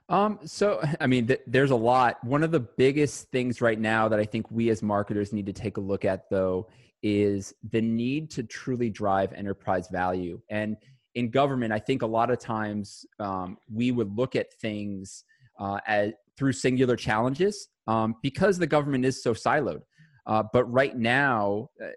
Um, 0.08 0.40
so, 0.44 0.82
I 1.00 1.06
mean, 1.06 1.28
th- 1.28 1.42
there's 1.46 1.70
a 1.70 1.76
lot. 1.76 2.22
One 2.24 2.42
of 2.42 2.50
the 2.50 2.60
biggest 2.60 3.30
things 3.30 3.60
right 3.60 3.78
now 3.78 4.08
that 4.08 4.18
I 4.18 4.24
think 4.24 4.50
we 4.50 4.68
as 4.70 4.82
marketers 4.82 5.32
need 5.32 5.46
to 5.46 5.52
take 5.52 5.76
a 5.76 5.80
look 5.80 6.04
at, 6.04 6.28
though, 6.28 6.66
is 7.04 7.54
the 7.70 7.80
need 7.80 8.32
to 8.32 8.42
truly 8.42 8.90
drive 8.90 9.32
enterprise 9.32 9.86
value. 9.88 10.40
And 10.50 10.76
in 11.18 11.30
government, 11.30 11.72
I 11.72 11.80
think 11.80 12.02
a 12.02 12.06
lot 12.06 12.30
of 12.30 12.38
times 12.38 13.04
um, 13.18 13.58
we 13.72 13.90
would 13.90 14.16
look 14.16 14.36
at 14.36 14.52
things 14.54 15.24
uh, 15.58 15.80
as 15.84 16.12
through 16.36 16.52
singular 16.52 16.94
challenges 16.94 17.68
um, 17.88 18.14
because 18.22 18.56
the 18.56 18.68
government 18.68 19.04
is 19.04 19.20
so 19.20 19.34
siloed. 19.34 19.80
Uh, 20.26 20.44
but 20.52 20.64
right 20.72 20.96
now, 20.96 21.70
uh, 21.84 21.88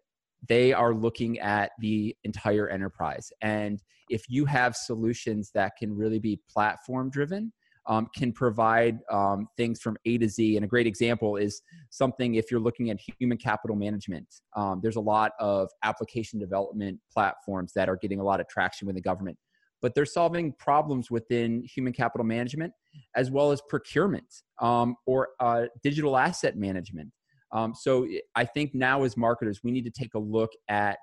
they 0.47 0.73
are 0.73 0.95
looking 0.95 1.37
at 1.37 1.71
the 1.79 2.15
entire 2.23 2.67
enterprise. 2.69 3.31
And 3.41 3.79
if 4.09 4.23
you 4.27 4.43
have 4.45 4.75
solutions 4.75 5.51
that 5.53 5.73
can 5.77 5.95
really 5.95 6.17
be 6.17 6.41
platform 6.49 7.11
driven, 7.11 7.53
um, 7.91 8.07
can 8.15 8.31
provide 8.31 8.99
um, 9.11 9.49
things 9.57 9.81
from 9.81 9.97
A 10.05 10.17
to 10.17 10.29
Z. 10.29 10.55
And 10.55 10.63
a 10.63 10.67
great 10.67 10.87
example 10.87 11.35
is 11.35 11.61
something 11.89 12.35
if 12.35 12.49
you're 12.49 12.61
looking 12.61 12.89
at 12.89 12.97
human 13.19 13.37
capital 13.37 13.75
management. 13.75 14.25
Um, 14.55 14.79
there's 14.81 14.95
a 14.95 15.01
lot 15.01 15.33
of 15.41 15.69
application 15.83 16.39
development 16.39 16.99
platforms 17.11 17.73
that 17.75 17.89
are 17.89 17.97
getting 17.97 18.21
a 18.21 18.23
lot 18.23 18.39
of 18.39 18.47
traction 18.47 18.85
with 18.85 18.95
the 18.95 19.01
government, 19.01 19.37
but 19.81 19.93
they're 19.93 20.05
solving 20.05 20.53
problems 20.53 21.11
within 21.11 21.63
human 21.63 21.91
capital 21.91 22.25
management 22.25 22.71
as 23.17 23.29
well 23.29 23.51
as 23.51 23.61
procurement 23.67 24.27
um, 24.61 24.95
or 25.05 25.29
uh, 25.41 25.65
digital 25.83 26.15
asset 26.17 26.55
management. 26.55 27.11
Um, 27.51 27.75
so 27.75 28.07
I 28.35 28.45
think 28.45 28.73
now 28.73 29.03
as 29.03 29.17
marketers, 29.17 29.59
we 29.65 29.71
need 29.71 29.83
to 29.83 29.91
take 29.91 30.13
a 30.13 30.19
look 30.19 30.51
at 30.69 30.99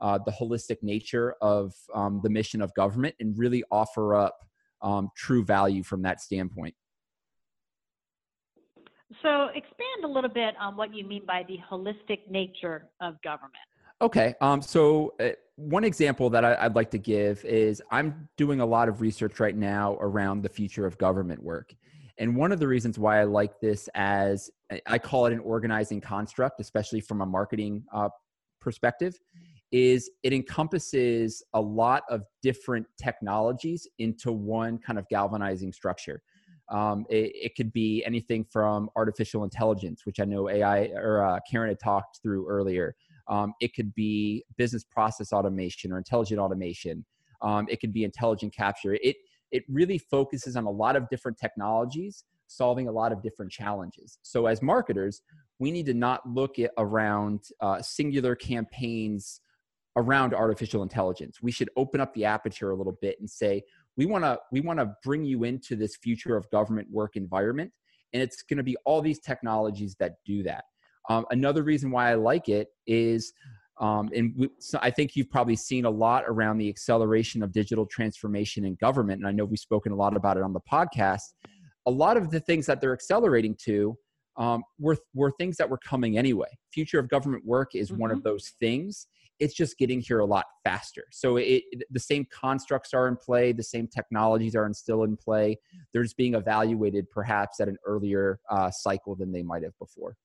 uh, 0.00 0.18
the 0.24 0.32
holistic 0.32 0.78
nature 0.80 1.34
of 1.42 1.74
um, 1.94 2.22
the 2.24 2.30
mission 2.30 2.62
of 2.62 2.72
government 2.72 3.14
and 3.20 3.36
really 3.36 3.62
offer 3.70 4.14
up 4.14 4.38
um, 4.82 5.10
true 5.16 5.44
value 5.44 5.82
from 5.82 6.02
that 6.02 6.20
standpoint. 6.20 6.74
So, 9.22 9.48
expand 9.54 10.04
a 10.04 10.06
little 10.06 10.30
bit 10.30 10.54
on 10.60 10.76
what 10.76 10.94
you 10.94 11.04
mean 11.04 11.26
by 11.26 11.44
the 11.48 11.58
holistic 11.70 12.30
nature 12.30 12.86
of 13.00 13.20
government. 13.22 13.54
Okay. 14.00 14.34
Um, 14.40 14.62
so, 14.62 15.14
uh, 15.20 15.30
one 15.56 15.84
example 15.84 16.30
that 16.30 16.44
I, 16.44 16.66
would 16.66 16.76
like 16.76 16.90
to 16.92 16.98
give 16.98 17.44
is 17.44 17.82
I'm 17.90 18.28
doing 18.38 18.60
a 18.60 18.66
lot 18.66 18.88
of 18.88 19.00
research 19.00 19.40
right 19.40 19.54
now 19.54 19.98
around 20.00 20.42
the 20.42 20.48
future 20.48 20.86
of 20.86 20.96
government 20.96 21.42
work. 21.42 21.74
And 22.16 22.36
one 22.36 22.52
of 22.52 22.60
the 22.60 22.68
reasons 22.68 22.98
why 22.98 23.20
I 23.20 23.24
like 23.24 23.60
this 23.60 23.88
as 23.94 24.50
I 24.86 24.98
call 24.98 25.26
it 25.26 25.32
an 25.32 25.40
organizing 25.40 26.00
construct, 26.00 26.60
especially 26.60 27.00
from 27.00 27.20
a 27.22 27.26
marketing 27.26 27.84
uh, 27.92 28.10
perspective, 28.60 29.18
is 29.72 30.10
it 30.22 30.32
encompasses 30.32 31.42
a 31.54 31.60
lot 31.60 32.02
of 32.10 32.22
different 32.42 32.86
technologies 33.00 33.86
into 33.98 34.32
one 34.32 34.78
kind 34.78 34.98
of 34.98 35.08
galvanizing 35.08 35.72
structure. 35.72 36.22
Um, 36.70 37.04
it, 37.08 37.32
it, 37.34 37.56
could 37.56 37.72
be 37.72 38.04
anything 38.04 38.44
from 38.44 38.90
artificial 38.94 39.42
intelligence, 39.42 40.06
which 40.06 40.20
I 40.20 40.24
know 40.24 40.48
AI 40.48 40.90
or 40.94 41.24
uh, 41.24 41.40
Karen 41.50 41.68
had 41.68 41.80
talked 41.80 42.20
through 42.22 42.48
earlier. 42.48 42.94
Um, 43.28 43.54
it 43.60 43.74
could 43.74 43.92
be 43.94 44.44
business 44.56 44.84
process 44.84 45.32
automation 45.32 45.92
or 45.92 45.98
intelligent 45.98 46.38
automation. 46.40 47.04
Um, 47.42 47.66
it 47.68 47.80
could 47.80 47.92
be 47.92 48.04
intelligent 48.04 48.54
capture. 48.54 48.96
It 49.02 49.16
it 49.50 49.64
really 49.68 49.98
focuses 49.98 50.54
on 50.54 50.64
a 50.64 50.70
lot 50.70 50.94
of 50.94 51.08
different 51.08 51.38
technologies 51.38 52.24
solving 52.46 52.88
a 52.88 52.92
lot 52.92 53.12
of 53.12 53.22
different 53.22 53.50
challenges. 53.50 54.18
So 54.22 54.46
as 54.46 54.62
marketers, 54.62 55.22
we 55.58 55.70
need 55.70 55.86
to 55.86 55.94
not 55.94 56.28
look 56.28 56.58
at 56.58 56.70
around 56.78 57.42
uh, 57.60 57.80
singular 57.82 58.34
campaigns 58.34 59.40
around 59.96 60.34
artificial 60.34 60.82
intelligence. 60.82 61.38
We 61.42 61.50
should 61.50 61.70
open 61.76 62.00
up 62.00 62.14
the 62.14 62.24
aperture 62.24 62.70
a 62.70 62.76
little 62.76 62.96
bit 63.00 63.16
and 63.18 63.28
say, 63.28 63.62
we 63.96 64.06
want 64.06 64.24
to 64.24 64.38
we 64.52 64.60
want 64.60 64.78
to 64.78 64.94
bring 65.04 65.24
you 65.24 65.44
into 65.44 65.76
this 65.76 65.96
future 65.96 66.36
of 66.36 66.48
government 66.50 66.88
work 66.90 67.16
environment, 67.16 67.72
and 68.12 68.22
it's 68.22 68.42
going 68.42 68.58
to 68.58 68.62
be 68.62 68.76
all 68.84 69.02
these 69.02 69.20
technologies 69.20 69.96
that 69.98 70.14
do 70.24 70.42
that. 70.44 70.64
Um, 71.08 71.26
another 71.30 71.62
reason 71.62 71.90
why 71.90 72.10
I 72.10 72.14
like 72.14 72.48
it 72.48 72.68
is, 72.86 73.32
um, 73.80 74.10
and 74.14 74.32
we, 74.36 74.48
so 74.58 74.78
I 74.80 74.90
think 74.90 75.16
you've 75.16 75.30
probably 75.30 75.56
seen 75.56 75.86
a 75.86 75.90
lot 75.90 76.24
around 76.26 76.58
the 76.58 76.68
acceleration 76.68 77.42
of 77.42 77.52
digital 77.52 77.84
transformation 77.86 78.64
in 78.64 78.76
government, 78.76 79.20
and 79.20 79.26
I 79.26 79.32
know 79.32 79.44
we've 79.44 79.58
spoken 79.58 79.92
a 79.92 79.96
lot 79.96 80.16
about 80.16 80.36
it 80.36 80.42
on 80.44 80.52
the 80.52 80.60
podcast. 80.60 81.32
A 81.86 81.90
lot 81.90 82.16
of 82.16 82.30
the 82.30 82.40
things 82.40 82.66
that 82.66 82.80
they're 82.80 82.92
accelerating 82.92 83.56
to 83.64 83.96
um, 84.36 84.62
were 84.78 84.96
were 85.14 85.32
things 85.32 85.56
that 85.56 85.68
were 85.68 85.78
coming 85.78 86.16
anyway. 86.16 86.48
Future 86.72 87.00
of 87.00 87.08
government 87.08 87.44
work 87.44 87.74
is 87.74 87.90
mm-hmm. 87.90 88.02
one 88.02 88.10
of 88.12 88.18
mm-hmm. 88.18 88.28
those 88.28 88.52
things 88.60 89.08
it's 89.40 89.54
just 89.54 89.78
getting 89.78 90.00
here 90.00 90.20
a 90.20 90.24
lot 90.24 90.44
faster. 90.62 91.04
So 91.10 91.36
it, 91.38 91.64
the 91.90 91.98
same 91.98 92.26
constructs 92.30 92.92
are 92.94 93.08
in 93.08 93.16
play, 93.16 93.52
the 93.52 93.62
same 93.62 93.88
technologies 93.88 94.54
are 94.54 94.70
still 94.72 95.04
in 95.04 95.16
play. 95.16 95.58
They're 95.92 96.02
just 96.02 96.16
being 96.16 96.34
evaluated 96.34 97.10
perhaps 97.10 97.58
at 97.60 97.68
an 97.68 97.76
earlier 97.84 98.38
uh, 98.50 98.70
cycle 98.70 99.16
than 99.16 99.32
they 99.32 99.42
might 99.42 99.62
have 99.62 99.76
before. 99.78 100.16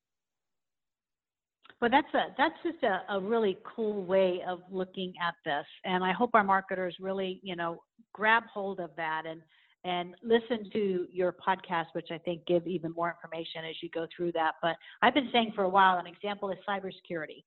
Well, 1.82 1.90
that's 1.92 2.14
a 2.14 2.34
that's 2.38 2.56
just 2.64 2.84
a, 2.84 3.02
a 3.14 3.20
really 3.20 3.58
cool 3.76 4.06
way 4.06 4.42
of 4.48 4.60
looking 4.72 5.14
at 5.22 5.34
this, 5.44 5.66
and 5.84 6.04
I 6.04 6.14
hope 6.14 6.32
our 6.34 6.44
marketers 6.44 6.96
really, 7.02 7.42
you 7.44 7.56
know, 7.56 7.82
grab 8.14 8.44
hold 8.52 8.80
of 8.80 8.92
that 8.96 9.24
and 9.28 9.42
and 9.84 10.16
listen 10.24 10.70
to 10.72 11.06
your 11.12 11.34
podcast, 11.34 11.88
which 11.94 12.08
I 12.12 12.18
think 12.18 12.46
give 12.48 12.66
even 12.66 12.94
more 12.94 13.10
information 13.10 13.66
as 13.70 13.76
you 13.84 13.90
go 13.90 14.08
through 14.16 14.32
that. 14.32 14.54
But 14.62 14.78
I've 15.02 15.14
been 15.14 15.30
saying 15.32 15.52
for 15.54 15.64
a 15.64 15.70
while, 15.70 16.00
an 16.00 16.08
example 16.08 16.50
is 16.50 16.58
cybersecurity 16.68 17.44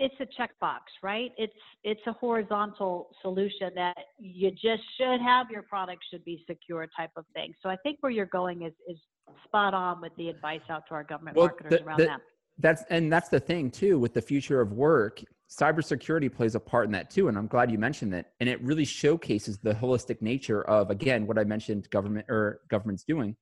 it's 0.00 0.14
a 0.18 0.24
checkbox, 0.40 0.80
right? 1.02 1.30
It's 1.36 1.52
it's 1.84 2.00
a 2.06 2.12
horizontal 2.14 3.10
solution 3.20 3.70
that 3.76 3.96
you 4.18 4.50
just 4.50 4.82
should 4.96 5.20
have 5.20 5.50
your 5.50 5.62
product 5.62 6.02
should 6.10 6.24
be 6.24 6.42
secure 6.48 6.88
type 6.96 7.10
of 7.16 7.26
thing. 7.34 7.52
So 7.62 7.68
I 7.68 7.76
think 7.76 7.98
where 8.00 8.10
you're 8.10 8.26
going 8.26 8.62
is 8.62 8.72
is 8.88 8.96
spot 9.44 9.74
on 9.74 10.00
with 10.00 10.12
the 10.16 10.30
advice 10.30 10.62
out 10.70 10.84
to 10.88 10.94
our 10.94 11.04
government 11.04 11.36
well, 11.36 11.46
marketers 11.46 11.78
the, 11.78 11.84
around 11.84 11.98
the, 11.98 12.06
that. 12.06 12.20
That's 12.58 12.82
and 12.88 13.12
that's 13.12 13.28
the 13.28 13.38
thing 13.38 13.70
too 13.70 13.98
with 13.98 14.14
the 14.14 14.22
future 14.22 14.60
of 14.60 14.72
work. 14.72 15.22
Cybersecurity 15.50 16.32
plays 16.32 16.54
a 16.54 16.60
part 16.60 16.86
in 16.86 16.92
that 16.92 17.10
too, 17.10 17.28
and 17.28 17.36
I'm 17.36 17.46
glad 17.46 17.70
you 17.70 17.78
mentioned 17.78 18.14
that. 18.14 18.32
And 18.40 18.48
it 18.48 18.62
really 18.62 18.86
showcases 18.86 19.58
the 19.58 19.74
holistic 19.74 20.22
nature 20.22 20.62
of 20.62 20.90
again 20.90 21.26
what 21.26 21.38
I 21.38 21.44
mentioned 21.44 21.90
government 21.90 22.26
or 22.30 22.62
government's 22.68 23.04
doing. 23.04 23.36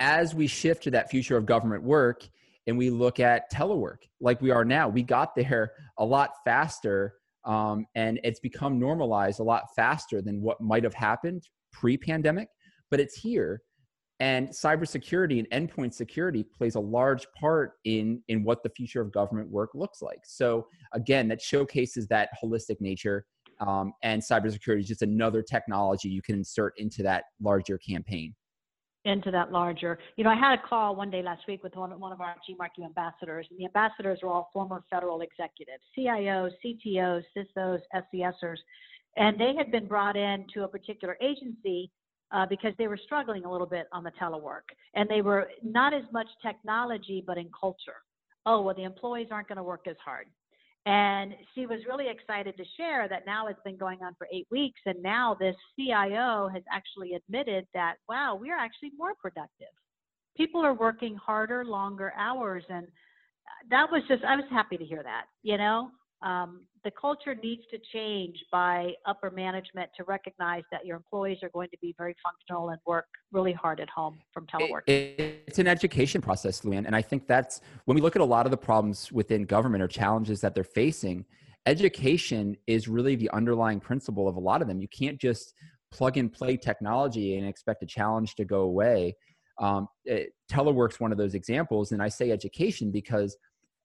As 0.00 0.34
we 0.34 0.46
shift 0.46 0.84
to 0.84 0.90
that 0.90 1.10
future 1.10 1.36
of 1.36 1.46
government 1.46 1.82
work, 1.82 2.28
and 2.68 2.76
we 2.76 2.90
look 2.90 3.18
at 3.18 3.50
telework 3.50 3.96
like 4.20 4.40
we 4.42 4.50
are 4.50 4.64
now. 4.64 4.88
We 4.88 5.02
got 5.02 5.34
there 5.34 5.72
a 5.98 6.04
lot 6.04 6.30
faster, 6.44 7.14
um, 7.44 7.86
and 7.94 8.20
it's 8.22 8.40
become 8.40 8.78
normalized 8.78 9.40
a 9.40 9.42
lot 9.42 9.64
faster 9.74 10.20
than 10.20 10.42
what 10.42 10.60
might 10.60 10.84
have 10.84 10.94
happened 10.94 11.42
pre-pandemic. 11.72 12.48
But 12.90 13.00
it's 13.00 13.16
here, 13.16 13.62
and 14.20 14.48
cybersecurity 14.48 15.44
and 15.50 15.68
endpoint 15.70 15.94
security 15.94 16.44
plays 16.44 16.74
a 16.74 16.80
large 16.80 17.26
part 17.38 17.72
in 17.84 18.22
in 18.28 18.44
what 18.44 18.62
the 18.62 18.70
future 18.70 19.00
of 19.00 19.12
government 19.12 19.48
work 19.50 19.70
looks 19.74 20.02
like. 20.02 20.20
So 20.24 20.66
again, 20.92 21.26
that 21.28 21.40
showcases 21.40 22.06
that 22.08 22.28
holistic 22.42 22.80
nature. 22.80 23.24
Um, 23.60 23.92
and 24.04 24.22
cybersecurity 24.22 24.80
is 24.80 24.86
just 24.86 25.02
another 25.02 25.42
technology 25.42 26.08
you 26.08 26.22
can 26.22 26.36
insert 26.36 26.74
into 26.78 27.02
that 27.02 27.24
larger 27.40 27.76
campaign 27.78 28.34
into 29.08 29.30
that 29.30 29.50
larger. 29.50 29.98
You 30.16 30.24
know, 30.24 30.30
I 30.30 30.36
had 30.36 30.58
a 30.58 30.62
call 30.62 30.94
one 30.94 31.10
day 31.10 31.22
last 31.22 31.42
week 31.48 31.62
with 31.62 31.74
one, 31.74 31.98
one 31.98 32.12
of 32.12 32.20
our 32.20 32.34
GMarketing 32.48 32.84
ambassadors, 32.84 33.46
and 33.50 33.58
the 33.58 33.64
ambassadors 33.64 34.20
are 34.22 34.28
all 34.28 34.50
former 34.52 34.82
federal 34.90 35.22
executives, 35.22 35.82
CIOs, 35.96 36.50
CTOs, 36.64 37.22
CISOs, 37.36 37.80
SESers, 37.94 38.58
and 39.16 39.38
they 39.40 39.54
had 39.56 39.72
been 39.72 39.86
brought 39.86 40.16
in 40.16 40.44
to 40.54 40.64
a 40.64 40.68
particular 40.68 41.16
agency 41.20 41.90
uh, 42.30 42.46
because 42.46 42.72
they 42.78 42.86
were 42.86 42.98
struggling 43.04 43.44
a 43.44 43.50
little 43.50 43.66
bit 43.66 43.86
on 43.92 44.04
the 44.04 44.12
telework, 44.20 44.68
and 44.94 45.08
they 45.08 45.22
were 45.22 45.48
not 45.62 45.94
as 45.94 46.04
much 46.12 46.26
technology, 46.44 47.24
but 47.26 47.38
in 47.38 47.48
culture. 47.58 47.96
Oh, 48.46 48.62
well, 48.62 48.74
the 48.74 48.84
employees 48.84 49.28
aren't 49.30 49.48
going 49.48 49.56
to 49.56 49.62
work 49.62 49.86
as 49.88 49.96
hard. 50.04 50.26
And 50.88 51.34
she 51.54 51.66
was 51.66 51.80
really 51.86 52.06
excited 52.08 52.56
to 52.56 52.64
share 52.78 53.08
that 53.10 53.26
now 53.26 53.48
it's 53.48 53.60
been 53.62 53.76
going 53.76 53.98
on 54.02 54.14
for 54.16 54.26
eight 54.32 54.46
weeks. 54.50 54.80
And 54.86 55.02
now 55.02 55.36
this 55.38 55.54
CIO 55.76 56.48
has 56.50 56.62
actually 56.72 57.12
admitted 57.12 57.66
that, 57.74 57.96
wow, 58.08 58.38
we're 58.40 58.56
actually 58.56 58.92
more 58.96 59.12
productive. 59.20 59.68
People 60.34 60.64
are 60.64 60.72
working 60.72 61.14
harder, 61.14 61.62
longer 61.62 62.14
hours. 62.16 62.64
And 62.70 62.86
uh, 62.86 63.68
that 63.68 63.92
was 63.92 64.02
just, 64.08 64.24
I 64.24 64.34
was 64.34 64.46
happy 64.50 64.78
to 64.78 64.84
hear 64.84 65.02
that, 65.02 65.24
you 65.42 65.58
know? 65.58 65.90
Um, 66.22 66.62
the 66.84 66.90
culture 66.90 67.34
needs 67.34 67.62
to 67.70 67.78
change 67.92 68.36
by 68.50 68.92
upper 69.06 69.30
management 69.30 69.90
to 69.96 70.04
recognize 70.04 70.62
that 70.72 70.84
your 70.84 70.96
employees 70.96 71.38
are 71.42 71.48
going 71.50 71.68
to 71.70 71.78
be 71.80 71.94
very 71.96 72.16
functional 72.24 72.70
and 72.70 72.80
work 72.86 73.06
really 73.30 73.52
hard 73.52 73.78
at 73.78 73.88
home 73.88 74.18
from 74.32 74.46
telework. 74.46 74.82
It, 74.86 75.44
it's 75.46 75.58
an 75.58 75.68
education 75.68 76.20
process, 76.20 76.62
Luann. 76.62 76.86
And 76.86 76.96
I 76.96 77.02
think 77.02 77.26
that's 77.26 77.60
when 77.84 77.94
we 77.94 78.00
look 78.00 78.16
at 78.16 78.22
a 78.22 78.24
lot 78.24 78.46
of 78.46 78.50
the 78.50 78.56
problems 78.56 79.12
within 79.12 79.44
government 79.44 79.82
or 79.82 79.88
challenges 79.88 80.40
that 80.40 80.54
they're 80.54 80.64
facing, 80.64 81.24
education 81.66 82.56
is 82.66 82.88
really 82.88 83.14
the 83.14 83.30
underlying 83.30 83.78
principle 83.78 84.26
of 84.26 84.36
a 84.36 84.40
lot 84.40 84.62
of 84.62 84.68
them. 84.68 84.80
You 84.80 84.88
can't 84.88 85.20
just 85.20 85.54
plug 85.92 86.16
and 86.16 86.32
play 86.32 86.56
technology 86.56 87.38
and 87.38 87.46
expect 87.46 87.82
a 87.82 87.86
challenge 87.86 88.34
to 88.36 88.44
go 88.44 88.62
away. 88.62 89.16
Um, 89.58 89.88
it, 90.04 90.30
telework's 90.50 91.00
one 91.00 91.12
of 91.12 91.18
those 91.18 91.34
examples, 91.34 91.92
and 91.92 92.02
I 92.02 92.08
say 92.08 92.30
education 92.30 92.90
because 92.90 93.36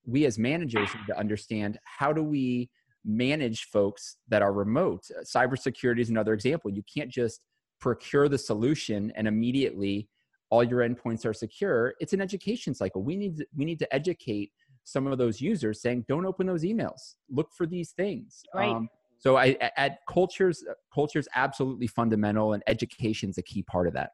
we 0.06 0.26
as 0.26 0.38
managers 0.38 0.90
need 0.94 1.08
to 1.08 1.18
understand 1.18 1.80
how 1.84 2.12
do 2.14 2.24
we 2.24 2.70
manage 3.06 3.66
folks 3.66 4.18
that 4.30 4.42
are 4.42 4.54
remote. 4.54 5.04
Cybersecurity 5.24 6.00
is 6.00 6.10
another 6.10 6.34
example. 6.34 6.72
You 6.72 6.84
can't 6.94 7.10
just 7.10 7.42
procure 7.80 8.30
the 8.30 8.38
solution 8.38 9.12
and 9.16 9.28
immediately 9.28 10.08
all 10.50 10.64
your 10.64 10.88
endpoints 10.88 11.26
are 11.26 11.34
secure. 11.34 11.96
It's 12.00 12.14
an 12.14 12.22
education 12.22 12.74
cycle. 12.74 13.02
We 13.02 13.16
need 13.18 13.38
to, 13.38 13.46
we 13.56 13.66
need 13.66 13.80
to 13.80 13.94
educate 13.94 14.52
some 14.84 15.08
of 15.08 15.18
those 15.18 15.42
users 15.42 15.82
saying, 15.82 16.06
don't 16.08 16.26
open 16.26 16.46
those 16.48 16.64
emails. 16.64 17.16
Look 17.30 17.50
for 17.54 17.66
these 17.66 17.92
things. 17.92 18.44
Right. 18.54 18.70
Um, 18.70 18.90
so 19.18 19.38
I 19.38 19.58
at 19.78 20.00
cultures 20.10 20.66
culture's 20.94 21.30
absolutely 21.34 21.88
fundamental 21.88 22.54
and 22.54 22.64
education's 22.68 23.38
a 23.38 23.42
key 23.42 23.64
part 23.64 23.88
of 23.88 23.94
that. 23.94 24.12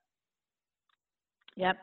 Yep. 1.58 1.78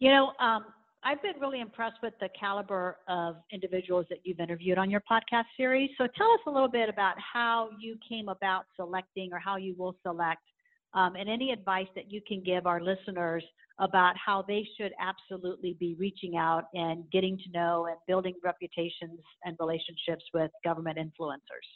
You 0.00 0.10
know, 0.10 0.32
um, 0.40 0.64
I've 1.04 1.20
been 1.20 1.40
really 1.40 1.60
impressed 1.60 1.96
with 2.00 2.14
the 2.20 2.28
caliber 2.38 2.98
of 3.08 3.36
individuals 3.52 4.06
that 4.08 4.18
you've 4.22 4.38
interviewed 4.38 4.78
on 4.78 4.88
your 4.88 5.02
podcast 5.10 5.46
series. 5.56 5.90
So 5.98 6.06
tell 6.16 6.30
us 6.30 6.40
a 6.46 6.50
little 6.50 6.68
bit 6.68 6.88
about 6.88 7.16
how 7.18 7.70
you 7.80 7.96
came 8.08 8.28
about 8.28 8.66
selecting 8.76 9.32
or 9.32 9.38
how 9.40 9.56
you 9.56 9.74
will 9.76 9.96
select, 10.06 10.42
um, 10.94 11.16
and 11.16 11.28
any 11.28 11.50
advice 11.50 11.88
that 11.96 12.12
you 12.12 12.20
can 12.26 12.40
give 12.42 12.66
our 12.66 12.80
listeners 12.80 13.42
about 13.80 14.14
how 14.16 14.42
they 14.46 14.64
should 14.78 14.92
absolutely 15.00 15.76
be 15.80 15.96
reaching 15.98 16.36
out 16.36 16.64
and 16.74 17.10
getting 17.10 17.36
to 17.36 17.50
know 17.52 17.86
and 17.86 17.96
building 18.06 18.34
reputations 18.44 19.18
and 19.44 19.56
relationships 19.58 20.24
with 20.32 20.52
government 20.62 20.98
influencers. 20.98 21.66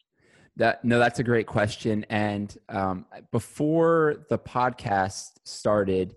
That 0.57 0.85
no, 0.85 1.01
that's 1.01 1.19
a 1.19 1.25
great 1.25 1.47
question. 1.47 2.07
And 2.11 2.57
um, 2.69 3.07
before 3.33 4.25
the 4.29 4.39
podcast 4.39 5.33
started, 5.45 6.15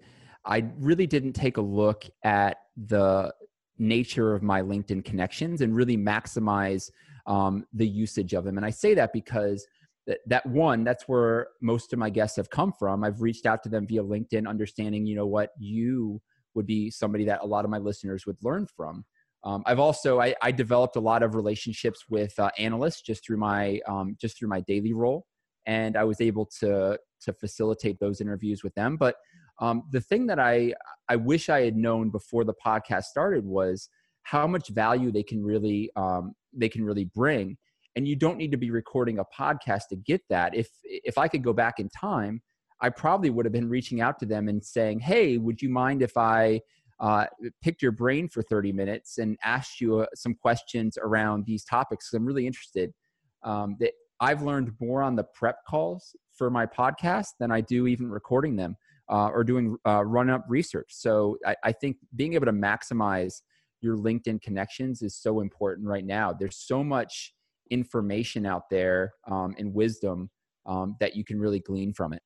I 0.50 0.66
really 0.80 1.08
didn't 1.08 1.34
take 1.34 1.58
a 1.58 1.62
look 1.62 2.06
at 2.24 2.58
the 2.76 3.32
nature 3.78 4.34
of 4.34 4.42
my 4.42 4.62
LinkedIn 4.62 5.06
connections 5.06 5.62
and 5.62 5.76
really 5.76 5.96
maximize 5.96 6.90
um, 7.28 7.66
the 7.74 7.88
usage 7.88 8.34
of 8.34 8.44
them. 8.44 8.58
And 8.58 8.66
I 8.66 8.72
say 8.72 8.96
that 8.96 9.14
because 9.14 9.66
that, 10.08 10.20
that 10.26 10.46
one, 10.48 10.84
that's 10.84 11.08
where 11.08 11.50
most 11.62 11.94
of 11.94 12.00
my 12.00 12.10
guests 12.10 12.36
have 12.38 12.50
come 12.50 12.74
from. 12.74 13.04
I've 13.04 13.22
reached 13.22 13.46
out 13.46 13.62
to 13.64 13.70
them 13.70 13.86
via 13.88 14.04
LinkedIn, 14.04 14.48
understanding, 14.48 15.06
you 15.06 15.16
know, 15.16 15.28
what 15.28 15.52
you 15.60 16.20
would 16.56 16.66
be 16.66 16.90
somebody 16.90 17.26
that 17.26 17.42
a 17.44 17.46
lot 17.46 17.64
of 17.64 17.70
my 17.70 17.78
listeners 17.78 18.26
would 18.26 18.38
learn 18.44 18.66
from. 18.76 19.06
Um, 19.44 19.64
I've 19.68 19.80
also 19.80 20.20
I, 20.20 20.36
I, 20.42 20.52
developed 20.52 20.98
a 20.98 21.00
lot 21.00 21.24
of 21.24 21.34
relationships 21.34 22.06
with 22.10 22.38
uh, 22.38 22.50
analysts 22.58 23.02
just 23.02 23.26
through 23.26 23.38
my 23.38 23.80
um, 23.88 24.18
just 24.20 24.38
through 24.38 24.50
my 24.50 24.60
daily 24.62 24.92
role, 24.92 25.26
and 25.66 25.96
I 25.96 26.04
was 26.04 26.20
able 26.20 26.46
to 26.60 27.00
to 27.22 27.34
facilitate 27.34 28.02
those 28.02 28.20
interviews 28.20 28.66
with 28.66 28.76
them. 28.76 28.98
But 28.98 29.16
um, 29.60 29.84
the 29.92 30.02
thing 30.02 30.28
that 30.28 30.40
I 30.40 30.74
I 31.10 31.16
wish 31.16 31.50
I 31.50 31.62
had 31.62 31.76
known 31.76 32.10
before 32.10 32.44
the 32.44 32.54
podcast 32.54 33.06
started 33.06 33.46
was 33.46 33.90
how 34.24 34.48
much 34.48 34.70
value 34.70 35.12
they 35.12 35.24
can 35.24 35.44
really 35.44 35.92
um, 35.96 36.34
they 36.54 36.70
can 36.70 36.84
really 36.84 37.06
bring. 37.06 37.58
And 37.96 38.08
you 38.08 38.16
don't 38.16 38.38
need 38.38 38.52
to 38.52 38.58
be 38.58 38.72
recording 38.72 39.20
a 39.20 39.26
podcast 39.26 39.88
to 39.90 39.96
get 39.96 40.22
that. 40.30 40.56
If 40.56 40.70
if 40.84 41.18
I 41.18 41.28
could 41.28 41.44
go 41.44 41.54
back 41.54 41.80
in 41.80 41.90
time, 41.90 42.42
I 42.82 42.90
probably 42.90 43.30
would 43.30 43.46
have 43.46 43.52
been 43.52 43.68
reaching 43.70 44.02
out 44.02 44.20
to 44.20 44.26
them 44.26 44.48
and 44.48 44.64
saying, 44.64 45.00
"Hey, 45.00 45.38
would 45.38 45.62
you 45.62 45.70
mind 45.70 46.02
if 46.02 46.16
I 46.16 46.62
uh, 47.00 47.26
picked 47.62 47.82
your 47.82 47.94
brain 47.94 48.28
for 48.28 48.42
30 48.42 48.74
minutes 48.74 49.18
and 49.18 49.38
asked 49.44 49.80
you 49.80 50.00
uh, 50.00 50.06
some 50.16 50.36
questions 50.36 50.98
around 51.02 51.46
these 51.46 51.66
topics? 51.66 52.14
I'm 52.14 52.26
really 52.26 52.48
interested." 52.48 52.94
Um, 53.42 53.78
that 53.80 53.94
I've 54.20 54.42
learned 54.42 54.74
more 54.82 55.02
on 55.02 55.16
the 55.16 55.24
prep 55.34 55.60
calls 55.68 56.14
for 56.38 56.50
my 56.50 56.66
podcast 56.66 57.30
than 57.40 57.52
I 57.52 57.62
do 57.62 57.88
even 57.88 58.10
recording 58.10 58.58
them 58.58 58.76
uh, 59.10 59.30
or 59.30 59.44
doing 59.44 59.76
uh, 59.88 60.04
run 60.06 60.30
up 60.30 60.46
research. 60.48 60.90
So 60.90 61.38
I, 61.46 61.56
I 61.64 61.72
think 61.72 61.98
being 62.16 62.34
able 62.34 62.46
to 62.46 62.52
maximize 62.52 63.42
your 63.82 63.98
LinkedIn 63.98 64.42
connections 64.42 65.02
is 65.02 65.16
so 65.16 65.40
important 65.40 65.88
right 65.88 66.06
now. 66.06 66.34
There's 66.34 66.58
so 66.58 66.84
much 66.84 67.34
information 67.72 68.46
out 68.46 68.64
there 68.70 69.14
um, 69.30 69.56
and 69.58 69.74
wisdom 69.74 70.30
um, 70.66 70.96
that 71.00 71.16
you 71.16 71.24
can 71.24 71.40
really 71.40 71.60
glean 71.60 71.94
from 71.94 72.14
it. 72.14 72.22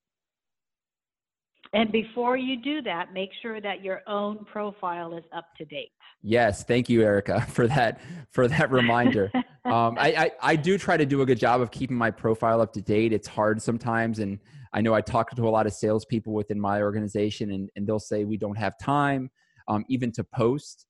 And 1.73 1.91
before 1.91 2.37
you 2.37 2.61
do 2.61 2.83
that, 2.83 3.13
make 3.13 3.31
sure 3.41 3.59
that 3.59 3.83
your 3.83 4.01
own 4.07 4.45
profile 4.45 5.17
is 5.17 5.23
up 5.35 5.45
to 5.57 5.65
date. 5.65 5.89
Yes, 6.21 6.63
thank 6.63 6.87
you, 6.87 7.01
Erica, 7.01 7.41
for 7.49 7.67
that 7.67 7.99
for 8.29 8.47
that 8.47 8.71
reminder. 8.71 9.31
um, 9.65 9.97
I, 9.97 10.13
I, 10.15 10.31
I 10.41 10.55
do 10.55 10.77
try 10.77 10.97
to 10.97 11.05
do 11.05 11.21
a 11.21 11.25
good 11.25 11.39
job 11.39 11.61
of 11.61 11.71
keeping 11.71 11.97
my 11.97 12.11
profile 12.11 12.61
up 12.61 12.73
to 12.73 12.81
date. 12.81 13.11
It's 13.11 13.27
hard 13.27 13.61
sometimes, 13.61 14.19
and 14.19 14.39
I 14.71 14.81
know 14.81 14.93
I 14.93 15.01
talk 15.01 15.31
to 15.31 15.47
a 15.47 15.49
lot 15.49 15.65
of 15.65 15.73
salespeople 15.73 16.33
within 16.33 16.59
my 16.59 16.81
organization, 16.81 17.51
and, 17.51 17.69
and 17.75 17.87
they'll 17.87 17.99
say 17.99 18.23
we 18.23 18.37
don't 18.37 18.57
have 18.57 18.77
time, 18.77 19.31
um, 19.67 19.83
even 19.89 20.11
to 20.13 20.23
post. 20.23 20.85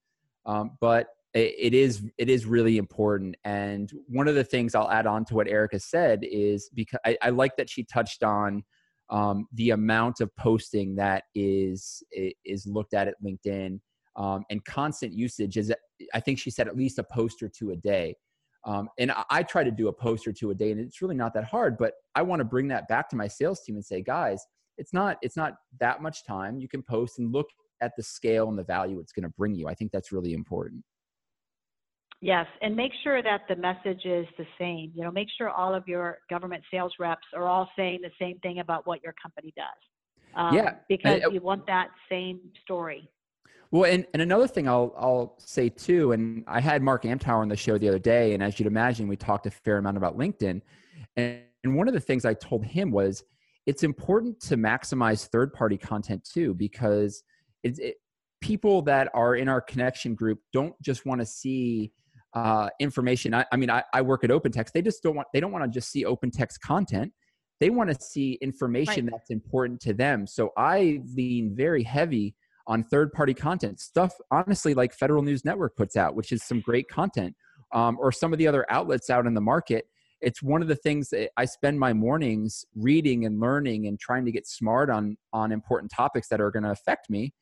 Um, 0.46 0.72
but 0.82 1.08
it, 1.34 1.56
it 1.58 1.74
is 1.74 2.04
it 2.18 2.30
is 2.30 2.46
really 2.46 2.78
important. 2.78 3.36
And 3.46 3.90
one 4.08 4.28
of 4.28 4.36
the 4.36 4.44
things 4.44 4.76
I'll 4.76 4.92
add 4.92 5.08
on 5.08 5.24
to 5.26 5.36
what 5.36 5.48
Erica 5.48 5.80
said 5.80 6.20
is 6.24 6.70
because 6.74 7.00
I, 7.06 7.18
I 7.22 7.30
like 7.30 7.56
that 7.56 7.70
she 7.70 7.86
touched 7.86 8.22
on 8.22 8.64
um, 9.10 9.48
the 9.54 9.72
amount 9.72 10.22
of 10.22 10.36
posting 10.36 10.96
that 10.96 11.24
is 11.36 12.04
is 12.12 12.66
looked 12.66 12.94
at 12.94 13.08
at 13.08 13.16
LinkedIn 13.24 13.80
um, 14.16 14.44
and 14.50 14.64
constant 14.66 15.14
usage 15.14 15.58
is 15.58 15.74
I 16.14 16.20
think 16.20 16.40
she 16.40 16.52
said 16.52 16.68
at 16.68 16.78
least 16.78 17.00
a 17.00 17.04
post 17.04 17.42
or 17.42 17.50
two 17.50 17.72
a 17.72 17.76
day. 17.76 18.16
Um, 18.66 18.90
and 18.98 19.12
I, 19.12 19.24
I, 19.30 19.44
try 19.44 19.64
to 19.64 19.72
do 19.72 19.90
a 19.90 19.94
post 19.94 20.26
or 20.26 20.32
two 20.32 20.52
a 20.52 20.56
day, 20.56 20.72
and 20.72 20.80
it's 20.80 21.02
really 21.02 21.16
not 21.16 21.34
that 21.34 21.44
hard. 21.44 21.78
But 21.78 21.96
I 22.16 22.22
want 22.22 22.40
to 22.40 22.46
bring 22.46 22.70
that 22.70 22.88
back 22.88 23.10
to 23.10 23.18
my 23.18 23.28
sales 23.28 23.62
team 23.62 23.76
and 23.76 23.84
say, 23.84 24.02
guys, 24.02 24.46
it's 24.78 24.94
not 24.94 25.18
it's 25.22 25.36
not 25.36 25.56
that 25.80 26.02
much 26.02 26.26
time. 26.26 26.60
You 26.60 26.70
can 26.70 26.82
post 26.82 27.20
and 27.20 27.34
look 27.34 27.48
at 27.82 27.92
the 27.98 28.04
scale 28.04 28.48
and 28.48 28.58
the 28.58 28.64
value 28.64 29.00
it's 29.00 29.12
going 29.12 29.24
to 29.24 29.34
bring 29.38 29.56
you. 29.56 29.68
I 29.68 29.74
think 29.74 29.92
that's 29.92 30.12
really 30.12 30.34
important. 30.34 30.84
Yes, 32.24 32.48
and 32.62 32.74
make 32.74 32.94
sure 33.04 33.22
that 33.22 33.42
the 33.50 33.58
message 33.58 34.06
is 34.06 34.26
the 34.38 34.46
same. 34.58 34.94
You 34.96 35.04
know, 35.04 35.12
make 35.12 35.28
sure 35.38 35.50
all 35.50 35.76
of 35.76 35.86
your 35.90 36.20
government 36.30 36.64
sales 36.72 36.94
reps 36.98 37.28
are 37.36 37.50
all 37.50 37.70
saying 37.76 38.00
the 38.02 38.12
same 38.18 38.40
thing 38.40 38.60
about 38.60 38.88
what 38.88 39.04
your 39.04 39.14
company 39.22 39.54
does. 39.58 39.66
Um, 40.34 40.56
yeah, 40.56 40.76
because 40.88 41.22
you 41.34 41.42
want 41.42 41.68
that 41.68 41.90
same 42.10 42.40
story. 42.64 43.10
Well, 43.72 43.92
and, 43.92 44.08
and 44.14 44.22
another 44.22 44.48
thing 44.48 44.70
I'll 44.70 44.96
I'll 44.98 45.36
say 45.38 45.68
too, 45.68 46.14
and 46.14 46.46
I 46.48 46.62
had 46.62 46.82
Mark 46.82 47.04
Amtower 47.04 47.42
on 47.42 47.50
the 47.50 47.58
show 47.58 47.78
the 47.78 47.90
other 47.90 48.00
day, 48.00 48.34
and 48.34 48.42
as 48.42 48.58
you'd 48.58 48.68
imagine, 48.68 49.10
we 49.10 49.18
talked 49.18 49.46
a 49.46 49.52
fair 49.52 49.78
amount 49.78 49.98
about 49.98 50.18
LinkedIn. 50.18 50.62
And, 51.18 51.42
and 51.66 51.76
one 51.76 51.90
of 51.90 51.94
the 51.94 52.00
things 52.00 52.24
I 52.24 52.36
told 52.36 52.64
him 52.64 52.90
was 52.90 53.26
it's 53.66 53.84
important 53.84 54.40
to 54.44 54.56
maximize 54.56 55.28
third 55.28 55.52
party 55.52 55.78
content 55.78 56.24
too, 56.24 56.54
because 56.54 57.22
it's 57.64 57.80
it, 57.80 57.96
people 58.40 58.82
that 58.84 59.10
are 59.14 59.36
in 59.36 59.50
our 59.50 59.60
connection 59.60 60.16
group 60.16 60.40
don't 60.54 60.74
just 60.82 61.06
want 61.06 61.20
to 61.20 61.26
see 61.26 61.92
uh, 62.34 62.70
information. 62.80 63.34
I, 63.34 63.46
I 63.52 63.58
mean, 63.58 63.70
I, 63.70 63.84
I 63.94 64.02
work 64.02 64.24
at 64.24 64.30
OpenText. 64.30 64.72
They 64.72 64.82
just 64.82 65.04
don't 65.04 65.16
want 65.16 65.28
they 65.34 65.40
don't 65.40 65.52
want 65.52 65.64
to 65.66 65.70
just 65.70 65.92
see 65.92 66.04
OpenText 66.06 66.60
content. 66.64 67.12
They 67.60 67.70
want 67.70 67.90
to 67.90 68.02
see 68.02 68.38
information 68.42 69.06
right. 69.06 69.14
that's 69.14 69.30
important 69.30 69.80
to 69.82 69.94
them. 69.94 70.28
So 70.28 70.52
I 70.58 71.00
lean 71.16 71.54
very 71.56 71.84
heavy 71.84 72.36
on 72.68 72.84
third 72.84 73.12
party 73.12 73.34
content 73.34 73.80
stuff 73.80 74.14
honestly 74.32 74.74
like 74.74 74.94
federal 74.94 75.22
news 75.22 75.44
network 75.44 75.76
puts 75.76 75.96
out 75.96 76.16
which 76.16 76.32
is 76.32 76.44
some 76.44 76.62
great 76.62 76.88
content 76.88 77.36
um, 77.74 77.98
or 78.00 78.12
some 78.12 78.32
of 78.32 78.40
the 78.40 78.48
other 78.48 78.66
outlets 78.70 79.10
out 79.10 79.26
in 79.26 79.34
the 79.34 79.42
market 79.42 79.86
it's 80.22 80.42
one 80.42 80.62
of 80.62 80.68
the 80.68 80.76
things 80.76 81.10
that 81.10 81.30
i 81.38 81.46
spend 81.46 81.80
my 81.80 81.94
mornings 81.94 82.66
reading 82.76 83.26
and 83.26 83.40
learning 83.40 83.88
and 83.88 84.00
trying 84.00 84.26
to 84.26 84.32
get 84.32 84.48
smart 84.48 84.90
on 84.90 85.18
on 85.34 85.52
important 85.52 85.92
topics 85.92 86.28
that 86.30 86.40
are 86.40 86.52
going 86.52 86.64
to 86.64 86.72
affect 86.72 87.10
me 87.10 87.34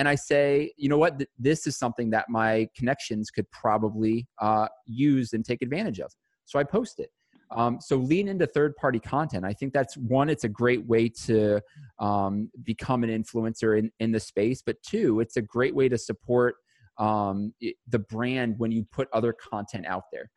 and 0.00 0.08
i 0.08 0.14
say 0.14 0.72
you 0.76 0.88
know 0.88 0.98
what 0.98 1.18
Th- 1.18 1.30
this 1.38 1.66
is 1.66 1.76
something 1.76 2.08
that 2.10 2.28
my 2.28 2.66
connections 2.76 3.30
could 3.30 3.48
probably 3.50 4.26
uh, 4.40 4.66
use 4.86 5.34
and 5.34 5.44
take 5.44 5.60
advantage 5.62 6.00
of 6.00 6.10
so 6.46 6.58
i 6.58 6.64
post 6.64 6.98
it 6.98 7.10
um, 7.52 7.78
so 7.80 7.96
lean 7.96 8.28
into 8.28 8.46
third 8.46 8.76
party 8.76 9.00
content. 9.00 9.44
I 9.44 9.52
think 9.52 9.72
that's 9.72 9.96
one, 9.96 10.30
it's 10.30 10.44
a 10.44 10.48
great 10.48 10.86
way 10.86 11.08
to 11.24 11.60
um, 11.98 12.48
become 12.62 13.02
an 13.02 13.10
influencer 13.10 13.76
in, 13.76 13.90
in 13.98 14.12
the 14.12 14.20
space. 14.20 14.62
But 14.64 14.76
two, 14.82 15.18
it's 15.18 15.36
a 15.36 15.42
great 15.42 15.74
way 15.74 15.88
to 15.88 15.98
support 15.98 16.54
um, 16.98 17.52
the 17.88 17.98
brand 17.98 18.54
when 18.58 18.70
you 18.70 18.86
put 18.92 19.08
other 19.12 19.32
content 19.32 19.84
out 19.86 20.04
there. 20.12 20.30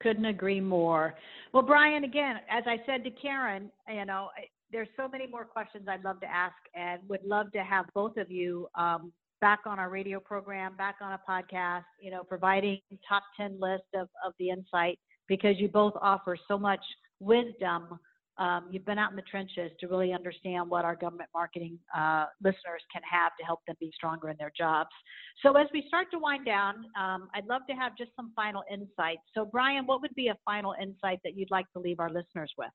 Couldn't 0.00 0.24
agree 0.24 0.60
more. 0.60 1.16
Well, 1.52 1.64
Brian, 1.64 2.04
again, 2.04 2.36
as 2.48 2.64
I 2.66 2.80
said 2.86 3.04
to 3.04 3.10
Karen, 3.10 3.70
you 3.92 4.06
know, 4.06 4.28
there's 4.72 4.88
so 4.96 5.08
many 5.08 5.26
more 5.26 5.44
questions 5.44 5.86
I'd 5.88 6.04
love 6.04 6.20
to 6.20 6.26
ask 6.26 6.56
and 6.74 7.00
would 7.08 7.24
love 7.24 7.52
to 7.52 7.60
have 7.64 7.86
both 7.94 8.16
of 8.16 8.30
you 8.30 8.68
um, 8.74 9.12
back 9.40 9.60
on 9.66 9.78
our 9.78 9.88
radio 9.90 10.20
program, 10.20 10.76
back 10.76 10.96
on 11.00 11.12
a 11.12 11.20
podcast, 11.28 11.84
you 12.00 12.10
know, 12.10 12.22
providing 12.22 12.78
top 13.08 13.22
10 13.38 13.58
list 13.60 13.84
of, 13.94 14.08
of 14.24 14.32
the 14.38 14.50
insight 14.50 14.98
because 15.28 15.56
you 15.58 15.68
both 15.68 15.94
offer 16.00 16.36
so 16.48 16.58
much 16.58 16.80
wisdom 17.20 17.98
Um, 18.38 18.68
you've 18.70 18.84
been 18.84 18.98
out 18.98 19.10
in 19.10 19.16
the 19.16 19.22
trenches 19.22 19.72
to 19.80 19.88
really 19.88 20.12
understand 20.12 20.70
what 20.70 20.84
our 20.84 20.94
government 20.94 21.28
marketing 21.34 21.76
uh, 21.96 22.26
listeners 22.40 22.82
can 22.92 23.02
have 23.10 23.32
to 23.38 23.44
help 23.44 23.60
them 23.66 23.76
be 23.80 23.90
stronger 23.94 24.28
in 24.28 24.36
their 24.38 24.52
jobs. 24.56 24.90
So, 25.42 25.56
as 25.56 25.66
we 25.72 25.84
start 25.88 26.06
to 26.12 26.18
wind 26.20 26.46
down, 26.46 26.84
um, 26.96 27.28
I'd 27.34 27.46
love 27.46 27.62
to 27.68 27.74
have 27.74 27.96
just 27.96 28.12
some 28.14 28.32
final 28.36 28.62
insights. 28.70 29.22
So, 29.34 29.44
Brian, 29.44 29.86
what 29.86 30.00
would 30.02 30.14
be 30.14 30.28
a 30.28 30.36
final 30.44 30.74
insight 30.80 31.18
that 31.24 31.36
you'd 31.36 31.50
like 31.50 31.66
to 31.72 31.80
leave 31.80 31.98
our 31.98 32.10
listeners 32.10 32.52
with? 32.56 32.70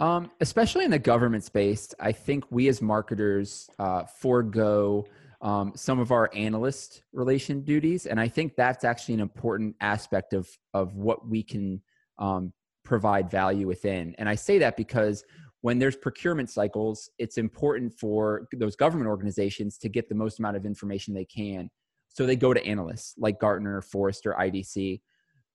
Um, 0.00 0.30
especially 0.40 0.84
in 0.84 0.90
the 0.90 0.98
government 0.98 1.44
space, 1.44 1.94
I 2.00 2.10
think 2.10 2.44
we 2.50 2.68
as 2.68 2.82
marketers 2.82 3.70
uh, 3.78 4.04
forego 4.04 5.06
um, 5.40 5.72
some 5.76 6.00
of 6.00 6.10
our 6.10 6.30
analyst 6.34 7.02
relation 7.12 7.60
duties, 7.60 8.06
and 8.06 8.18
I 8.18 8.26
think 8.26 8.56
that's 8.56 8.82
actually 8.82 9.14
an 9.14 9.20
important 9.20 9.76
aspect 9.80 10.32
of 10.32 10.48
of 10.72 10.96
what 10.96 11.28
we 11.28 11.42
can 11.42 11.80
um, 12.18 12.52
provide 12.84 13.30
value 13.30 13.66
within. 13.66 14.14
And 14.18 14.28
I 14.28 14.34
say 14.34 14.58
that 14.58 14.76
because 14.76 15.24
when 15.60 15.78
there's 15.78 15.96
procurement 15.96 16.50
cycles, 16.50 17.08
it's 17.18 17.38
important 17.38 17.92
for 17.98 18.48
those 18.54 18.76
government 18.76 19.08
organizations 19.08 19.78
to 19.78 19.88
get 19.88 20.08
the 20.08 20.14
most 20.14 20.38
amount 20.38 20.56
of 20.56 20.66
information 20.66 21.14
they 21.14 21.24
can. 21.24 21.70
So 22.08 22.26
they 22.26 22.36
go 22.36 22.52
to 22.52 22.64
analysts 22.64 23.14
like 23.18 23.40
Gartner, 23.40 23.80
Forrester, 23.80 24.36
IDC. 24.38 25.00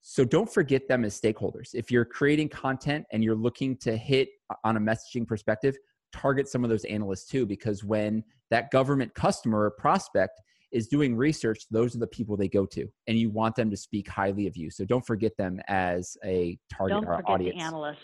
So 0.02 0.24
don't 0.24 0.52
forget 0.52 0.88
them 0.88 1.04
as 1.04 1.20
stakeholders. 1.20 1.74
If 1.74 1.92
you're 1.92 2.06
creating 2.06 2.50
content 2.50 3.06
and 3.12 3.24
you're 3.24 3.36
looking 3.36 3.78
to 3.78 3.98
hit 3.98 4.30
on 4.64 4.78
a 4.78 4.80
messaging 4.80 5.28
perspective, 5.28 5.78
target 6.14 6.48
some 6.48 6.64
of 6.64 6.70
those 6.70 6.86
analysts 6.86 7.26
too, 7.28 7.46
because 7.46 7.84
when 7.84 8.24
that 8.50 8.72
government 8.72 9.14
customer 9.14 9.64
or 9.66 9.72
prospect 9.72 10.42
is 10.72 10.88
doing 10.88 11.16
research, 11.16 11.66
those 11.72 11.96
are 11.96 12.00
the 12.00 12.08
people 12.08 12.38
they 12.38 12.48
go 12.48 12.66
to, 12.66 12.88
and 13.08 13.18
you 13.18 13.30
want 13.30 13.56
them 13.56 13.70
to 13.70 13.78
speak 13.78 14.08
highly 14.08 14.48
of 14.48 14.56
you. 14.56 14.70
So 14.70 14.86
don't 14.86 15.06
forget 15.06 15.36
them 15.38 15.60
as 15.68 16.16
a 16.24 16.58
target 16.72 16.98
don't 16.98 17.06
forget 17.06 17.24
audience. 17.28 17.56
The 17.58 17.64
analyst. 17.64 18.00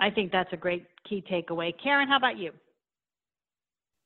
I 0.00 0.10
think 0.10 0.32
that's 0.32 0.52
a 0.52 0.56
great 0.56 0.86
key 1.08 1.22
takeaway. 1.30 1.72
Karen, 1.82 2.08
how 2.08 2.16
about 2.16 2.38
you? 2.38 2.52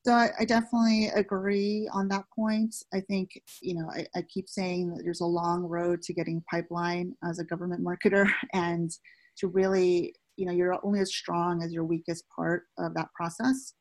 So 0.04 0.12
I, 0.12 0.30
I, 0.40 0.44
definitely 0.44 1.08
agree 1.14 1.88
on 1.92 2.08
that 2.08 2.24
point. 2.34 2.74
I 2.92 3.00
think, 3.00 3.40
you 3.60 3.74
know, 3.74 3.88
I, 3.88 4.04
I, 4.16 4.22
keep 4.22 4.48
saying 4.48 4.90
that 4.90 5.02
there's 5.04 5.20
a 5.20 5.26
long 5.26 5.62
road 5.62 6.02
to 6.02 6.12
getting 6.12 6.42
pipeline 6.50 7.14
as 7.24 7.38
a 7.38 7.44
government 7.44 7.84
marketer 7.84 8.28
and 8.52 8.90
to 9.36 9.46
really, 9.46 10.14
you 10.36 10.46
know, 10.46 10.52
you're 10.52 10.76
only 10.84 10.98
as 10.98 11.14
strong 11.14 11.62
as 11.62 11.72
your 11.72 11.84
weakest 11.84 12.24
part 12.34 12.64
of 12.78 12.94
that 12.94 13.12
process. 13.14 13.74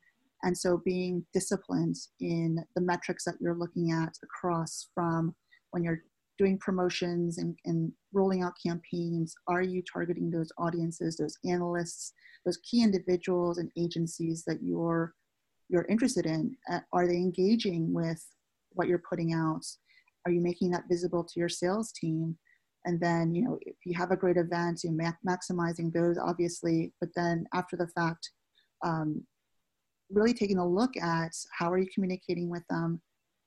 And 0.44 0.56
so 0.56 0.80
being 0.84 1.26
disciplined 1.32 1.96
in 2.20 2.64
the 2.76 2.82
metrics 2.82 3.24
that 3.24 3.36
you're 3.40 3.58
looking 3.58 3.90
at 3.90 4.14
across 4.22 4.88
from 4.94 5.34
when 5.72 5.82
you're 5.82 6.04
doing 6.38 6.56
promotions 6.58 7.38
and, 7.38 7.58
and 7.64 7.92
rolling 8.12 8.42
out 8.42 8.52
campaigns, 8.64 9.34
are 9.48 9.62
you 9.62 9.82
targeting 9.92 10.30
those 10.30 10.52
audiences, 10.56 11.16
those 11.16 11.36
analysts, 11.44 12.12
those 12.44 12.58
key 12.58 12.82
individuals 12.82 13.58
and 13.58 13.70
agencies 13.76 14.44
that 14.46 14.62
you're 14.62 15.14
you're 15.72 15.86
interested 15.88 16.26
in? 16.26 16.54
Uh, 16.70 16.80
are 16.92 17.08
they 17.08 17.16
engaging 17.16 17.92
with 17.92 18.22
what 18.72 18.86
you're 18.86 19.02
putting 19.08 19.32
out? 19.32 19.64
Are 20.26 20.30
you 20.30 20.40
making 20.40 20.70
that 20.70 20.84
visible 20.88 21.24
to 21.24 21.40
your 21.40 21.48
sales 21.48 21.90
team? 21.92 22.36
And 22.84 23.00
then, 23.00 23.34
you 23.34 23.42
know, 23.42 23.58
if 23.62 23.76
you 23.86 23.96
have 23.96 24.10
a 24.10 24.16
great 24.16 24.36
event, 24.36 24.82
you're 24.84 24.92
ma- 24.92 25.12
maximizing 25.26 25.92
those, 25.92 26.18
obviously. 26.18 26.92
But 27.00 27.08
then 27.16 27.46
after 27.54 27.76
the 27.76 27.88
fact, 27.88 28.30
um, 28.84 29.24
really 30.10 30.34
taking 30.34 30.58
a 30.58 30.68
look 30.68 30.96
at 30.96 31.32
how 31.58 31.70
are 31.70 31.78
you 31.78 31.88
communicating 31.94 32.50
with 32.50 32.62
them 32.68 33.00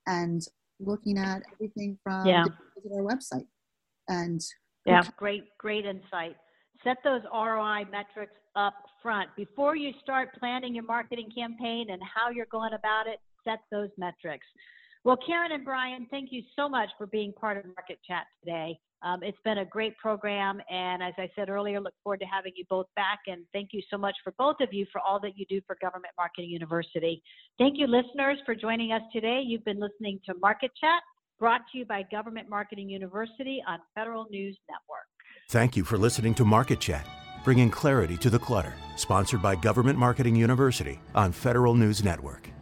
and 0.08 0.42
looking 0.80 1.18
at 1.18 1.44
everything 1.54 1.98
from 2.04 2.26
yeah. 2.26 2.44
our 2.94 3.04
website 3.04 3.48
and 4.10 4.42
yeah 4.86 5.02
great 5.18 5.46
great 5.58 5.86
insight 5.86 6.36
set 6.84 6.98
those 7.04 7.22
roi 7.34 7.84
metrics 7.92 8.34
up 8.56 8.74
front 9.02 9.30
before 9.36 9.76
you 9.76 9.92
start 10.02 10.30
planning 10.40 10.76
your 10.76 10.86
marketing 10.86 11.30
campaign 11.36 11.88
and 11.90 12.02
how 12.04 12.30
you're 12.30 12.48
going 12.52 12.74
about 12.74 13.08
it 13.08 13.20
set 13.44 13.60
those 13.72 13.90
metrics 13.98 14.46
well 15.04 15.18
karen 15.26 15.52
and 15.52 15.66
brian 15.66 16.08
thank 16.10 16.30
you 16.32 16.42
so 16.56 16.68
much 16.68 16.90
for 16.98 17.08
being 17.08 17.34
part 17.34 17.58
of 17.58 17.66
market 17.66 18.00
chat 18.08 18.26
today 18.44 18.78
um, 19.06 19.22
it's 19.22 19.38
been 19.46 19.60
a 19.60 19.66
great 19.66 19.96
program, 19.98 20.60
and 20.70 21.04
as 21.04 21.14
I 21.20 21.30
said 21.36 21.48
earlier, 21.48 21.80
look 21.80 21.94
forward 22.04 22.20
to 22.22 22.26
having 22.26 22.54
you 22.56 22.66
both 22.68 22.88
back. 22.96 23.20
And 23.28 23.46
thank 23.54 23.70
you 23.72 23.82
so 23.92 24.00
much 24.00 24.16
for 24.24 24.34
both 24.40 24.56
of 24.62 24.70
you 24.72 24.88
for 24.92 25.00
all 25.00 25.20
that 25.22 25.34
you 25.38 25.46
do 25.48 25.62
for 25.68 25.78
Government 25.80 26.12
Marketing 26.18 26.50
University. 26.50 27.22
Thank 27.60 27.78
you, 27.78 27.86
listeners, 27.86 28.40
for 28.48 28.56
joining 28.56 28.94
us 28.94 29.04
today. 29.14 29.44
You've 29.46 29.64
been 29.64 29.80
listening 29.80 30.20
to 30.26 30.34
Market 30.42 30.72
Chat, 30.82 31.04
brought 31.40 31.62
to 31.72 31.78
you 31.78 31.86
by 31.86 32.04
Government 32.12 32.50
Marketing 32.50 32.90
University 32.90 33.62
on 33.68 33.78
Federal 33.94 34.26
News 34.32 34.58
Network. 34.68 35.06
Thank 35.52 35.78
you 35.78 35.84
for 35.84 36.00
listening 36.00 36.34
to 36.36 36.46
Market 36.46 36.80
Chat, 36.80 37.06
bringing 37.46 37.70
clarity 37.70 38.18
to 38.18 38.30
the 38.30 38.40
clutter. 38.40 38.74
Sponsored 38.98 39.42
by 39.42 39.56
Government 39.56 39.98
Marketing 39.98 40.36
University 40.36 41.00
on 41.14 41.32
Federal 41.32 41.76
News 41.76 42.04
Network. 42.04 42.55